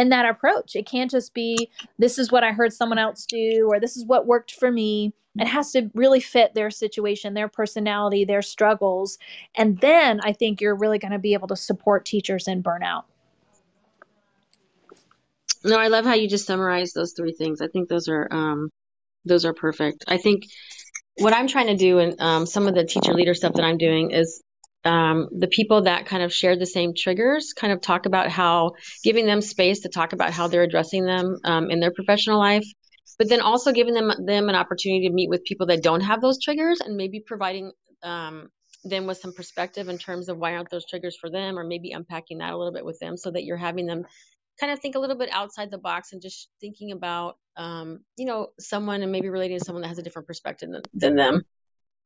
in 0.00 0.08
that 0.08 0.24
approach. 0.24 0.74
It 0.74 0.86
can't 0.86 1.10
just 1.10 1.34
be, 1.34 1.70
this 1.98 2.18
is 2.18 2.32
what 2.32 2.42
I 2.42 2.52
heard 2.52 2.72
someone 2.72 2.98
else 2.98 3.26
do, 3.26 3.68
or 3.70 3.78
this 3.78 3.96
is 3.98 4.06
what 4.06 4.26
worked 4.26 4.54
for 4.54 4.70
me. 4.72 5.12
It 5.36 5.46
has 5.46 5.72
to 5.72 5.90
really 5.94 6.20
fit 6.20 6.54
their 6.54 6.70
situation, 6.70 7.34
their 7.34 7.48
personality, 7.48 8.24
their 8.24 8.42
struggles. 8.42 9.18
And 9.54 9.78
then 9.80 10.20
I 10.24 10.32
think 10.32 10.60
you're 10.60 10.74
really 10.74 10.98
going 10.98 11.12
to 11.12 11.18
be 11.18 11.34
able 11.34 11.48
to 11.48 11.56
support 11.56 12.06
teachers 12.06 12.48
in 12.48 12.62
burnout. 12.62 13.04
No, 15.62 15.76
I 15.76 15.88
love 15.88 16.06
how 16.06 16.14
you 16.14 16.28
just 16.28 16.46
summarized 16.46 16.94
those 16.94 17.12
three 17.12 17.32
things. 17.32 17.60
I 17.60 17.68
think 17.68 17.90
those 17.90 18.08
are 18.08 18.26
um, 18.30 18.70
those 19.26 19.44
are 19.44 19.52
perfect. 19.52 20.04
I 20.08 20.16
think 20.16 20.44
what 21.18 21.34
I'm 21.34 21.46
trying 21.46 21.66
to 21.66 21.76
do 21.76 21.98
and 21.98 22.18
um, 22.18 22.46
some 22.46 22.66
of 22.66 22.74
the 22.74 22.84
teacher 22.84 23.12
leader 23.12 23.34
stuff 23.34 23.52
that 23.52 23.64
I'm 23.64 23.76
doing 23.76 24.12
is 24.12 24.42
um, 24.84 25.28
the 25.36 25.48
people 25.48 25.82
that 25.82 26.06
kind 26.06 26.22
of 26.22 26.32
share 26.32 26.56
the 26.56 26.66
same 26.66 26.92
triggers 26.96 27.52
kind 27.54 27.72
of 27.72 27.80
talk 27.80 28.06
about 28.06 28.30
how 28.30 28.72
giving 29.04 29.26
them 29.26 29.42
space 29.42 29.80
to 29.80 29.88
talk 29.88 30.12
about 30.12 30.32
how 30.32 30.48
they're 30.48 30.62
addressing 30.62 31.04
them 31.04 31.36
um, 31.44 31.70
in 31.70 31.80
their 31.80 31.92
professional 31.92 32.38
life 32.38 32.64
but 33.18 33.28
then 33.28 33.42
also 33.42 33.72
giving 33.72 33.92
them 33.92 34.10
them 34.24 34.48
an 34.48 34.54
opportunity 34.54 35.06
to 35.06 35.12
meet 35.12 35.28
with 35.28 35.44
people 35.44 35.66
that 35.66 35.82
don't 35.82 36.00
have 36.00 36.22
those 36.22 36.42
triggers 36.42 36.80
and 36.80 36.96
maybe 36.96 37.22
providing 37.24 37.72
um, 38.02 38.48
them 38.84 39.06
with 39.06 39.18
some 39.18 39.34
perspective 39.34 39.88
in 39.88 39.98
terms 39.98 40.28
of 40.30 40.38
why 40.38 40.54
aren't 40.54 40.70
those 40.70 40.86
triggers 40.86 41.16
for 41.20 41.30
them 41.30 41.58
or 41.58 41.64
maybe 41.64 41.92
unpacking 41.92 42.38
that 42.38 42.52
a 42.52 42.56
little 42.56 42.72
bit 42.72 42.84
with 42.84 42.98
them 42.98 43.16
so 43.16 43.30
that 43.30 43.44
you're 43.44 43.58
having 43.58 43.86
them 43.86 44.06
kind 44.58 44.72
of 44.72 44.80
think 44.80 44.94
a 44.94 44.98
little 44.98 45.16
bit 45.16 45.28
outside 45.32 45.70
the 45.70 45.78
box 45.78 46.12
and 46.12 46.22
just 46.22 46.48
thinking 46.60 46.92
about 46.92 47.36
um, 47.56 48.00
you 48.16 48.24
know 48.24 48.48
someone 48.58 49.02
and 49.02 49.12
maybe 49.12 49.28
relating 49.28 49.58
to 49.58 49.64
someone 49.64 49.82
that 49.82 49.88
has 49.88 49.98
a 49.98 50.02
different 50.02 50.26
perspective 50.26 50.70
than, 50.70 50.82
than 50.94 51.16
them 51.16 51.42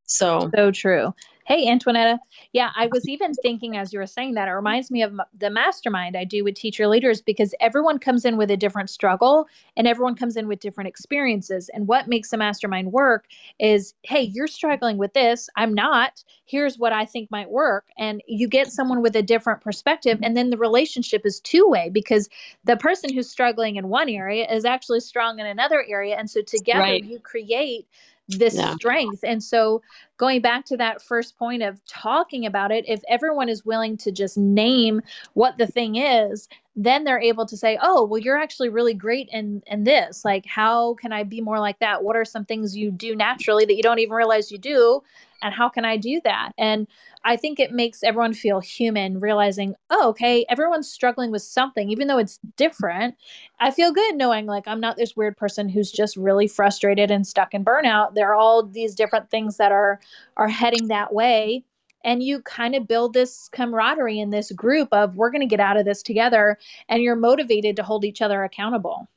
so 0.06 0.50
so 0.54 0.70
true. 0.70 1.14
Hey, 1.46 1.66
Antoinetta. 1.66 2.20
Yeah, 2.54 2.70
I 2.74 2.86
was 2.86 3.06
even 3.06 3.34
thinking 3.34 3.76
as 3.76 3.92
you 3.92 3.98
were 3.98 4.06
saying 4.06 4.32
that, 4.34 4.48
it 4.48 4.52
reminds 4.52 4.90
me 4.90 5.02
of 5.02 5.12
the 5.38 5.50
mastermind 5.50 6.16
I 6.16 6.24
do 6.24 6.42
with 6.42 6.54
teacher 6.54 6.88
leaders 6.88 7.20
because 7.20 7.54
everyone 7.60 7.98
comes 7.98 8.24
in 8.24 8.38
with 8.38 8.50
a 8.50 8.56
different 8.56 8.88
struggle 8.88 9.46
and 9.76 9.86
everyone 9.86 10.14
comes 10.14 10.38
in 10.38 10.48
with 10.48 10.60
different 10.60 10.88
experiences. 10.88 11.68
And 11.74 11.86
what 11.86 12.08
makes 12.08 12.32
a 12.32 12.38
mastermind 12.38 12.92
work 12.92 13.26
is 13.58 13.92
hey, 14.04 14.22
you're 14.22 14.46
struggling 14.46 14.96
with 14.96 15.12
this. 15.12 15.50
I'm 15.54 15.74
not. 15.74 16.24
Here's 16.46 16.78
what 16.78 16.94
I 16.94 17.04
think 17.04 17.30
might 17.30 17.50
work. 17.50 17.84
And 17.98 18.22
you 18.26 18.48
get 18.48 18.72
someone 18.72 19.02
with 19.02 19.14
a 19.14 19.22
different 19.22 19.60
perspective. 19.60 20.20
And 20.22 20.34
then 20.34 20.48
the 20.48 20.56
relationship 20.56 21.26
is 21.26 21.40
two 21.40 21.68
way 21.68 21.90
because 21.92 22.30
the 22.64 22.78
person 22.78 23.12
who's 23.12 23.28
struggling 23.28 23.76
in 23.76 23.88
one 23.88 24.08
area 24.08 24.50
is 24.50 24.64
actually 24.64 25.00
strong 25.00 25.40
in 25.40 25.46
another 25.46 25.84
area. 25.86 26.16
And 26.16 26.30
so 26.30 26.40
together 26.40 26.80
right. 26.80 27.04
you 27.04 27.18
create 27.18 27.86
this 28.28 28.56
yeah. 28.56 28.74
strength. 28.74 29.22
And 29.24 29.42
so, 29.42 29.82
going 30.16 30.40
back 30.40 30.64
to 30.66 30.76
that 30.76 31.02
first 31.02 31.36
point 31.38 31.62
of 31.62 31.84
talking 31.86 32.46
about 32.46 32.72
it, 32.72 32.84
if 32.88 33.02
everyone 33.08 33.48
is 33.48 33.64
willing 33.64 33.96
to 33.98 34.12
just 34.12 34.38
name 34.38 35.02
what 35.34 35.58
the 35.58 35.66
thing 35.66 35.96
is, 35.96 36.48
then 36.76 37.04
they're 37.04 37.20
able 37.20 37.46
to 37.46 37.56
say, 37.56 37.78
"Oh, 37.82 38.04
well, 38.04 38.20
you're 38.20 38.38
actually 38.38 38.68
really 38.68 38.94
great 38.94 39.28
in 39.32 39.62
in 39.66 39.84
this. 39.84 40.24
Like, 40.24 40.46
how 40.46 40.94
can 40.94 41.12
I 41.12 41.22
be 41.22 41.40
more 41.40 41.60
like 41.60 41.78
that? 41.80 42.02
What 42.02 42.16
are 42.16 42.24
some 42.24 42.44
things 42.44 42.76
you 42.76 42.90
do 42.90 43.14
naturally 43.14 43.64
that 43.64 43.76
you 43.76 43.82
don't 43.82 43.98
even 43.98 44.14
realize 44.14 44.50
you 44.50 44.58
do?" 44.58 45.02
And 45.44 45.54
how 45.54 45.68
can 45.68 45.84
i 45.84 45.96
do 45.96 46.20
that? 46.24 46.52
And 46.58 46.88
i 47.24 47.36
think 47.36 47.60
it 47.60 47.72
makes 47.72 48.02
everyone 48.02 48.34
feel 48.34 48.60
human 48.60 49.20
realizing 49.20 49.74
oh 49.90 50.08
okay 50.10 50.44
everyone's 50.48 50.90
struggling 50.90 51.30
with 51.30 51.42
something 51.42 51.90
even 51.90 52.08
though 52.08 52.18
it's 52.18 52.38
different 52.56 53.14
i 53.60 53.70
feel 53.70 53.92
good 53.92 54.16
knowing 54.16 54.46
like 54.46 54.66
i'm 54.66 54.80
not 54.80 54.96
this 54.96 55.16
weird 55.16 55.36
person 55.36 55.68
who's 55.68 55.92
just 55.92 56.16
really 56.16 56.48
frustrated 56.48 57.10
and 57.10 57.26
stuck 57.26 57.54
in 57.54 57.64
burnout. 57.64 58.14
There 58.14 58.30
are 58.30 58.34
all 58.34 58.62
these 58.62 58.94
different 58.94 59.30
things 59.30 59.56
that 59.56 59.72
are 59.72 60.00
are 60.36 60.48
heading 60.48 60.88
that 60.88 61.12
way. 61.12 61.64
And 62.04 62.22
you 62.22 62.42
kind 62.42 62.74
of 62.74 62.86
build 62.86 63.14
this 63.14 63.48
camaraderie 63.50 64.20
in 64.20 64.28
this 64.28 64.52
group 64.52 64.88
of 64.92 65.16
we're 65.16 65.30
going 65.30 65.40
to 65.40 65.46
get 65.46 65.60
out 65.60 65.78
of 65.78 65.86
this 65.86 66.02
together 66.02 66.58
and 66.88 67.02
you're 67.02 67.16
motivated 67.16 67.76
to 67.76 67.82
hold 67.82 68.04
each 68.04 68.20
other 68.20 68.44
accountable. 68.44 69.08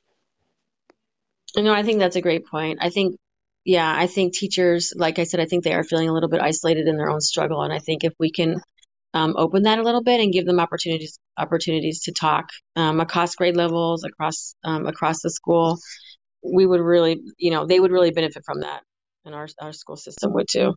No 1.55 1.73
i 1.73 1.83
think 1.83 1.99
that's 1.99 2.15
a 2.15 2.21
great 2.21 2.45
point. 2.45 2.79
I 2.81 2.89
think 2.89 3.19
yeah 3.67 3.93
i 3.95 4.07
think 4.07 4.33
teachers 4.33 4.93
like 4.95 5.19
i 5.19 5.25
said 5.25 5.39
i 5.41 5.45
think 5.45 5.63
they 5.63 5.73
are 5.73 5.83
feeling 5.83 6.07
a 6.07 6.13
little 6.13 6.29
bit 6.29 6.41
isolated 6.41 6.87
in 6.87 6.95
their 6.97 7.09
own 7.09 7.19
struggle 7.19 7.61
and 7.61 7.73
i 7.73 7.79
think 7.79 8.03
if 8.03 8.13
we 8.17 8.31
can 8.31 8.55
um, 9.13 9.35
open 9.37 9.63
that 9.63 9.79
a 9.79 9.83
little 9.83 10.03
bit 10.03 10.19
and 10.19 10.33
give 10.33 10.45
them 10.45 10.59
opportunities 10.59 11.19
opportunities 11.37 12.01
to 12.03 12.11
talk 12.11 12.49
um, 12.75 12.99
across 12.99 13.35
grade 13.35 13.57
levels 13.57 14.03
across 14.03 14.55
um, 14.63 14.87
across 14.87 15.21
the 15.21 15.29
school 15.29 15.77
we 16.43 16.65
would 16.65 16.81
really 16.81 17.21
you 17.37 17.51
know 17.51 17.65
they 17.65 17.79
would 17.79 17.91
really 17.91 18.11
benefit 18.11 18.43
from 18.45 18.61
that 18.61 18.81
and 19.25 19.35
our, 19.35 19.47
our 19.61 19.73
school 19.73 19.97
system 19.97 20.33
would 20.33 20.47
too 20.49 20.73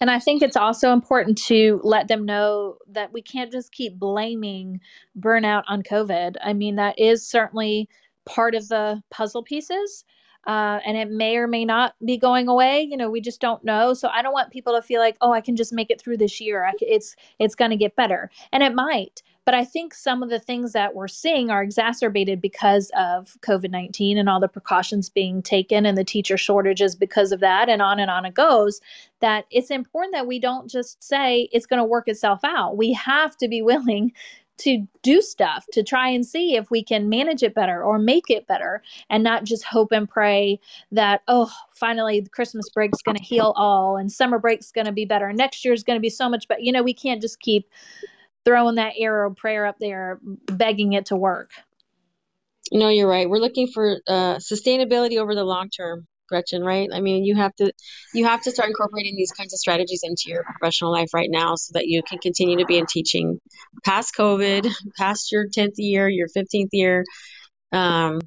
and 0.00 0.10
I 0.10 0.18
think 0.18 0.42
it's 0.42 0.56
also 0.56 0.92
important 0.92 1.38
to 1.46 1.80
let 1.82 2.08
them 2.08 2.26
know 2.26 2.76
that 2.88 3.12
we 3.12 3.22
can't 3.22 3.50
just 3.50 3.72
keep 3.72 3.98
blaming 3.98 4.80
burnout 5.18 5.64
on 5.66 5.82
COVID. 5.82 6.36
I 6.42 6.52
mean, 6.52 6.76
that 6.76 6.98
is 6.98 7.28
certainly 7.28 7.88
part 8.26 8.54
of 8.54 8.68
the 8.68 9.02
puzzle 9.10 9.42
pieces. 9.42 10.04
Uh, 10.46 10.80
and 10.84 10.96
it 10.96 11.10
may 11.10 11.36
or 11.36 11.46
may 11.46 11.64
not 11.64 11.94
be 12.04 12.16
going 12.16 12.48
away. 12.48 12.82
You 12.82 12.96
know, 12.96 13.10
we 13.10 13.20
just 13.20 13.40
don't 13.40 13.64
know. 13.64 13.94
So 13.94 14.08
I 14.08 14.22
don't 14.22 14.32
want 14.32 14.52
people 14.52 14.74
to 14.74 14.82
feel 14.82 15.00
like, 15.00 15.16
oh, 15.20 15.32
I 15.32 15.40
can 15.40 15.56
just 15.56 15.72
make 15.72 15.90
it 15.90 16.00
through 16.00 16.18
this 16.18 16.40
year. 16.40 16.70
It's 16.80 17.16
it's 17.38 17.54
going 17.54 17.70
to 17.70 17.76
get 17.76 17.96
better, 17.96 18.30
and 18.52 18.62
it 18.62 18.74
might. 18.74 19.22
But 19.44 19.54
I 19.54 19.64
think 19.64 19.92
some 19.92 20.22
of 20.22 20.30
the 20.30 20.38
things 20.38 20.72
that 20.72 20.94
we're 20.94 21.08
seeing 21.08 21.50
are 21.50 21.62
exacerbated 21.62 22.40
because 22.40 22.90
of 22.96 23.36
COVID 23.42 23.70
19 23.70 24.16
and 24.16 24.28
all 24.28 24.40
the 24.40 24.48
precautions 24.48 25.10
being 25.10 25.42
taken 25.42 25.84
and 25.84 25.98
the 25.98 26.04
teacher 26.04 26.38
shortages 26.38 26.96
because 26.96 27.30
of 27.30 27.40
that, 27.40 27.68
and 27.68 27.82
on 27.82 27.98
and 27.98 28.10
on 28.10 28.24
it 28.24 28.34
goes. 28.34 28.80
That 29.20 29.44
it's 29.50 29.70
important 29.70 30.14
that 30.14 30.26
we 30.26 30.38
don't 30.38 30.70
just 30.70 31.02
say 31.02 31.48
it's 31.52 31.66
going 31.66 31.78
to 31.78 31.84
work 31.84 32.08
itself 32.08 32.40
out. 32.44 32.76
We 32.76 32.92
have 32.92 33.36
to 33.38 33.48
be 33.48 33.62
willing 33.84 34.12
to 34.58 34.86
do 35.02 35.20
stuff 35.20 35.66
to 35.72 35.82
try 35.82 36.08
and 36.08 36.24
see 36.24 36.54
if 36.56 36.70
we 36.70 36.82
can 36.82 37.08
manage 37.08 37.42
it 37.42 37.54
better 37.54 37.82
or 37.82 37.98
make 37.98 38.30
it 38.30 38.46
better 38.46 38.82
and 39.10 39.24
not 39.24 39.44
just 39.44 39.64
hope 39.64 39.90
and 39.92 40.08
pray 40.08 40.60
that 40.92 41.22
oh 41.26 41.50
finally 41.74 42.20
the 42.20 42.30
christmas 42.30 42.68
break's 42.70 43.02
going 43.02 43.16
to 43.16 43.22
heal 43.22 43.52
all 43.56 43.96
and 43.96 44.12
summer 44.12 44.38
break's 44.38 44.70
going 44.70 44.86
to 44.86 44.92
be 44.92 45.04
better 45.04 45.26
and 45.26 45.36
next 45.36 45.64
year's 45.64 45.82
going 45.82 45.96
to 45.96 46.00
be 46.00 46.10
so 46.10 46.28
much 46.28 46.46
better 46.46 46.60
you 46.60 46.70
know 46.70 46.82
we 46.82 46.94
can't 46.94 47.20
just 47.20 47.40
keep 47.40 47.68
throwing 48.44 48.76
that 48.76 48.94
arrow 48.98 49.32
prayer 49.32 49.66
up 49.66 49.78
there, 49.78 50.20
begging 50.46 50.92
it 50.92 51.06
to 51.06 51.16
work. 51.16 51.50
No, 52.72 52.88
you're 52.88 53.08
right. 53.08 53.28
We're 53.28 53.38
looking 53.38 53.68
for 53.68 54.00
uh, 54.06 54.36
sustainability 54.36 55.18
over 55.18 55.34
the 55.34 55.44
long 55.44 55.70
term, 55.70 56.06
Gretchen. 56.28 56.62
Right? 56.62 56.88
I 56.92 57.00
mean, 57.00 57.24
you 57.24 57.36
have 57.36 57.54
to 57.56 57.72
you 58.12 58.26
have 58.26 58.42
to 58.42 58.50
start 58.50 58.68
incorporating 58.68 59.16
these 59.16 59.32
kinds 59.32 59.52
of 59.52 59.58
strategies 59.58 60.00
into 60.04 60.24
your 60.26 60.44
professional 60.44 60.92
life 60.92 61.10
right 61.14 61.30
now, 61.30 61.54
so 61.56 61.72
that 61.74 61.86
you 61.86 62.02
can 62.02 62.18
continue 62.18 62.58
to 62.58 62.64
be 62.64 62.78
in 62.78 62.86
teaching 62.86 63.40
past 63.84 64.14
COVID, 64.16 64.70
past 64.96 65.32
your 65.32 65.46
tenth 65.52 65.74
year, 65.78 66.08
your 66.08 66.28
fifteenth 66.28 66.70
year. 66.72 67.04
Um, 67.72 68.20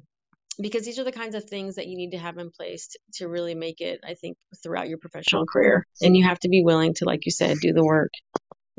because 0.60 0.84
these 0.84 0.98
are 0.98 1.04
the 1.04 1.12
kinds 1.12 1.36
of 1.36 1.44
things 1.44 1.76
that 1.76 1.86
you 1.86 1.96
need 1.96 2.10
to 2.10 2.18
have 2.18 2.36
in 2.36 2.50
place 2.50 2.88
to, 2.88 2.98
to 3.14 3.28
really 3.28 3.54
make 3.54 3.80
it, 3.80 4.00
I 4.04 4.14
think, 4.14 4.36
throughout 4.62 4.88
your 4.88 4.98
professional 4.98 5.46
career. 5.46 5.86
And 6.02 6.16
you 6.16 6.24
have 6.24 6.40
to 6.40 6.48
be 6.48 6.62
willing 6.64 6.94
to, 6.94 7.04
like 7.04 7.26
you 7.26 7.30
said, 7.30 7.58
do 7.60 7.72
the 7.72 7.84
work 7.84 8.10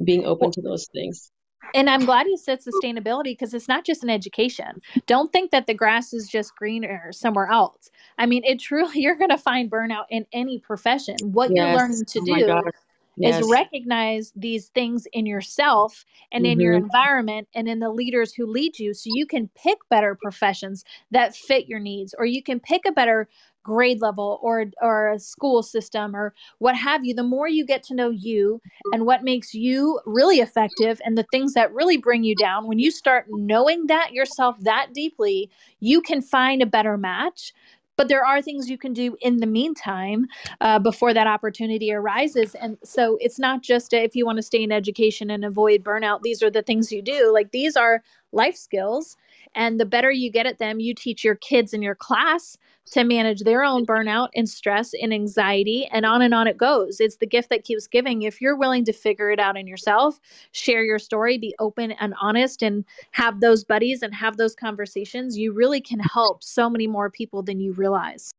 being 0.03 0.25
open 0.25 0.51
to 0.51 0.61
those 0.61 0.87
things. 0.91 1.31
And 1.73 1.89
I'm 1.89 2.05
glad 2.05 2.27
you 2.27 2.37
said 2.37 2.59
sustainability 2.59 3.25
because 3.25 3.53
it's 3.53 3.67
not 3.67 3.85
just 3.85 4.03
an 4.03 4.09
education. 4.09 4.81
Don't 5.05 5.31
think 5.31 5.51
that 5.51 5.67
the 5.67 5.73
grass 5.73 6.13
is 6.13 6.27
just 6.27 6.55
greener 6.55 7.11
somewhere 7.11 7.47
else. 7.47 7.89
I 8.17 8.25
mean, 8.25 8.43
it 8.45 8.59
truly, 8.59 8.91
you're 9.01 9.17
going 9.17 9.29
to 9.29 9.37
find 9.37 9.69
burnout 9.69 10.05
in 10.09 10.25
any 10.33 10.59
profession. 10.59 11.15
What 11.23 11.51
yes. 11.53 11.57
you're 11.57 11.77
learning 11.77 12.05
to 12.05 12.19
oh 12.19 12.25
do 12.25 12.71
yes. 13.19 13.41
is 13.41 13.51
recognize 13.51 14.31
these 14.35 14.69
things 14.69 15.05
in 15.13 15.25
yourself 15.25 16.05
and 16.31 16.43
mm-hmm. 16.43 16.53
in 16.53 16.59
your 16.59 16.73
mm-hmm. 16.75 16.85
environment 16.85 17.47
and 17.53 17.67
in 17.67 17.79
the 17.79 17.89
leaders 17.89 18.33
who 18.33 18.45
lead 18.47 18.79
you 18.79 18.93
so 18.93 19.09
you 19.13 19.25
can 19.25 19.49
pick 19.55 19.77
better 19.89 20.17
professions 20.21 20.83
that 21.11 21.35
fit 21.35 21.67
your 21.67 21.79
needs 21.79 22.15
or 22.17 22.25
you 22.25 22.41
can 22.41 22.59
pick 22.59 22.81
a 22.87 22.91
better 22.91 23.27
grade 23.69 24.01
level 24.01 24.39
or 24.41 24.65
or 24.81 25.11
a 25.11 25.19
school 25.19 25.61
system 25.61 26.15
or 26.15 26.33
what 26.57 26.75
have 26.75 27.05
you 27.05 27.13
the 27.13 27.23
more 27.35 27.47
you 27.47 27.63
get 27.65 27.83
to 27.83 27.93
know 27.93 28.09
you 28.09 28.59
and 28.93 29.05
what 29.05 29.23
makes 29.23 29.53
you 29.53 29.99
really 30.05 30.39
effective 30.39 30.99
and 31.05 31.17
the 31.17 31.25
things 31.31 31.53
that 31.53 31.73
really 31.73 31.97
bring 31.97 32.23
you 32.23 32.35
down 32.35 32.67
when 32.67 32.79
you 32.79 32.89
start 32.89 33.25
knowing 33.29 33.85
that 33.87 34.11
yourself 34.11 34.55
that 34.61 34.87
deeply 34.93 35.49
you 35.79 36.01
can 36.01 36.21
find 36.21 36.61
a 36.61 36.65
better 36.65 36.97
match. 36.97 37.53
But 37.97 38.07
there 38.07 38.25
are 38.25 38.41
things 38.41 38.69
you 38.69 38.77
can 38.77 38.93
do 38.93 39.17
in 39.19 39.37
the 39.37 39.45
meantime 39.45 40.25
uh, 40.61 40.79
before 40.79 41.13
that 41.13 41.27
opportunity 41.27 41.91
arises. 41.91 42.55
And 42.55 42.77
so 42.81 43.17
it's 43.19 43.37
not 43.37 43.61
just 43.61 43.91
if 43.91 44.15
you 44.15 44.25
want 44.25 44.37
to 44.37 44.41
stay 44.41 44.63
in 44.63 44.71
education 44.71 45.29
and 45.29 45.43
avoid 45.43 45.83
burnout 45.83 46.21
these 46.21 46.41
are 46.41 46.49
the 46.49 46.61
things 46.61 46.93
you 46.93 47.01
do. 47.01 47.33
Like 47.33 47.51
these 47.51 47.75
are 47.75 48.01
life 48.31 48.55
skills 48.55 49.17
and 49.55 49.79
the 49.79 49.85
better 49.85 50.11
you 50.11 50.31
get 50.31 50.45
at 50.45 50.59
them 50.59 50.79
you 50.79 50.93
teach 50.93 51.23
your 51.23 51.35
kids 51.35 51.73
in 51.73 51.81
your 51.81 51.95
class 51.95 52.57
to 52.85 53.03
manage 53.03 53.41
their 53.41 53.63
own 53.63 53.85
burnout 53.85 54.29
and 54.35 54.47
stress 54.47 54.91
and 55.01 55.13
anxiety 55.13 55.87
and 55.91 56.05
on 56.05 56.21
and 56.21 56.33
on 56.33 56.47
it 56.47 56.57
goes 56.57 56.99
it's 56.99 57.17
the 57.17 57.25
gift 57.25 57.49
that 57.49 57.63
keeps 57.63 57.87
giving 57.87 58.21
if 58.21 58.39
you're 58.39 58.57
willing 58.57 58.85
to 58.85 58.93
figure 58.93 59.31
it 59.31 59.39
out 59.39 59.57
in 59.57 59.67
yourself 59.67 60.19
share 60.51 60.83
your 60.83 60.99
story 60.99 61.37
be 61.37 61.55
open 61.59 61.91
and 61.93 62.13
honest 62.21 62.61
and 62.61 62.85
have 63.11 63.39
those 63.39 63.63
buddies 63.63 64.03
and 64.03 64.13
have 64.13 64.37
those 64.37 64.55
conversations 64.55 65.37
you 65.37 65.51
really 65.51 65.81
can 65.81 65.99
help 65.99 66.43
so 66.43 66.69
many 66.69 66.87
more 66.87 67.09
people 67.09 67.41
than 67.41 67.59
you 67.59 67.73
realize 67.73 68.31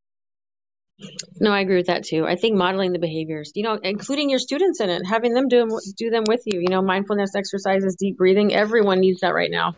no, 1.41 1.53
I 1.53 1.61
agree 1.61 1.77
with 1.77 1.87
that 1.87 2.05
too. 2.05 2.27
I 2.27 2.37
think 2.37 2.57
modeling 2.57 2.93
the 2.93 2.99
behaviors, 2.99 3.53
you 3.55 3.63
know, 3.63 3.79
including 3.83 4.29
your 4.29 4.39
students 4.39 4.81
in 4.81 4.91
it, 4.91 5.03
having 5.07 5.33
them 5.33 5.49
do 5.49 5.81
do 5.97 6.11
them 6.11 6.25
with 6.29 6.43
you. 6.45 6.61
You 6.61 6.69
know, 6.69 6.83
mindfulness 6.83 7.35
exercises, 7.35 7.97
deep 7.99 8.19
breathing. 8.19 8.53
Everyone 8.53 9.01
needs 9.01 9.21
that 9.21 9.35
right 9.35 9.51
now. 9.51 9.75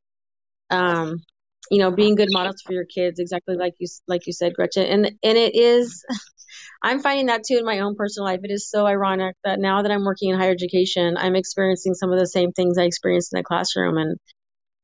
Um, 0.73 1.23
you 1.71 1.79
know 1.79 1.91
being 1.91 2.15
good 2.15 2.29
models 2.31 2.61
for 2.65 2.73
your 2.73 2.85
kids 2.85 3.19
exactly 3.19 3.57
like 3.57 3.75
you 3.79 3.89
like 4.07 4.27
you 4.27 4.33
said 4.33 4.55
gretchen. 4.55 4.85
And 4.85 5.07
and 5.23 5.39
it 5.39 5.55
is 5.55 6.05
i'm 6.83 7.01
finding 7.01 7.27
that 7.27 7.43
too 7.49 7.57
in 7.57 7.65
my 7.65 7.81
own 7.81 7.95
personal 7.97 8.27
life. 8.27 8.41
It 8.43 8.51
is 8.51 8.69
so 8.71 8.87
ironic 8.87 9.37
that 9.45 9.59
now 9.59 9.83
that 9.83 9.91
i'm 9.91 10.05
working 10.05 10.31
in 10.31 10.39
higher 10.39 10.51
education 10.51 11.17
i'm 11.17 11.35
experiencing 11.35 11.95
some 11.95 12.13
of 12.13 12.19
the 12.19 12.27
same 12.27 12.53
things 12.53 12.79
i 12.79 12.83
experienced 12.83 13.33
in 13.33 13.39
the 13.39 13.45
classroom. 13.45 13.97
And 13.97 14.17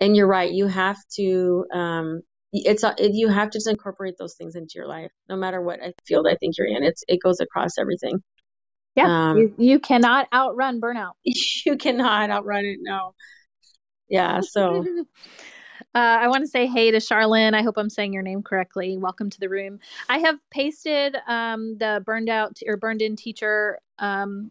and 0.00 0.16
you're 0.16 0.26
right 0.26 0.50
you 0.50 0.66
have 0.66 0.96
to 1.16 1.66
um 1.74 2.20
it's 2.52 2.82
it, 2.82 3.10
you 3.12 3.28
have 3.28 3.50
to 3.50 3.58
just 3.58 3.68
incorporate 3.68 4.14
those 4.18 4.34
things 4.36 4.54
into 4.54 4.72
your 4.76 4.86
life 4.86 5.10
no 5.28 5.36
matter 5.36 5.60
what 5.60 5.80
field 6.06 6.26
i 6.26 6.36
think 6.36 6.54
you're 6.56 6.68
in. 6.68 6.82
It's 6.82 7.04
it 7.06 7.20
goes 7.22 7.40
across 7.40 7.72
everything. 7.78 8.22
Yeah 8.94 9.30
um, 9.30 9.36
you, 9.36 9.54
you 9.58 9.78
cannot 9.80 10.28
outrun 10.32 10.80
burnout. 10.80 11.12
you 11.24 11.76
cannot 11.76 12.30
outrun 12.30 12.64
it 12.64 12.78
no. 12.80 13.12
Yeah 14.08 14.40
so 14.40 14.86
Uh, 15.94 16.20
I 16.20 16.28
want 16.28 16.44
to 16.44 16.48
say 16.48 16.66
hey 16.66 16.90
to 16.90 16.98
Charlene. 16.98 17.54
I 17.54 17.62
hope 17.62 17.78
I'm 17.78 17.88
saying 17.88 18.12
your 18.12 18.22
name 18.22 18.42
correctly. 18.42 18.98
Welcome 18.98 19.30
to 19.30 19.40
the 19.40 19.48
room. 19.48 19.80
I 20.08 20.18
have 20.18 20.36
pasted 20.50 21.16
um, 21.26 21.78
the 21.78 22.02
burned 22.04 22.28
out 22.28 22.58
or 22.66 22.76
burned 22.76 23.00
in 23.00 23.16
teacher 23.16 23.78
um, 23.98 24.50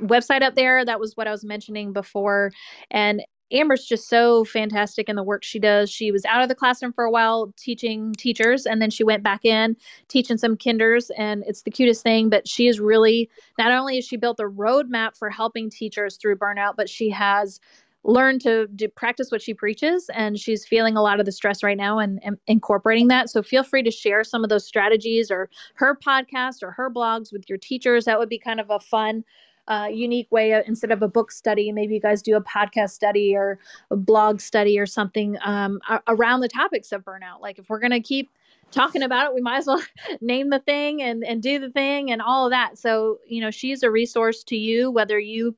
website 0.00 0.42
up 0.42 0.54
there. 0.54 0.84
That 0.84 0.98
was 0.98 1.16
what 1.16 1.28
I 1.28 1.32
was 1.32 1.44
mentioning 1.44 1.92
before. 1.92 2.50
And 2.90 3.22
Amber's 3.52 3.84
just 3.84 4.08
so 4.08 4.44
fantastic 4.44 5.08
in 5.08 5.16
the 5.16 5.22
work 5.22 5.44
she 5.44 5.58
does. 5.58 5.90
She 5.90 6.12
was 6.12 6.24
out 6.24 6.42
of 6.42 6.48
the 6.48 6.54
classroom 6.54 6.92
for 6.92 7.04
a 7.04 7.10
while 7.10 7.52
teaching 7.58 8.14
teachers, 8.14 8.64
and 8.64 8.80
then 8.80 8.90
she 8.90 9.04
went 9.04 9.22
back 9.22 9.44
in 9.44 9.76
teaching 10.08 10.38
some 10.38 10.56
kinders, 10.56 11.10
and 11.18 11.44
it's 11.46 11.62
the 11.62 11.70
cutest 11.70 12.02
thing. 12.02 12.30
But 12.30 12.48
she 12.48 12.68
is 12.68 12.80
really 12.80 13.28
not 13.58 13.72
only 13.72 13.96
has 13.96 14.06
she 14.06 14.16
built 14.16 14.40
a 14.40 14.44
roadmap 14.44 15.16
for 15.16 15.30
helping 15.30 15.68
teachers 15.68 16.16
through 16.16 16.36
burnout, 16.36 16.76
but 16.76 16.88
she 16.88 17.10
has 17.10 17.60
learn 18.04 18.38
to 18.40 18.66
do, 18.68 18.88
practice 18.88 19.30
what 19.30 19.42
she 19.42 19.52
preaches 19.52 20.08
and 20.14 20.38
she's 20.38 20.66
feeling 20.66 20.96
a 20.96 21.02
lot 21.02 21.20
of 21.20 21.26
the 21.26 21.32
stress 21.32 21.62
right 21.62 21.76
now 21.76 21.98
and, 21.98 22.18
and, 22.24 22.38
incorporating 22.46 23.08
that. 23.08 23.28
So 23.28 23.42
feel 23.42 23.62
free 23.62 23.82
to 23.82 23.90
share 23.90 24.24
some 24.24 24.42
of 24.42 24.48
those 24.48 24.66
strategies 24.66 25.30
or 25.30 25.50
her 25.74 25.96
podcast 25.96 26.62
or 26.62 26.70
her 26.70 26.90
blogs 26.90 27.32
with 27.32 27.48
your 27.48 27.58
teachers. 27.58 28.06
That 28.06 28.18
would 28.18 28.28
be 28.28 28.38
kind 28.38 28.60
of 28.60 28.70
a 28.70 28.80
fun 28.80 29.24
uh, 29.68 29.86
unique 29.86 30.30
way 30.32 30.52
of, 30.52 30.66
instead 30.66 30.90
of 30.90 31.02
a 31.02 31.06
book 31.06 31.30
study 31.30 31.70
maybe 31.70 31.94
you 31.94 32.00
guys 32.00 32.22
do 32.22 32.34
a 32.34 32.42
podcast 32.42 32.90
study 32.90 33.36
or 33.36 33.58
a 33.90 33.96
blog 33.96 34.40
study 34.40 34.78
or 34.78 34.86
something 34.86 35.36
um, 35.44 35.78
around 36.08 36.40
the 36.40 36.48
topics 36.48 36.90
of 36.90 37.04
burnout. 37.04 37.40
Like 37.40 37.58
if 37.58 37.68
we're 37.68 37.78
going 37.78 37.92
to 37.92 38.00
keep 38.00 38.30
talking 38.72 39.02
about 39.02 39.26
it 39.26 39.34
we 39.34 39.40
might 39.40 39.58
as 39.58 39.66
well 39.66 39.82
name 40.20 40.50
the 40.50 40.58
thing 40.60 41.02
and, 41.02 41.22
and 41.22 41.42
do 41.42 41.58
the 41.58 41.70
thing 41.70 42.10
and 42.10 42.22
all 42.22 42.46
of 42.46 42.50
that. 42.50 42.78
So 42.78 43.18
you 43.28 43.40
know 43.40 43.50
she's 43.50 43.82
a 43.82 43.90
resource 43.90 44.42
to 44.44 44.56
you 44.56 44.90
whether 44.90 45.20
you 45.20 45.54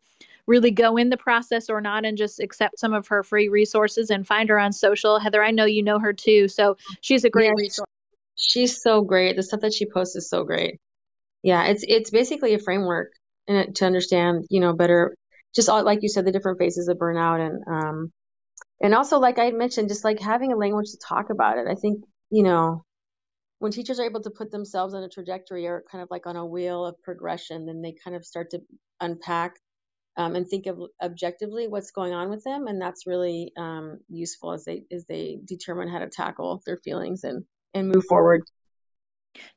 really 0.46 0.70
go 0.70 0.96
in 0.96 1.08
the 1.08 1.16
process 1.16 1.70
or 1.70 1.80
not 1.80 2.04
and 2.04 2.18
just 2.18 2.40
accept 2.40 2.78
some 2.78 2.92
of 2.92 3.06
her 3.08 3.22
free 3.22 3.48
resources 3.48 4.10
and 4.10 4.26
find 4.26 4.48
her 4.48 4.58
on 4.58 4.72
social. 4.72 5.18
Heather, 5.18 5.42
I 5.42 5.50
know 5.50 5.64
you 5.64 5.82
know 5.82 5.98
her 5.98 6.12
too. 6.12 6.48
So 6.48 6.76
she's 7.00 7.24
a 7.24 7.30
great 7.30 7.46
yeah, 7.46 7.54
resource. 7.56 7.88
She's 8.36 8.82
so 8.82 9.02
great. 9.02 9.36
The 9.36 9.42
stuff 9.42 9.60
that 9.60 9.74
she 9.74 9.86
posts 9.86 10.16
is 10.16 10.28
so 10.28 10.44
great. 10.44 10.80
Yeah, 11.42 11.64
it's 11.64 11.84
it's 11.86 12.10
basically 12.10 12.54
a 12.54 12.58
framework 12.58 13.12
and 13.48 13.74
to 13.76 13.86
understand, 13.86 14.44
you 14.50 14.60
know, 14.60 14.72
better, 14.72 15.14
just 15.54 15.68
all, 15.68 15.84
like 15.84 16.02
you 16.02 16.08
said, 16.08 16.24
the 16.24 16.32
different 16.32 16.58
phases 16.58 16.88
of 16.88 16.98
burnout 16.98 17.40
and, 17.44 17.64
um, 17.66 18.12
and 18.80 18.94
also 18.94 19.18
like 19.18 19.38
I 19.38 19.50
mentioned, 19.50 19.88
just 19.88 20.04
like 20.04 20.20
having 20.20 20.52
a 20.52 20.56
language 20.56 20.90
to 20.90 20.98
talk 20.98 21.30
about 21.30 21.58
it. 21.58 21.66
I 21.68 21.74
think, 21.74 22.04
you 22.30 22.42
know, 22.42 22.84
when 23.58 23.70
teachers 23.70 24.00
are 24.00 24.06
able 24.06 24.22
to 24.22 24.30
put 24.30 24.50
themselves 24.50 24.94
on 24.94 25.04
a 25.04 25.08
trajectory 25.08 25.66
or 25.66 25.84
kind 25.90 26.02
of 26.02 26.08
like 26.10 26.26
on 26.26 26.36
a 26.36 26.44
wheel 26.46 26.84
of 26.84 27.00
progression, 27.02 27.66
then 27.66 27.80
they 27.80 27.94
kind 28.04 28.16
of 28.16 28.24
start 28.24 28.50
to 28.50 28.60
unpack 29.00 29.54
um, 30.16 30.36
and 30.36 30.46
think 30.46 30.66
of 30.66 30.80
objectively 31.02 31.68
what's 31.68 31.90
going 31.90 32.12
on 32.12 32.30
with 32.30 32.44
them, 32.44 32.66
and 32.66 32.80
that's 32.80 33.06
really 33.06 33.52
um, 33.56 34.00
useful 34.08 34.52
as 34.52 34.64
they 34.64 34.84
as 34.90 35.06
they 35.06 35.40
determine 35.44 35.88
how 35.88 35.98
to 35.98 36.08
tackle 36.08 36.62
their 36.66 36.76
feelings 36.78 37.24
and 37.24 37.44
and 37.74 37.88
move 37.88 38.04
forward. 38.04 38.42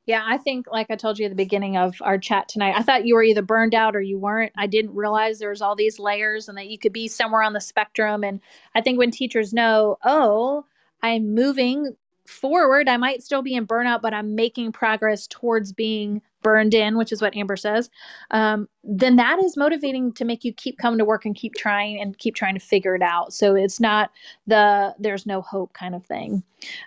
Yeah, 0.06 0.22
I 0.26 0.38
think, 0.38 0.66
like 0.70 0.90
I 0.90 0.96
told 0.96 1.18
you 1.18 1.26
at 1.26 1.30
the 1.30 1.36
beginning 1.36 1.76
of 1.76 1.96
our 2.00 2.16
chat 2.18 2.48
tonight, 2.48 2.74
I 2.76 2.82
thought 2.82 3.04
you 3.04 3.14
were 3.14 3.22
either 3.22 3.42
burned 3.42 3.74
out 3.74 3.94
or 3.94 4.00
you 4.00 4.18
weren't. 4.18 4.52
I 4.56 4.66
didn't 4.66 4.94
realize 4.94 5.38
there 5.38 5.50
was 5.50 5.60
all 5.60 5.76
these 5.76 5.98
layers 5.98 6.48
and 6.48 6.56
that 6.56 6.68
you 6.68 6.78
could 6.78 6.92
be 6.92 7.08
somewhere 7.08 7.42
on 7.42 7.52
the 7.52 7.60
spectrum. 7.60 8.24
And 8.24 8.40
I 8.74 8.80
think 8.80 8.98
when 8.98 9.10
teachers 9.10 9.52
know, 9.52 9.98
oh, 10.04 10.64
I'm 11.02 11.34
moving 11.34 11.94
forward, 12.26 12.88
I 12.88 12.96
might 12.96 13.22
still 13.22 13.42
be 13.42 13.54
in 13.54 13.66
burnout, 13.66 14.00
but 14.00 14.14
I'm 14.14 14.34
making 14.34 14.72
progress 14.72 15.26
towards 15.26 15.72
being 15.72 16.22
burned 16.46 16.74
in, 16.74 16.96
which 16.96 17.10
is 17.10 17.20
what 17.20 17.36
Amber 17.36 17.56
says, 17.56 17.90
um, 18.30 18.68
then 18.84 19.16
that 19.16 19.42
is 19.42 19.56
motivating 19.56 20.12
to 20.12 20.24
make 20.24 20.44
you 20.44 20.52
keep 20.52 20.78
coming 20.78 20.98
to 21.00 21.04
work 21.04 21.24
and 21.24 21.34
keep 21.34 21.54
trying 21.56 22.00
and 22.00 22.16
keep 22.16 22.36
trying 22.36 22.54
to 22.54 22.60
figure 22.60 22.94
it 22.94 23.02
out. 23.02 23.32
So 23.32 23.56
it's 23.56 23.80
not 23.80 24.12
the 24.46 24.94
there's 25.00 25.26
no 25.26 25.42
hope 25.42 25.72
kind 25.72 25.96
of 25.96 26.06
thing. 26.06 26.44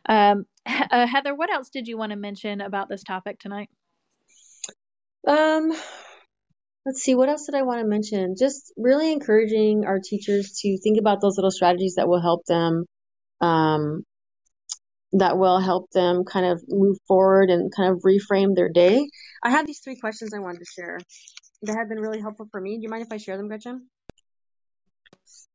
Um, 0.08 0.46
uh, 0.66 1.06
Heather, 1.06 1.36
what 1.36 1.52
else 1.52 1.70
did 1.70 1.90
you 1.90 1.98
want 1.98 2.12
to 2.12 2.16
mention 2.16 2.62
about 2.62 2.88
this 2.88 3.04
topic 3.04 3.38
tonight? 3.38 3.70
Um, 5.28 5.74
let's 6.86 7.02
see, 7.02 7.16
what 7.16 7.28
else 7.28 7.46
did 7.46 7.56
I 7.56 7.64
want 7.64 7.82
to 7.82 7.86
mention? 7.86 8.36
Just 8.40 8.72
really 8.78 9.12
encouraging 9.12 9.84
our 9.86 10.00
teachers 10.00 10.58
to 10.62 10.78
think 10.82 10.98
about 11.02 11.20
those 11.20 11.36
little 11.36 11.52
strategies 11.52 11.96
that 11.96 12.08
will 12.08 12.22
help 12.22 12.46
them 12.46 12.86
um, 13.42 14.06
that 15.14 15.38
will 15.38 15.60
help 15.60 15.90
them 15.92 16.24
kind 16.24 16.46
of 16.46 16.62
move 16.68 16.98
forward 17.08 17.50
and 17.50 17.72
kind 17.76 17.92
of 17.92 18.02
reframe 18.04 18.56
their 18.56 18.70
day. 18.70 19.08
I 19.44 19.52
have 19.52 19.66
these 19.66 19.80
three 19.84 19.96
questions 19.96 20.34
I 20.34 20.40
wanted 20.40 20.60
to 20.60 20.66
share 20.66 21.00
that 21.64 21.76
have 21.76 21.90
been 21.90 22.00
really 22.00 22.22
helpful 22.22 22.48
for 22.52 22.62
me. 22.62 22.78
Do 22.78 22.84
you 22.84 22.90
mind 22.90 23.04
if 23.04 23.12
I 23.12 23.18
share 23.18 23.38
them, 23.38 23.48
Gretchen? 23.48 23.88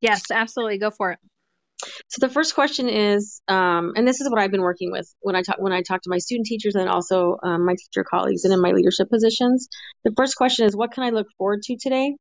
Yes, 0.00 0.30
absolutely. 0.30 0.78
Go 0.78 0.90
for 0.90 1.12
it. 1.12 1.18
So 2.08 2.26
the 2.26 2.32
first 2.32 2.54
question 2.54 2.88
is, 2.88 3.42
um, 3.48 3.92
and 3.96 4.06
this 4.06 4.20
is 4.20 4.30
what 4.30 4.40
I've 4.40 4.50
been 4.50 4.62
working 4.62 4.90
with 4.90 5.12
when 5.20 5.36
I 5.36 5.42
talk 5.42 5.56
when 5.58 5.72
I 5.72 5.82
talk 5.82 6.02
to 6.02 6.10
my 6.10 6.18
student 6.18 6.46
teachers 6.46 6.74
and 6.74 6.88
also 6.88 7.36
um, 7.42 7.66
my 7.66 7.74
teacher 7.74 8.04
colleagues 8.08 8.44
and 8.44 8.54
in 8.54 8.60
my 8.60 8.70
leadership 8.70 9.10
positions. 9.10 9.68
The 10.04 10.12
first 10.16 10.36
question 10.36 10.66
is, 10.66 10.76
what 10.76 10.92
can 10.92 11.02
I 11.04 11.10
look 11.10 11.26
forward 11.36 11.62
to 11.62 11.76
today? 11.80 12.16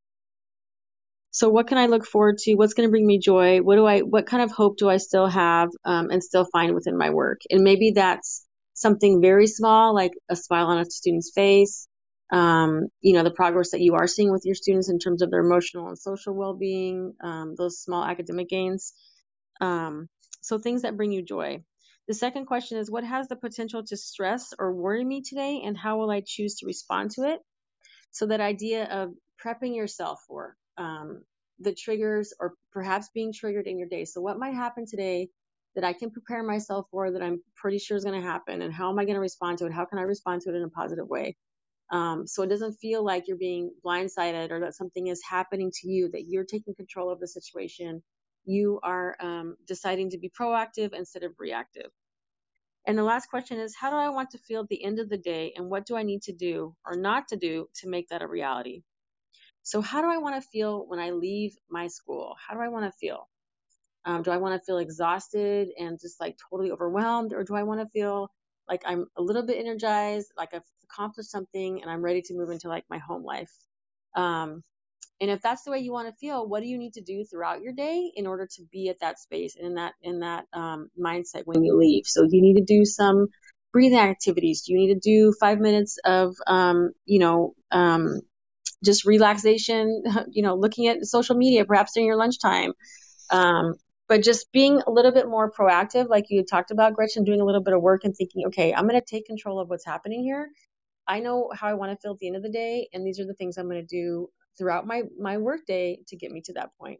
So 1.34 1.50
what 1.50 1.66
can 1.66 1.80
I 1.80 1.88
look 1.88 2.06
forward 2.06 2.38
to? 2.44 2.54
What's 2.54 2.76
going 2.76 2.88
to 2.88 2.92
bring 2.92 3.08
me 3.08 3.18
joy? 3.18 3.58
What 3.58 3.76
do 3.76 3.88
I, 3.88 4.02
what 4.02 4.28
kind 4.28 4.44
of 4.44 4.52
hope 4.52 4.78
do 4.78 4.88
I 4.88 4.98
still 4.98 5.26
have 5.26 5.70
um, 5.84 6.12
and 6.12 6.24
still 6.24 6.46
find 6.46 6.76
within 6.76 6.96
my 6.96 7.10
work? 7.10 7.42
And 7.50 7.64
maybe 7.64 7.94
that's 7.96 8.46
something 8.76 9.20
very 9.20 9.48
small, 9.48 9.96
like 9.96 10.12
a 10.30 10.36
smile 10.36 10.68
on 10.68 10.78
a 10.78 10.86
student's 10.86 11.32
face. 11.34 11.88
Um, 12.32 12.88
you 13.02 13.14
know, 13.14 13.24
the 13.24 13.32
progress 13.32 13.72
that 13.72 13.82
you 13.82 13.96
are 13.96 14.06
seeing 14.06 14.32
with 14.32 14.44
your 14.46 14.54
students 14.54 14.90
in 14.90 15.00
terms 15.00 15.24
of 15.24 15.32
their 15.32 15.40
emotional 15.40 15.88
and 15.88 15.98
social 15.98 16.36
well-being, 16.36 17.16
um, 17.24 17.56
those 17.58 17.80
small 17.80 18.04
academic 18.04 18.48
gains. 18.48 18.94
Um, 19.60 20.10
so 20.42 20.60
things 20.60 20.84
that 20.84 20.98
bring 20.98 21.12
you 21.12 21.24
joy. 21.24 21.64
The 22.08 22.14
second 22.14 22.46
question 22.46 22.78
is, 22.78 22.92
what 22.92 23.04
has 23.04 23.28
the 23.28 23.36
potential 23.36 23.84
to 23.86 23.98
stress 23.98 24.54
or 24.60 24.72
worry 24.72 25.04
me 25.04 25.24
today, 25.28 25.64
and 25.66 25.76
how 25.76 25.98
will 25.98 26.12
I 26.12 26.22
choose 26.24 26.58
to 26.58 26.68
respond 26.68 27.12
to 27.12 27.24
it? 27.24 27.40
So 28.12 28.28
that 28.28 28.40
idea 28.40 28.84
of 28.86 29.14
prepping 29.44 29.76
yourself 29.76 30.20
for 30.28 30.56
um, 30.78 31.24
the 31.60 31.74
triggers 31.74 32.34
or 32.40 32.54
perhaps 32.72 33.10
being 33.14 33.34
triggered 33.34 33.68
in 33.68 33.78
your 33.78 33.88
day. 33.88 34.06
So 34.06 34.22
what 34.22 34.40
might 34.40 34.54
happen 34.54 34.86
today 34.86 35.30
that 35.76 35.84
I 35.84 35.94
can 35.94 36.12
prepare 36.12 36.44
myself 36.44 36.88
for 36.92 37.12
that 37.12 37.22
I'm 37.22 37.42
pretty 37.56 37.80
sure 37.80 37.98
is 37.98 38.04
going 38.04 38.20
to 38.20 38.28
happen 38.28 38.62
and 38.62 38.74
how 38.74 38.90
am 38.90 39.00
I 39.00 39.06
going 39.06 39.16
to 39.16 39.22
respond 39.22 39.58
to 39.60 39.66
it? 39.66 39.74
How 39.74 39.86
can 39.86 39.98
I 39.98 40.04
respond 40.04 40.42
to 40.42 40.50
it 40.50 40.56
in 40.56 40.64
a 40.64 40.70
positive 40.70 41.08
way? 41.08 41.36
Um, 41.92 42.26
so 42.26 42.44
it 42.44 42.48
doesn't 42.48 42.76
feel 42.76 43.04
like 43.04 43.28
you're 43.28 43.38
being 43.38 43.72
blindsided 43.86 44.52
or 44.52 44.60
that 44.62 44.76
something 44.76 45.08
is 45.08 45.22
happening 45.28 45.72
to 45.82 45.90
you, 45.90 46.10
that 46.12 46.26
you're 46.28 46.46
taking 46.46 46.76
control 46.76 47.12
of 47.12 47.20
the 47.20 47.28
situation. 47.28 48.02
You 48.46 48.80
are 48.84 49.16
um, 49.20 49.56
deciding 49.68 50.10
to 50.12 50.18
be 50.18 50.32
proactive 50.40 50.94
instead 50.94 51.24
of 51.24 51.34
reactive. 51.38 51.92
And 52.86 52.98
the 52.98 53.04
last 53.04 53.28
question 53.28 53.60
is, 53.60 53.76
how 53.76 53.90
do 53.92 53.96
I 53.96 54.10
want 54.10 54.32
to 54.32 54.38
feel 54.40 54.62
at 54.62 54.68
the 54.68 54.84
end 54.84 55.00
of 55.00 55.10
the 55.10 55.18
day 55.18 55.54
and 55.56 55.70
what 55.70 55.86
do 55.86 55.96
I 55.96 56.04
need 56.04 56.24
to 56.24 56.34
do 56.34 56.76
or 56.86 56.98
not 56.98 57.28
to 57.30 57.38
do 57.38 57.68
to 57.76 57.90
make 57.90 58.10
that 58.10 58.22
a 58.22 58.28
reality? 58.28 58.82
So, 59.64 59.82
how 59.82 60.02
do 60.02 60.10
I 60.10 60.18
want 60.18 60.42
to 60.42 60.50
feel 60.50 60.86
when 60.88 61.00
I 61.00 61.12
leave 61.12 61.56
my 61.70 61.88
school? 61.88 62.36
How 62.46 62.54
do 62.54 62.62
I 62.62 62.68
want 62.68 62.86
to 62.86 62.92
feel? 62.92 63.30
Um, 64.06 64.22
do 64.22 64.32
I 64.32 64.38
want 64.38 64.60
to 64.60 64.66
feel 64.66 64.78
exhausted 64.80 65.70
and 65.80 66.00
just 66.00 66.20
like 66.20 66.38
totally 66.50 66.72
overwhelmed, 66.72 67.34
or 67.34 67.44
do 67.44 67.56
I 67.56 67.64
want 67.64 67.80
to 67.80 67.88
feel 67.88 68.30
like 68.68 68.84
I'm 68.86 69.06
a 69.18 69.22
little 69.22 69.46
bit 69.46 69.58
energized, 69.58 70.32
like 70.38 70.54
I've 70.54 70.62
accomplished 70.84 71.32
something, 71.32 71.82
and 71.82 71.90
I'm 71.90 72.02
ready 72.02 72.22
to 72.24 72.34
move 72.34 72.50
into 72.50 72.68
like 72.68 72.84
my 72.90 72.98
home 72.98 73.24
life? 73.24 73.52
Um, 74.16 74.64
and 75.22 75.32
if 75.32 75.42
that's 75.42 75.64
the 75.64 75.72
way 75.72 75.80
you 75.80 75.94
want 75.94 76.10
to 76.10 76.16
feel, 76.16 76.46
what 76.46 76.62
do 76.62 76.68
you 76.68 76.78
need 76.78 76.94
to 76.94 77.02
do 77.02 77.24
throughout 77.24 77.62
your 77.62 77.72
day 77.72 78.12
in 78.14 78.28
order 78.28 78.46
to 78.46 78.64
be 78.72 78.90
at 78.90 79.00
that 79.00 79.20
space 79.20 79.56
and 79.56 79.68
in 79.68 79.76
that 79.76 79.94
in 80.02 80.20
that 80.20 80.46
um, 80.52 80.90
mindset 81.00 81.44
when 81.46 81.64
you 81.64 81.78
leave? 81.78 82.06
So 82.06 82.24
you 82.24 82.42
need 82.42 82.56
to 82.56 82.66
do 82.66 82.84
some 82.84 83.28
breathing 83.72 84.00
activities. 84.00 84.66
You 84.68 84.78
need 84.78 84.94
to 84.94 85.00
do 85.00 85.34
five 85.40 85.60
minutes 85.60 85.98
of 86.04 86.36
um, 86.46 86.92
you 87.06 87.20
know 87.20 87.54
um, 87.72 88.20
just 88.84 89.06
relaxation, 89.06 90.04
you 90.32 90.44
know, 90.44 90.56
looking 90.56 90.88
at 90.88 91.06
social 91.06 91.36
media 91.36 91.66
perhaps 91.66 91.94
during 91.94 92.08
your 92.08 92.18
lunchtime. 92.18 92.74
Um, 93.30 93.76
but 94.10 94.22
just 94.22 94.52
being 94.52 94.82
a 94.86 94.92
little 94.92 95.12
bit 95.12 95.28
more 95.28 95.52
proactive, 95.52 96.10
like 96.10 96.26
you 96.30 96.44
talked 96.44 96.72
about, 96.72 96.94
Gretchen, 96.94 97.24
doing 97.24 97.42
a 97.42 97.46
little 97.46 97.64
bit 97.64 97.74
of 97.74 97.82
work 97.82 98.04
and 98.04 98.16
thinking, 98.16 98.46
okay, 98.48 98.74
I'm 98.74 98.88
going 98.88 99.00
to 99.00 99.06
take 99.06 99.26
control 99.26 99.60
of 99.60 99.70
what's 99.70 99.86
happening 99.86 100.24
here. 100.24 100.50
I 101.08 101.20
know 101.20 101.50
how 101.54 101.68
I 101.68 101.74
want 101.74 101.92
to 101.92 101.98
feel 102.02 102.12
at 102.12 102.20
the 102.20 102.28
end 102.28 102.36
of 102.36 102.44
the 102.44 102.50
day, 102.50 102.88
and 102.94 103.06
these 103.06 103.20
are 103.20 103.26
the 103.26 103.34
things 103.34 103.58
I'm 103.58 103.70
going 103.70 103.82
to 103.82 103.88
do 103.88 104.30
throughout 104.58 104.86
my 104.86 105.04
my 105.20 105.38
work 105.38 105.62
day 105.66 106.00
to 106.08 106.16
get 106.16 106.32
me 106.32 106.42
to 106.46 106.54
that 106.54 106.70
point. 106.80 107.00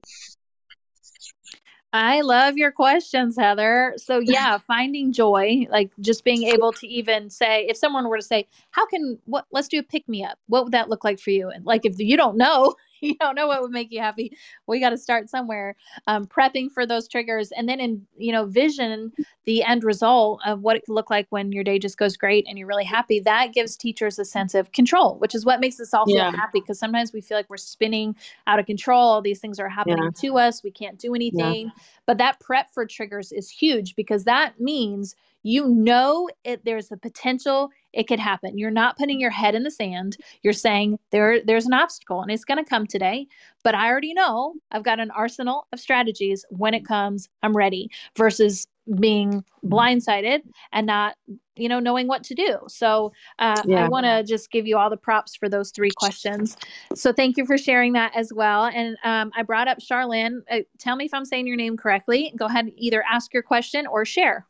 I 1.94 2.22
love 2.22 2.58
your 2.58 2.72
questions, 2.72 3.38
Heather. 3.38 3.94
So, 3.98 4.20
yeah, 4.24 4.58
finding 4.58 5.14
joy, 5.14 5.68
like 5.70 5.92
just 6.02 6.24
being 6.24 6.44
able 6.44 6.74
to 6.74 6.88
even 6.88 7.30
say, 7.30 7.68
if 7.70 7.78
someone 7.78 8.10
were 8.10 8.18
to 8.18 8.24
say, 8.24 8.48
How 8.72 8.86
can 8.88 9.20
what, 9.26 9.46
let's 9.52 9.68
do 9.68 9.80
a 9.80 9.84
pick 9.84 10.08
me 10.10 10.24
up, 10.24 10.40
what 10.48 10.64
would 10.64 10.74
that 10.74 10.90
look 10.90 11.04
like 11.04 11.20
for 11.20 11.30
you? 11.30 11.50
And 11.50 11.66
like, 11.66 11.86
if 11.86 12.00
you 12.00 12.18
don't 12.18 12.38
know, 12.38 12.76
you 13.08 13.16
don't 13.16 13.36
know 13.36 13.48
what 13.48 13.62
would 13.62 13.72
make 13.72 13.92
you 13.92 14.00
happy 14.00 14.36
we 14.68 14.80
got 14.80 14.92
to 14.92 14.98
start 14.98 15.30
somewhere 15.30 15.76
um, 16.08 16.26
prepping 16.26 16.72
for 16.72 16.86
those 16.86 17.08
triggers 17.08 17.52
and 17.52 17.68
then 17.68 17.80
in 17.80 18.06
you 18.18 18.32
know 18.32 18.46
vision 18.46 19.12
the 19.46 19.64
end 19.64 19.84
result 19.84 20.40
of 20.46 20.62
what 20.62 20.76
it 20.76 20.84
could 20.86 20.94
look 20.94 21.10
like 21.10 21.28
when 21.30 21.52
your 21.52 21.64
day 21.64 21.78
just 21.78 21.98
goes 21.98 22.16
great 22.16 22.46
and 22.48 22.58
you're 22.58 22.68
really 22.68 22.84
happy 22.86 23.20
that 23.20 23.54
gives 23.54 23.76
teachers 23.76 24.18
a 24.18 24.26
sense 24.26 24.56
of 24.56 24.72
control 24.72 25.18
which 25.20 25.36
is 25.36 25.46
what 25.46 25.60
makes 25.60 25.80
us 25.80 25.94
all 25.94 26.06
feel 26.06 26.16
yeah. 26.16 26.32
happy 26.32 26.62
because 26.62 26.80
sometimes 26.80 27.12
we 27.12 27.22
feel 27.22 27.38
like 27.38 27.50
we're 27.50 27.58
spinning 27.58 28.16
out 28.48 28.60
of 28.60 28.66
control 28.66 29.02
all 29.02 29.22
these 29.22 29.40
things 29.40 29.60
are 29.60 29.70
happening 29.70 29.98
yeah. 30.02 30.10
to 30.16 30.38
us 30.38 30.64
we 30.64 30.72
can't 30.72 30.98
do 30.98 31.14
anything 31.14 31.66
yeah. 31.66 31.84
but 32.06 32.18
that 32.18 32.40
prep 32.40 32.74
for 32.74 32.86
triggers 32.86 33.32
is 33.32 33.50
huge 33.50 33.96
because 33.96 34.24
that 34.24 34.60
means 34.60 35.16
you 35.44 35.68
know 35.68 36.30
it, 36.44 36.66
there's 36.66 36.92
a 36.92 36.98
potential 36.98 37.70
it 37.94 38.08
could 38.08 38.20
happen. 38.20 38.58
You're 38.58 38.72
not 38.72 38.98
putting 38.98 39.20
your 39.20 39.30
head 39.30 39.54
in 39.54 39.64
the 39.64 39.72
sand. 39.72 40.18
You're 40.42 40.54
saying 40.54 40.98
there 41.12 41.44
there's 41.44 41.68
an 41.68 41.74
obstacle 41.74 42.22
and 42.22 42.32
it's 42.32 42.46
going 42.46 42.64
to 42.64 42.68
come 42.68 42.88
today, 42.88 43.28
but 43.64 43.76
I 43.76 43.90
already 43.90 44.14
know 44.14 44.56
I've 44.72 44.84
got 44.84 45.00
an 45.00 45.12
arsenal 45.12 45.68
of 45.72 45.80
strategies 45.80 46.44
when 46.50 46.74
it 46.74 46.86
comes, 46.86 47.30
I'm 47.44 47.56
ready 47.56 47.90
versus 48.18 48.68
being 49.00 49.44
blindsided 49.66 50.42
and 50.74 50.86
not 50.86 51.16
you 51.56 51.70
know 51.70 51.80
knowing 51.80 52.08
what 52.08 52.24
to 52.24 52.36
do. 52.36 52.58
So 52.68 53.14
uh, 53.40 53.62
yeah. 53.66 53.86
i 53.86 53.88
want 53.88 54.06
to 54.06 54.24
just 54.24 54.52
give 54.52 54.66
you 54.66 54.78
all 54.78 54.90
the 54.90 54.98
props 54.98 55.36
for 55.36 55.48
those 55.48 55.72
three 55.72 55.92
questions. 55.96 56.58
So 56.96 57.14
thank 57.14 57.38
you 57.38 57.46
for 57.46 57.58
sharing 57.58 57.94
that 57.94 58.12
as 58.16 58.32
well. 58.34 58.66
And 58.66 58.98
um, 59.04 59.32
i 59.38 59.44
brought 59.44 59.68
up 59.68 59.80
charlene. 59.80 60.40
Uh, 60.50 60.60
tell 60.80 60.96
me 60.96 61.06
if 61.06 61.14
i'm 61.14 61.26
saying 61.26 61.48
your 61.48 61.56
name 61.58 61.78
correctly. 61.78 62.34
Go 62.36 62.46
ahead 62.46 62.66
and 62.66 62.74
either 62.76 63.04
ask 63.10 63.34
your 63.34 63.44
question 63.44 63.86
or 63.88 64.04
share 64.04 64.48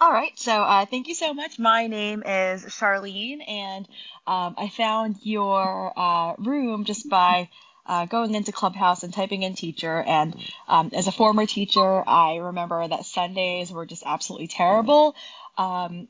all 0.00 0.12
right, 0.12 0.38
so 0.38 0.52
uh, 0.52 0.86
thank 0.86 1.08
you 1.08 1.14
so 1.14 1.34
much. 1.34 1.58
My 1.58 1.86
name 1.86 2.22
is 2.24 2.64
Charlene, 2.64 3.48
and 3.48 3.88
um, 4.26 4.54
I 4.58 4.68
found 4.68 5.16
your 5.22 5.92
uh, 5.96 6.34
room 6.38 6.84
just 6.84 7.08
by 7.08 7.48
uh, 7.86 8.06
going 8.06 8.34
into 8.34 8.52
Clubhouse 8.52 9.02
and 9.02 9.14
typing 9.14 9.42
in 9.42 9.54
teacher. 9.54 10.02
And 10.02 10.36
um, 10.68 10.90
as 10.94 11.06
a 11.06 11.12
former 11.12 11.46
teacher, 11.46 12.02
I 12.06 12.36
remember 12.36 12.86
that 12.86 13.06
Sundays 13.06 13.72
were 13.72 13.86
just 13.86 14.02
absolutely 14.04 14.48
terrible. 14.48 15.14
Um, 15.56 16.08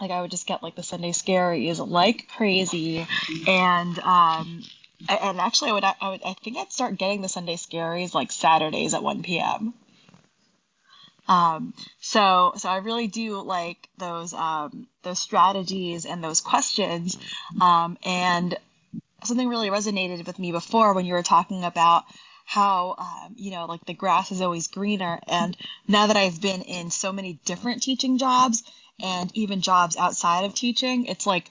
like 0.00 0.10
I 0.10 0.20
would 0.20 0.30
just 0.30 0.46
get 0.46 0.62
like 0.62 0.76
the 0.76 0.82
Sunday 0.82 1.12
scaries 1.12 1.86
like 1.86 2.28
crazy, 2.36 3.06
and 3.46 3.98
um, 3.98 4.62
and 5.08 5.40
actually 5.40 5.70
I 5.70 5.74
would 5.74 5.84
I 5.84 6.08
would 6.10 6.20
I 6.24 6.34
think 6.34 6.56
I'd 6.56 6.72
start 6.72 6.96
getting 6.98 7.22
the 7.22 7.28
Sunday 7.28 7.56
scaries 7.56 8.14
like 8.14 8.30
Saturdays 8.30 8.94
at 8.94 9.02
1 9.02 9.22
p.m. 9.22 9.74
Um, 11.28 11.74
so, 12.00 12.52
so 12.56 12.68
I 12.68 12.78
really 12.78 13.06
do 13.06 13.40
like 13.42 13.88
those 13.98 14.32
um, 14.32 14.88
those 15.02 15.18
strategies 15.18 16.06
and 16.06 16.24
those 16.24 16.40
questions, 16.40 17.18
um, 17.60 17.98
and 18.04 18.56
something 19.24 19.48
really 19.48 19.68
resonated 19.68 20.26
with 20.26 20.38
me 20.38 20.52
before 20.52 20.94
when 20.94 21.04
you 21.04 21.14
were 21.14 21.22
talking 21.22 21.64
about 21.64 22.04
how 22.44 22.94
um, 22.98 23.34
you 23.36 23.50
know 23.50 23.66
like 23.66 23.84
the 23.84 23.94
grass 23.94 24.32
is 24.32 24.40
always 24.40 24.68
greener. 24.68 25.20
And 25.28 25.56
now 25.86 26.06
that 26.06 26.16
i've 26.16 26.40
been 26.40 26.62
in 26.62 26.90
so 26.90 27.12
many 27.12 27.38
different 27.44 27.82
teaching 27.82 28.16
jobs 28.18 28.62
and 29.00 29.30
even 29.34 29.60
jobs 29.60 29.96
outside 29.96 30.44
of 30.44 30.54
teaching 30.54 31.06
it's 31.06 31.26
like 31.26 31.50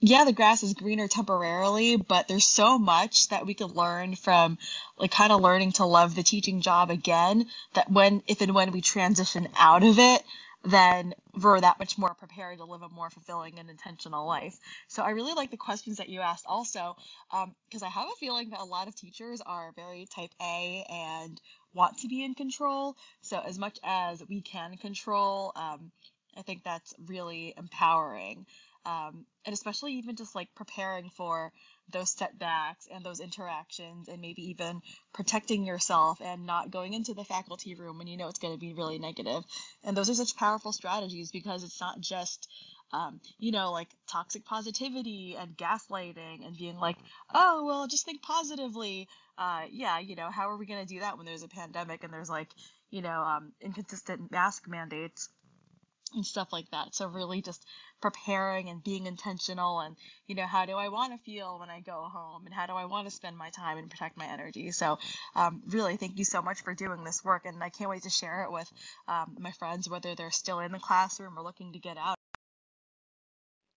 yeah 0.00 0.24
the 0.24 0.32
grass 0.32 0.62
is 0.62 0.74
greener 0.74 1.08
temporarily 1.08 1.96
but 1.96 2.28
there's 2.28 2.46
so 2.46 2.78
much 2.78 3.28
that 3.28 3.46
we 3.46 3.54
could 3.54 3.72
learn 3.72 4.14
from 4.14 4.58
like 4.98 5.10
kind 5.10 5.32
of 5.32 5.40
learning 5.40 5.72
to 5.72 5.84
love 5.84 6.14
the 6.14 6.22
teaching 6.22 6.60
job 6.60 6.90
again 6.90 7.46
that 7.74 7.90
when 7.90 8.22
if 8.26 8.40
and 8.40 8.54
when 8.54 8.72
we 8.72 8.80
transition 8.80 9.48
out 9.58 9.82
of 9.82 9.98
it 9.98 10.22
then 10.66 11.14
we're 11.40 11.60
that 11.60 11.78
much 11.78 11.96
more 11.96 12.14
prepared 12.14 12.58
to 12.58 12.64
live 12.64 12.82
a 12.82 12.88
more 12.88 13.10
fulfilling 13.10 13.58
and 13.58 13.70
intentional 13.70 14.26
life. 14.26 14.58
So 14.88 15.02
I 15.02 15.10
really 15.10 15.32
like 15.32 15.50
the 15.50 15.56
questions 15.56 15.98
that 15.98 16.08
you 16.08 16.20
asked 16.20 16.44
also, 16.48 16.96
because 17.30 17.82
um, 17.82 17.86
I 17.86 17.88
have 17.88 18.08
a 18.08 18.16
feeling 18.18 18.50
that 18.50 18.60
a 18.60 18.64
lot 18.64 18.88
of 18.88 18.96
teachers 18.96 19.40
are 19.44 19.72
very 19.76 20.06
type 20.14 20.30
A 20.40 20.84
and 20.90 21.40
want 21.72 21.98
to 21.98 22.08
be 22.08 22.24
in 22.24 22.34
control. 22.34 22.96
So 23.20 23.38
as 23.38 23.58
much 23.58 23.78
as 23.84 24.22
we 24.28 24.40
can 24.40 24.76
control, 24.76 25.52
um, 25.54 25.92
I 26.36 26.42
think 26.42 26.64
that's 26.64 26.94
really 27.06 27.54
empowering. 27.56 28.46
Um, 28.86 29.26
and 29.44 29.52
especially 29.52 29.94
even 29.94 30.14
just 30.14 30.34
like 30.36 30.54
preparing 30.54 31.10
for 31.10 31.52
those 31.92 32.10
setbacks 32.10 32.86
and 32.92 33.04
those 33.04 33.20
interactions 33.20 34.08
and 34.08 34.20
maybe 34.20 34.50
even 34.50 34.80
protecting 35.12 35.64
yourself 35.64 36.20
and 36.20 36.46
not 36.46 36.70
going 36.70 36.94
into 36.94 37.12
the 37.12 37.24
faculty 37.24 37.74
room 37.74 37.98
when 37.98 38.06
you 38.06 38.16
know 38.16 38.28
it's 38.28 38.38
going 38.38 38.54
to 38.54 38.60
be 38.60 38.74
really 38.74 38.98
negative. 38.98 39.42
And 39.84 39.96
those 39.96 40.08
are 40.08 40.14
such 40.14 40.36
powerful 40.36 40.72
strategies 40.72 41.30
because 41.32 41.64
it's 41.64 41.80
not 41.80 42.00
just 42.00 42.48
um, 42.92 43.20
you 43.38 43.50
know 43.50 43.72
like 43.72 43.88
toxic 44.08 44.44
positivity 44.44 45.36
and 45.38 45.56
gaslighting 45.56 46.46
and 46.46 46.56
being 46.56 46.78
like 46.78 46.96
oh 47.34 47.64
well 47.66 47.86
just 47.86 48.04
think 48.04 48.22
positively. 48.22 49.08
Uh, 49.38 49.64
yeah 49.70 49.98
you 49.98 50.16
know 50.16 50.30
how 50.30 50.48
are 50.48 50.56
we 50.56 50.64
going 50.64 50.80
to 50.80 50.94
do 50.94 51.00
that 51.00 51.18
when 51.18 51.26
there's 51.26 51.42
a 51.42 51.48
pandemic 51.48 52.02
and 52.04 52.12
there's 52.12 52.30
like 52.30 52.48
you 52.90 53.02
know 53.02 53.20
um, 53.20 53.52
inconsistent 53.60 54.30
mask 54.30 54.66
mandates 54.66 55.28
and 56.14 56.26
stuff 56.26 56.52
like 56.52 56.70
that. 56.70 56.94
So 56.94 57.08
really 57.08 57.42
just 57.42 57.64
preparing 58.02 58.68
and 58.68 58.82
being 58.84 59.06
intentional 59.06 59.80
and 59.80 59.96
you 60.26 60.34
know 60.34 60.46
how 60.46 60.66
do 60.66 60.72
I 60.74 60.88
want 60.88 61.12
to 61.12 61.18
feel 61.24 61.58
when 61.60 61.70
I 61.70 61.80
go 61.80 62.08
home 62.12 62.46
and 62.46 62.54
how 62.54 62.66
do 62.66 62.74
I 62.74 62.86
want 62.86 63.08
to 63.08 63.14
spend 63.14 63.36
my 63.38 63.50
time 63.50 63.78
and 63.78 63.90
protect 63.90 64.16
my 64.16 64.26
energy. 64.26 64.70
So 64.72 64.98
um, 65.36 65.62
really 65.68 65.96
thank 65.96 66.18
you 66.18 66.24
so 66.24 66.42
much 66.42 66.62
for 66.62 66.74
doing 66.74 67.04
this 67.04 67.24
work 67.24 67.44
and 67.46 67.62
I 67.62 67.70
can't 67.70 67.90
wait 67.90 68.04
to 68.04 68.10
share 68.10 68.44
it 68.44 68.52
with 68.52 68.70
um, 69.08 69.36
my 69.40 69.52
friends 69.52 69.88
whether 69.90 70.14
they're 70.14 70.30
still 70.32 70.60
in 70.60 70.72
the 70.72 70.78
classroom 70.80 71.38
or 71.38 71.42
looking 71.42 71.72
to 71.74 71.78
get 71.80 71.98
out. 71.98 72.16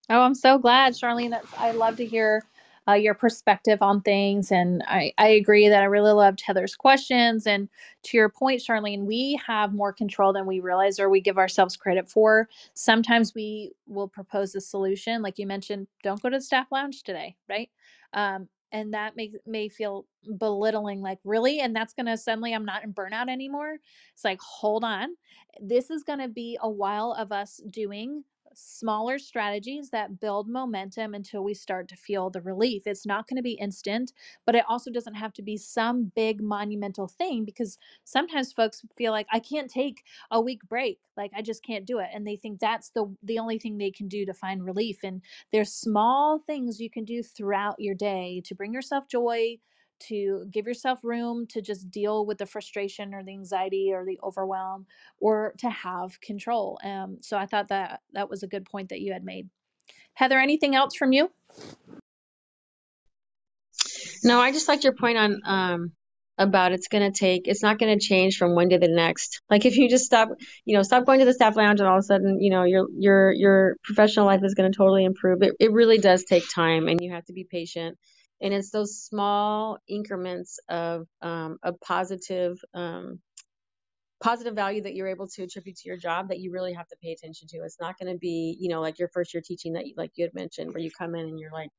Oh, 0.10 0.22
I'm 0.22 0.36
so 0.36 0.60
glad, 0.60 0.94
Charlene. 0.94 1.32
That's 1.32 1.54
I 1.58 1.72
love 1.72 1.98
to 1.98 2.06
hear 2.08 2.44
uh, 2.90 2.94
your 2.96 3.16
perspective 3.16 3.80
on 3.82 4.02
things. 4.02 4.52
And 4.52 4.84
I, 4.88 5.14
I 5.20 5.30
agree 5.30 5.70
that 5.70 5.82
I 5.84 5.86
really 5.88 6.14
loved 6.14 6.42
Heather's 6.42 6.76
questions. 6.76 7.48
And 7.48 7.70
to 8.06 8.18
your 8.18 8.30
point, 8.30 8.62
Charlene, 8.62 9.06
we 9.06 9.40
have 9.48 9.74
more 9.74 9.94
control 9.94 10.34
than 10.34 10.48
we 10.48 10.62
realize 10.62 11.00
or 11.00 11.10
we 11.10 11.22
give 11.22 11.40
ourselves 11.40 11.78
credit 11.78 12.10
for. 12.10 12.50
Sometimes 12.76 13.36
we 13.36 13.74
will 13.88 14.10
propose 14.10 14.56
a 14.56 14.62
solution, 14.62 15.22
like 15.24 15.40
you 15.40 15.48
mentioned, 15.48 15.88
don't 16.04 16.22
go 16.24 16.30
to 16.30 16.38
the 16.38 16.44
staff 16.44 16.68
lounge 16.72 17.04
today, 17.04 17.38
right? 17.50 17.70
Um, 18.14 18.50
and 18.74 18.94
that 18.94 19.16
may 19.18 19.32
may 19.48 19.70
feel 19.70 20.08
belittling 20.38 21.02
like 21.02 21.20
really 21.26 21.62
and 21.62 21.76
that's 21.76 21.94
going 21.94 22.06
to 22.08 22.18
suddenly 22.18 22.54
i'm 22.54 22.66
not 22.66 22.84
in 22.84 22.94
burnout 22.94 23.30
anymore 23.30 23.78
it's 24.14 24.26
like 24.26 24.40
hold 24.42 24.84
on 24.84 25.10
this 25.62 25.90
is 25.90 26.04
going 26.04 26.20
to 26.20 26.28
be 26.28 26.58
a 26.62 26.70
while 26.70 27.14
of 27.18 27.32
us 27.32 27.62
doing 27.72 28.24
smaller 28.60 29.20
strategies 29.20 29.90
that 29.92 30.20
build 30.20 30.48
momentum 30.50 31.14
until 31.14 31.44
we 31.44 31.54
start 31.54 31.88
to 31.90 31.96
feel 31.96 32.30
the 32.30 32.42
relief. 32.42 32.84
It's 32.86 33.06
not 33.06 33.28
going 33.28 33.38
to 33.38 33.44
be 33.44 33.54
instant, 33.54 34.14
but 34.46 34.56
it 34.56 34.66
also 34.68 34.92
doesn't 34.92 35.16
have 35.16 35.34
to 35.34 35.42
be 35.42 35.58
some 35.58 36.06
big 36.16 36.42
monumental 36.42 37.08
thing 37.08 37.46
because 37.46 37.78
sometimes 38.04 38.54
folks 38.54 38.84
feel 38.98 39.12
like 39.12 39.28
I 39.32 39.40
can't 39.40 39.70
take 39.70 40.04
a 40.32 40.42
week 40.42 40.62
break, 40.68 41.00
like 41.18 41.32
I 41.36 41.42
just 41.42 41.64
can't 41.64 41.86
do 41.86 42.00
it 42.00 42.10
and 42.14 42.26
they 42.28 42.36
think 42.36 42.60
that's 42.60 42.90
the 42.92 43.16
the 43.24 43.40
only 43.40 43.60
thing 43.60 43.78
they 43.78 43.92
can 43.92 44.08
do 44.08 44.26
to 44.26 44.34
find 44.34 44.64
relief 44.64 45.00
and 45.04 45.22
there's 45.52 45.74
small 45.74 46.40
things 46.40 46.80
you 46.80 46.90
can 46.90 47.06
do 47.06 47.24
throughout 47.24 47.76
your 47.80 47.96
day 47.96 48.42
to 48.46 48.56
bring 48.56 48.74
yourself 48.74 49.08
joy, 49.08 49.58
to 50.08 50.46
give 50.52 50.68
yourself 50.68 51.04
room 51.04 51.48
to 51.48 51.62
just 51.62 51.90
deal 51.92 52.26
with 52.26 52.38
the 52.38 52.46
frustration 52.46 53.14
or 53.14 53.24
the 53.24 53.32
anxiety 53.32 53.92
or 53.94 54.06
the 54.06 54.20
overwhelm 54.24 54.86
or 55.20 55.54
to 55.58 55.70
have 55.70 56.20
control. 56.22 56.80
Um, 56.84 57.18
so 57.22 57.38
I 57.38 57.46
thought 57.46 57.70
that 57.70 58.02
that 58.14 58.30
was 58.30 58.44
a 58.44 58.48
good 58.48 58.66
point 58.66 58.90
that 58.90 59.02
you 59.02 59.14
had 59.14 59.24
made. 59.24 59.50
Heather, 60.14 60.40
anything 60.40 60.76
else 60.76 60.96
from 60.96 61.14
you? 61.14 61.32
No, 64.24 64.40
I 64.40 64.52
just 64.52 64.68
liked 64.68 64.84
your 64.84 64.94
point 64.94 65.18
on 65.18 65.42
um, 65.46 65.92
about 66.40 66.72
it's 66.72 66.88
going 66.88 67.12
to 67.12 67.18
take 67.18 67.48
it's 67.48 67.62
not 67.62 67.78
going 67.78 67.98
to 67.98 68.04
change 68.04 68.38
from 68.38 68.56
one 68.56 68.70
day 68.70 68.78
to 68.78 68.88
the 68.88 68.94
next 68.94 69.42
like 69.50 69.66
if 69.66 69.76
you 69.76 69.90
just 69.90 70.06
stop 70.06 70.30
you 70.64 70.76
know 70.76 70.82
stop 70.82 71.06
going 71.06 71.20
to 71.20 71.26
the 71.26 71.34
staff 71.34 71.58
lounge 71.58 71.82
and 71.82 71.88
all 71.88 71.98
of 71.98 72.00
a 72.00 72.04
sudden 72.04 72.42
you 72.42 72.50
know 72.50 72.64
your 72.64 72.88
your 72.98 73.32
your 73.34 73.76
professional 73.84 74.26
life 74.26 74.40
is 74.44 74.54
going 74.54 74.72
to 74.72 74.76
totally 74.76 75.04
improve 75.04 75.44
it, 75.44 75.54
it 75.60 75.74
really 75.74 75.98
does 75.98 76.24
take 76.24 76.50
time 76.50 76.88
and 76.88 77.02
you 77.02 77.12
have 77.12 77.26
to 77.26 77.34
be 77.34 77.44
patient 77.44 77.98
and 78.42 78.54
it's 78.54 78.72
those 78.72 79.02
small 79.02 79.78
increments 79.88 80.60
of 80.70 81.08
um, 81.22 81.58
a 81.64 81.74
positive 81.74 82.58
um, 82.74 83.20
positive 84.22 84.54
value 84.54 84.82
that 84.82 84.96
you're 84.96 85.08
able 85.08 85.28
to 85.28 85.44
attribute 85.44 85.78
to 85.78 85.88
your 85.88 85.98
job 85.98 86.28
that 86.28 86.40
you 86.40 86.52
really 86.52 86.74
have 86.74 86.88
to 86.88 86.96
pay 87.02 87.12
attention 87.12 87.48
to. 87.48 87.58
It's 87.64 87.80
not 87.80 87.98
going 87.98 88.12
to 88.12 88.18
be 88.18 88.58
you 88.60 88.70
know 88.70 88.82
like 88.82 89.00
your 89.00 89.10
first 89.10 89.34
year 89.34 89.44
teaching 89.46 89.74
that 89.74 89.88
you, 89.88 89.94
like 89.98 90.12
you 90.16 90.26
had 90.26 90.34
mentioned 90.34 90.74
where 90.74 90.84
you 90.84 90.92
come 90.92 91.16
in 91.16 91.26
and 91.28 91.40
you're 91.40 91.52
like 91.52 91.70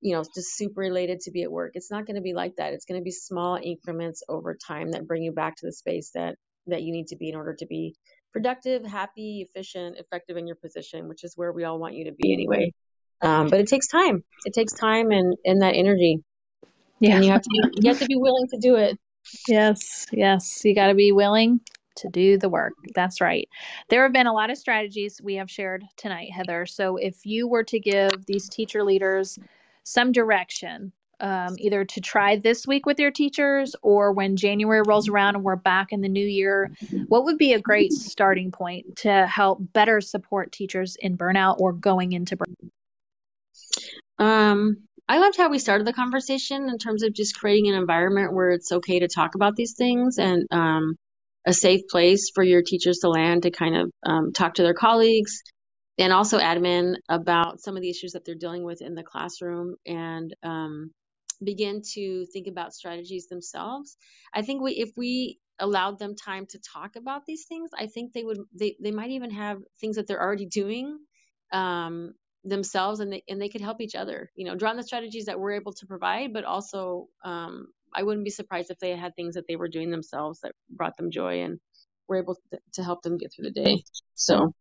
you 0.00 0.14
know 0.14 0.22
just 0.34 0.56
super 0.56 0.82
elated 0.82 1.20
to 1.20 1.30
be 1.30 1.42
at 1.42 1.52
work. 1.52 1.72
It's 1.74 1.90
not 1.90 2.06
going 2.06 2.16
to 2.16 2.22
be 2.22 2.34
like 2.34 2.56
that. 2.56 2.72
It's 2.72 2.84
going 2.84 3.00
to 3.00 3.04
be 3.04 3.10
small 3.10 3.58
increments 3.62 4.22
over 4.28 4.56
time 4.56 4.92
that 4.92 5.06
bring 5.06 5.22
you 5.22 5.32
back 5.32 5.56
to 5.56 5.66
the 5.66 5.72
space 5.72 6.10
that 6.14 6.36
that 6.68 6.82
you 6.82 6.92
need 6.92 7.08
to 7.08 7.16
be 7.16 7.28
in 7.28 7.34
order 7.34 7.54
to 7.54 7.66
be 7.66 7.94
productive 8.32 8.84
happy 8.84 9.46
efficient 9.48 9.96
effective 9.96 10.36
in 10.36 10.46
your 10.46 10.56
position 10.56 11.08
which 11.08 11.24
is 11.24 11.32
where 11.36 11.52
we 11.52 11.64
all 11.64 11.78
want 11.78 11.94
you 11.94 12.04
to 12.04 12.12
be 12.12 12.32
anyway 12.32 12.70
um, 13.20 13.48
but 13.48 13.60
it 13.60 13.66
takes 13.66 13.88
time. 13.88 14.22
It 14.44 14.52
takes 14.52 14.72
time 14.72 15.10
and, 15.10 15.36
and 15.44 15.62
that 15.62 15.74
energy. 15.74 16.22
Yeah. 17.00 17.16
And 17.16 17.24
you 17.24 17.30
have 17.30 17.42
to 17.42 17.48
be, 17.50 17.80
you 17.82 17.90
have 17.90 18.00
to 18.00 18.06
be 18.06 18.16
willing 18.16 18.46
to 18.48 18.58
do 18.58 18.76
it. 18.76 18.98
Yes. 19.46 20.06
Yes. 20.12 20.62
You 20.64 20.74
got 20.74 20.88
to 20.88 20.94
be 20.94 21.12
willing 21.12 21.60
to 21.96 22.08
do 22.08 22.38
the 22.38 22.48
work. 22.48 22.74
That's 22.94 23.20
right. 23.20 23.48
There 23.88 24.02
have 24.02 24.12
been 24.12 24.26
a 24.26 24.32
lot 24.32 24.50
of 24.50 24.58
strategies 24.58 25.20
we 25.22 25.34
have 25.34 25.50
shared 25.50 25.84
tonight, 25.96 26.30
Heather. 26.32 26.66
So 26.66 26.96
if 26.96 27.26
you 27.26 27.48
were 27.48 27.64
to 27.64 27.78
give 27.78 28.26
these 28.26 28.48
teacher 28.48 28.84
leaders 28.84 29.38
some 29.82 30.12
direction, 30.12 30.92
um, 31.20 31.56
either 31.58 31.84
to 31.84 32.00
try 32.00 32.36
this 32.36 32.66
week 32.66 32.86
with 32.86 33.00
your 33.00 33.10
teachers 33.10 33.74
or 33.82 34.12
when 34.12 34.36
January 34.36 34.82
rolls 34.86 35.08
around 35.08 35.34
and 35.34 35.42
we're 35.42 35.56
back 35.56 35.88
in 35.90 36.00
the 36.00 36.08
new 36.08 36.24
year, 36.24 36.70
what 37.08 37.24
would 37.24 37.38
be 37.38 37.52
a 37.52 37.60
great 37.60 37.92
starting 37.92 38.52
point 38.52 38.96
to 38.98 39.26
help 39.26 39.58
better 39.72 40.00
support 40.00 40.52
teachers 40.52 40.96
in 41.00 41.18
burnout 41.18 41.58
or 41.58 41.72
going 41.72 42.12
into 42.12 42.36
burnout? 42.36 42.70
Um, 44.18 44.88
I 45.08 45.18
loved 45.18 45.38
how 45.38 45.50
we 45.50 45.58
started 45.58 45.86
the 45.86 45.94
conversation 45.94 46.68
in 46.70 46.78
terms 46.78 47.02
of 47.02 47.14
just 47.14 47.38
creating 47.38 47.68
an 47.68 47.76
environment 47.76 48.34
where 48.34 48.50
it's 48.50 48.72
okay 48.72 49.00
to 49.00 49.08
talk 49.08 49.36
about 49.36 49.56
these 49.56 49.74
things 49.76 50.18
and 50.18 50.46
um, 50.52 50.96
a 51.46 51.52
safe 51.52 51.82
place 51.90 52.30
for 52.34 52.44
your 52.44 52.62
teachers 52.62 52.98
to 53.00 53.10
land 53.10 53.44
to 53.44 53.50
kind 53.50 53.76
of 53.76 53.90
um, 54.04 54.32
talk 54.32 54.54
to 54.54 54.62
their 54.62 54.74
colleagues 54.74 55.42
and 55.98 56.12
also 56.12 56.38
admin 56.38 56.94
about 57.08 57.60
some 57.60 57.76
of 57.76 57.82
the 57.82 57.90
issues 57.90 58.12
that 58.12 58.24
they're 58.24 58.34
dealing 58.34 58.64
with 58.64 58.82
in 58.82 58.94
the 58.94 59.04
classroom 59.04 59.76
and 59.86 60.34
um, 60.42 60.90
begin 61.42 61.82
to 61.94 62.26
think 62.32 62.48
about 62.48 62.74
strategies 62.74 63.28
themselves. 63.28 63.96
I 64.34 64.42
think 64.42 64.62
we, 64.62 64.72
if 64.72 64.90
we 64.96 65.38
allowed 65.58 65.98
them 65.98 66.16
time 66.16 66.46
to 66.50 66.58
talk 66.72 66.96
about 66.96 67.26
these 67.26 67.46
things, 67.48 67.70
I 67.78 67.86
think 67.86 68.12
they 68.12 68.24
would, 68.24 68.38
they, 68.58 68.76
they 68.82 68.92
might 68.92 69.10
even 69.10 69.30
have 69.32 69.58
things 69.80 69.96
that 69.96 70.06
they're 70.06 70.22
already 70.22 70.46
doing 70.46 70.98
um, 71.52 72.14
themselves 72.44 73.00
and 73.00 73.12
they 73.12 73.22
and 73.28 73.40
they 73.40 73.48
could 73.48 73.60
help 73.60 73.80
each 73.80 73.94
other 73.94 74.30
you 74.36 74.44
know 74.44 74.54
draw 74.54 74.70
on 74.70 74.76
the 74.76 74.82
strategies 74.82 75.26
that 75.26 75.38
we're 75.38 75.52
able 75.52 75.72
to 75.72 75.86
provide 75.86 76.32
but 76.32 76.44
also 76.44 77.08
um, 77.24 77.66
i 77.92 78.02
wouldn't 78.02 78.24
be 78.24 78.30
surprised 78.30 78.70
if 78.70 78.78
they 78.78 78.96
had 78.96 79.14
things 79.16 79.34
that 79.34 79.46
they 79.48 79.56
were 79.56 79.68
doing 79.68 79.90
themselves 79.90 80.40
that 80.40 80.52
brought 80.70 80.96
them 80.96 81.10
joy 81.10 81.42
and 81.42 81.58
were 82.06 82.16
able 82.16 82.34
to, 82.34 82.58
to 82.72 82.82
help 82.82 83.02
them 83.02 83.18
get 83.18 83.30
through 83.32 83.44
the 83.44 83.50
day. 83.50 83.82
So 84.14 84.54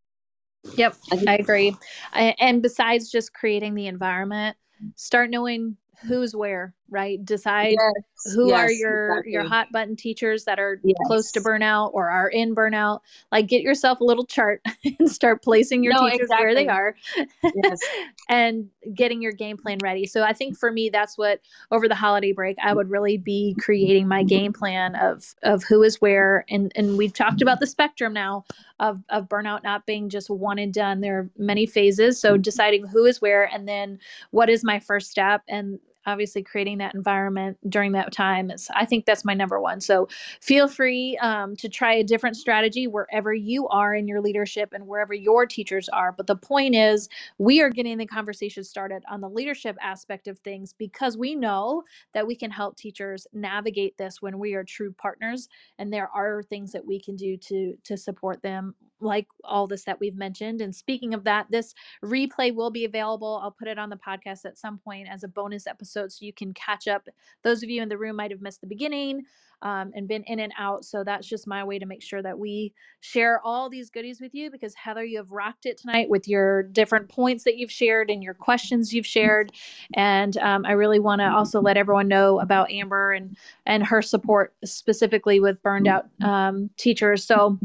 yep 0.76 0.96
i, 1.12 1.24
I 1.28 1.36
agree. 1.36 1.76
I, 2.12 2.36
and 2.40 2.62
besides 2.62 3.12
just 3.12 3.34
creating 3.34 3.76
the 3.76 3.88
environment 3.88 4.58
start 4.96 5.30
knowing 5.30 5.78
who's 6.04 6.36
where 6.36 6.74
right? 6.90 7.24
Decide 7.24 7.76
yes, 7.80 8.34
who 8.36 8.50
yes, 8.50 8.60
are 8.60 8.72
your 8.72 9.10
exactly. 9.10 9.34
your 9.34 9.44
hot 9.48 9.72
button 9.72 9.96
teachers 9.96 10.46
that 10.46 10.60
are 10.60 10.80
yes. 10.84 10.96
close 11.06 11.32
to 11.34 11.42
burnout 11.42 11.94
or 11.94 12.10
are 12.10 12.30
in 12.30 12.56
burnout. 12.56 13.00
Like 13.32 13.48
get 13.48 13.62
yourself 13.62 14.00
a 14.00 14.04
little 14.04 14.26
chart 14.26 14.62
and 15.00 15.10
start 15.10 15.44
placing 15.44 15.84
your 15.84 15.94
no, 15.94 16.10
teachers 16.10 16.22
exactly. 16.22 16.46
where 16.46 16.56
they 16.56 16.68
are. 16.68 16.96
Yes. 17.44 17.80
and 18.30 18.70
getting 18.94 19.22
your 19.22 19.32
game 19.32 19.58
plan 19.58 19.80
ready. 19.82 20.06
So 20.06 20.24
I 20.24 20.34
think 20.34 20.58
for 20.58 20.72
me 20.72 20.90
that's 20.90 21.18
what 21.18 21.42
over 21.72 21.88
the 21.88 21.96
holiday 21.96 22.32
break 22.32 22.58
I 22.64 22.74
would 22.74 22.90
really 22.90 23.18
be 23.18 23.56
creating 23.60 24.08
my 24.08 24.24
game 24.24 24.54
plan 24.54 24.96
of 24.96 25.36
of 25.44 25.64
who 25.64 25.84
is 25.84 26.02
where 26.02 26.46
and 26.50 26.72
and 26.76 26.98
we've 26.98 27.14
talked 27.14 27.42
about 27.42 27.60
the 27.60 27.68
spectrum 27.68 28.14
now 28.14 28.46
of 28.80 29.02
of 29.10 29.28
burnout 29.28 29.64
not 29.64 29.86
being 29.86 30.10
just 30.10 30.30
one 30.30 30.60
and 30.60 30.74
done. 30.74 31.02
There 31.02 31.20
are 31.20 31.30
many 31.38 31.66
phases. 31.66 32.20
So 32.20 32.38
deciding 32.38 32.88
who 32.88 33.06
is 33.06 33.22
where 33.22 33.46
and 33.54 33.68
then 33.68 34.00
what 34.32 34.50
is 34.50 34.64
my 34.64 34.80
first 34.80 35.10
step 35.10 35.44
and 35.48 35.80
obviously 36.08 36.42
creating 36.42 36.78
that 36.80 36.96
environment 36.96 37.58
during 37.70 37.92
that 37.92 38.12
time 38.12 38.50
is 38.50 38.70
i 38.74 38.86
think 38.86 39.06
that's 39.06 39.26
my 39.26 39.34
number 39.34 39.60
one 39.60 39.80
so 39.80 40.08
feel 40.42 40.68
free 40.68 41.18
um, 41.22 41.56
to 41.56 41.70
try 41.70 41.94
a 41.94 42.04
different 42.04 42.36
strategy 42.36 42.88
wherever 42.88 43.34
you 43.34 43.68
are 43.68 43.94
in 43.94 44.08
your 44.08 44.22
leadership 44.22 44.70
and 44.74 44.88
wherever 44.88 45.14
your 45.14 45.46
teachers 45.46 45.90
are 45.90 46.12
but 46.12 46.26
the 46.26 46.36
point 46.36 46.74
is 46.74 47.10
we 47.38 47.62
are 47.62 47.70
getting 47.70 47.98
the 47.98 48.06
conversation 48.06 48.64
started 48.64 49.04
on 49.12 49.22
the 49.22 49.30
leadership 49.30 49.78
aspect 49.82 50.28
of 50.28 50.40
things 50.40 50.74
because 50.74 51.18
we 51.18 51.36
know 51.36 51.84
that 52.14 52.26
we 52.26 52.36
can 52.36 52.50
help 52.50 52.76
teachers 52.76 53.28
navigate 53.34 53.98
this 53.98 54.22
when 54.22 54.40
we 54.40 54.54
are 54.54 54.64
true 54.64 54.94
partners 54.94 55.50
and 55.78 55.92
there 55.92 56.10
are 56.14 56.42
things 56.42 56.72
that 56.72 56.86
we 56.86 57.00
can 57.00 57.16
do 57.16 57.38
to 57.38 57.76
to 57.84 57.98
support 57.98 58.42
them 58.42 58.74
like 59.00 59.28
all 59.44 59.68
this 59.68 59.84
that 59.84 60.00
we've 60.00 60.16
mentioned. 60.16 60.62
And 60.62 60.76
speaking 60.76 61.14
of 61.14 61.24
that, 61.26 61.48
this 61.50 61.74
replay 62.04 62.54
will 62.54 62.72
be 62.72 62.86
available. 62.86 63.40
I'll 63.44 63.52
put 63.52 63.68
it 63.68 63.78
on 63.78 63.90
the 63.90 63.98
podcast 63.98 64.46
at 64.46 64.58
some 64.58 64.78
point 64.78 65.08
as 65.10 65.24
a 65.24 65.28
bonus 65.28 65.68
episode 65.68 65.97
so 66.06 66.26
you 66.26 66.34
can 66.34 66.54
catch 66.54 66.88
up. 66.88 67.08
Those 67.44 67.64
of 67.64 67.70
you 67.70 67.82
in 67.82 67.90
the 67.90 67.98
room 67.98 68.18
might 68.18 68.32
have 68.32 68.42
missed 68.42 68.62
the 68.62 68.68
beginning 68.68 69.24
um, 69.62 69.92
and 69.96 70.08
been 70.08 70.24
in 70.24 70.40
and 70.40 70.54
out. 70.58 70.86
So 70.86 71.04
that's 71.04 71.28
just 71.28 71.48
my 71.48 71.64
way 71.64 71.80
to 71.80 71.86
make 71.86 72.02
sure 72.04 72.22
that 72.22 72.38
we 72.38 72.74
share 73.00 73.42
all 73.44 73.70
these 73.70 73.90
goodies 73.90 74.22
with 74.22 74.36
you 74.36 74.52
because 74.52 74.76
Heather, 74.76 75.04
you 75.04 75.18
have 75.18 75.32
rocked 75.32 75.66
it 75.66 75.78
tonight 75.78 76.10
with 76.10 76.28
your 76.28 76.64
different 76.64 77.10
points 77.10 77.44
that 77.44 77.58
you've 77.58 77.72
shared 77.72 78.10
and 78.10 78.24
your 78.24 78.34
questions 78.34 78.94
you've 78.94 79.06
shared. 79.06 79.52
And 79.96 80.38
um, 80.38 80.66
I 80.66 80.74
really 80.74 81.00
want 81.00 81.22
to 81.22 81.28
also 81.28 81.62
let 81.62 81.78
everyone 81.78 82.08
know 82.08 82.40
about 82.40 82.72
Amber 82.72 83.14
and 83.14 83.36
and 83.66 83.86
her 83.86 84.02
support 84.02 84.54
specifically 84.64 85.40
with 85.40 85.62
burned 85.64 85.88
out 85.88 86.08
um, 86.22 86.70
teachers. 86.78 87.24
So 87.26 87.58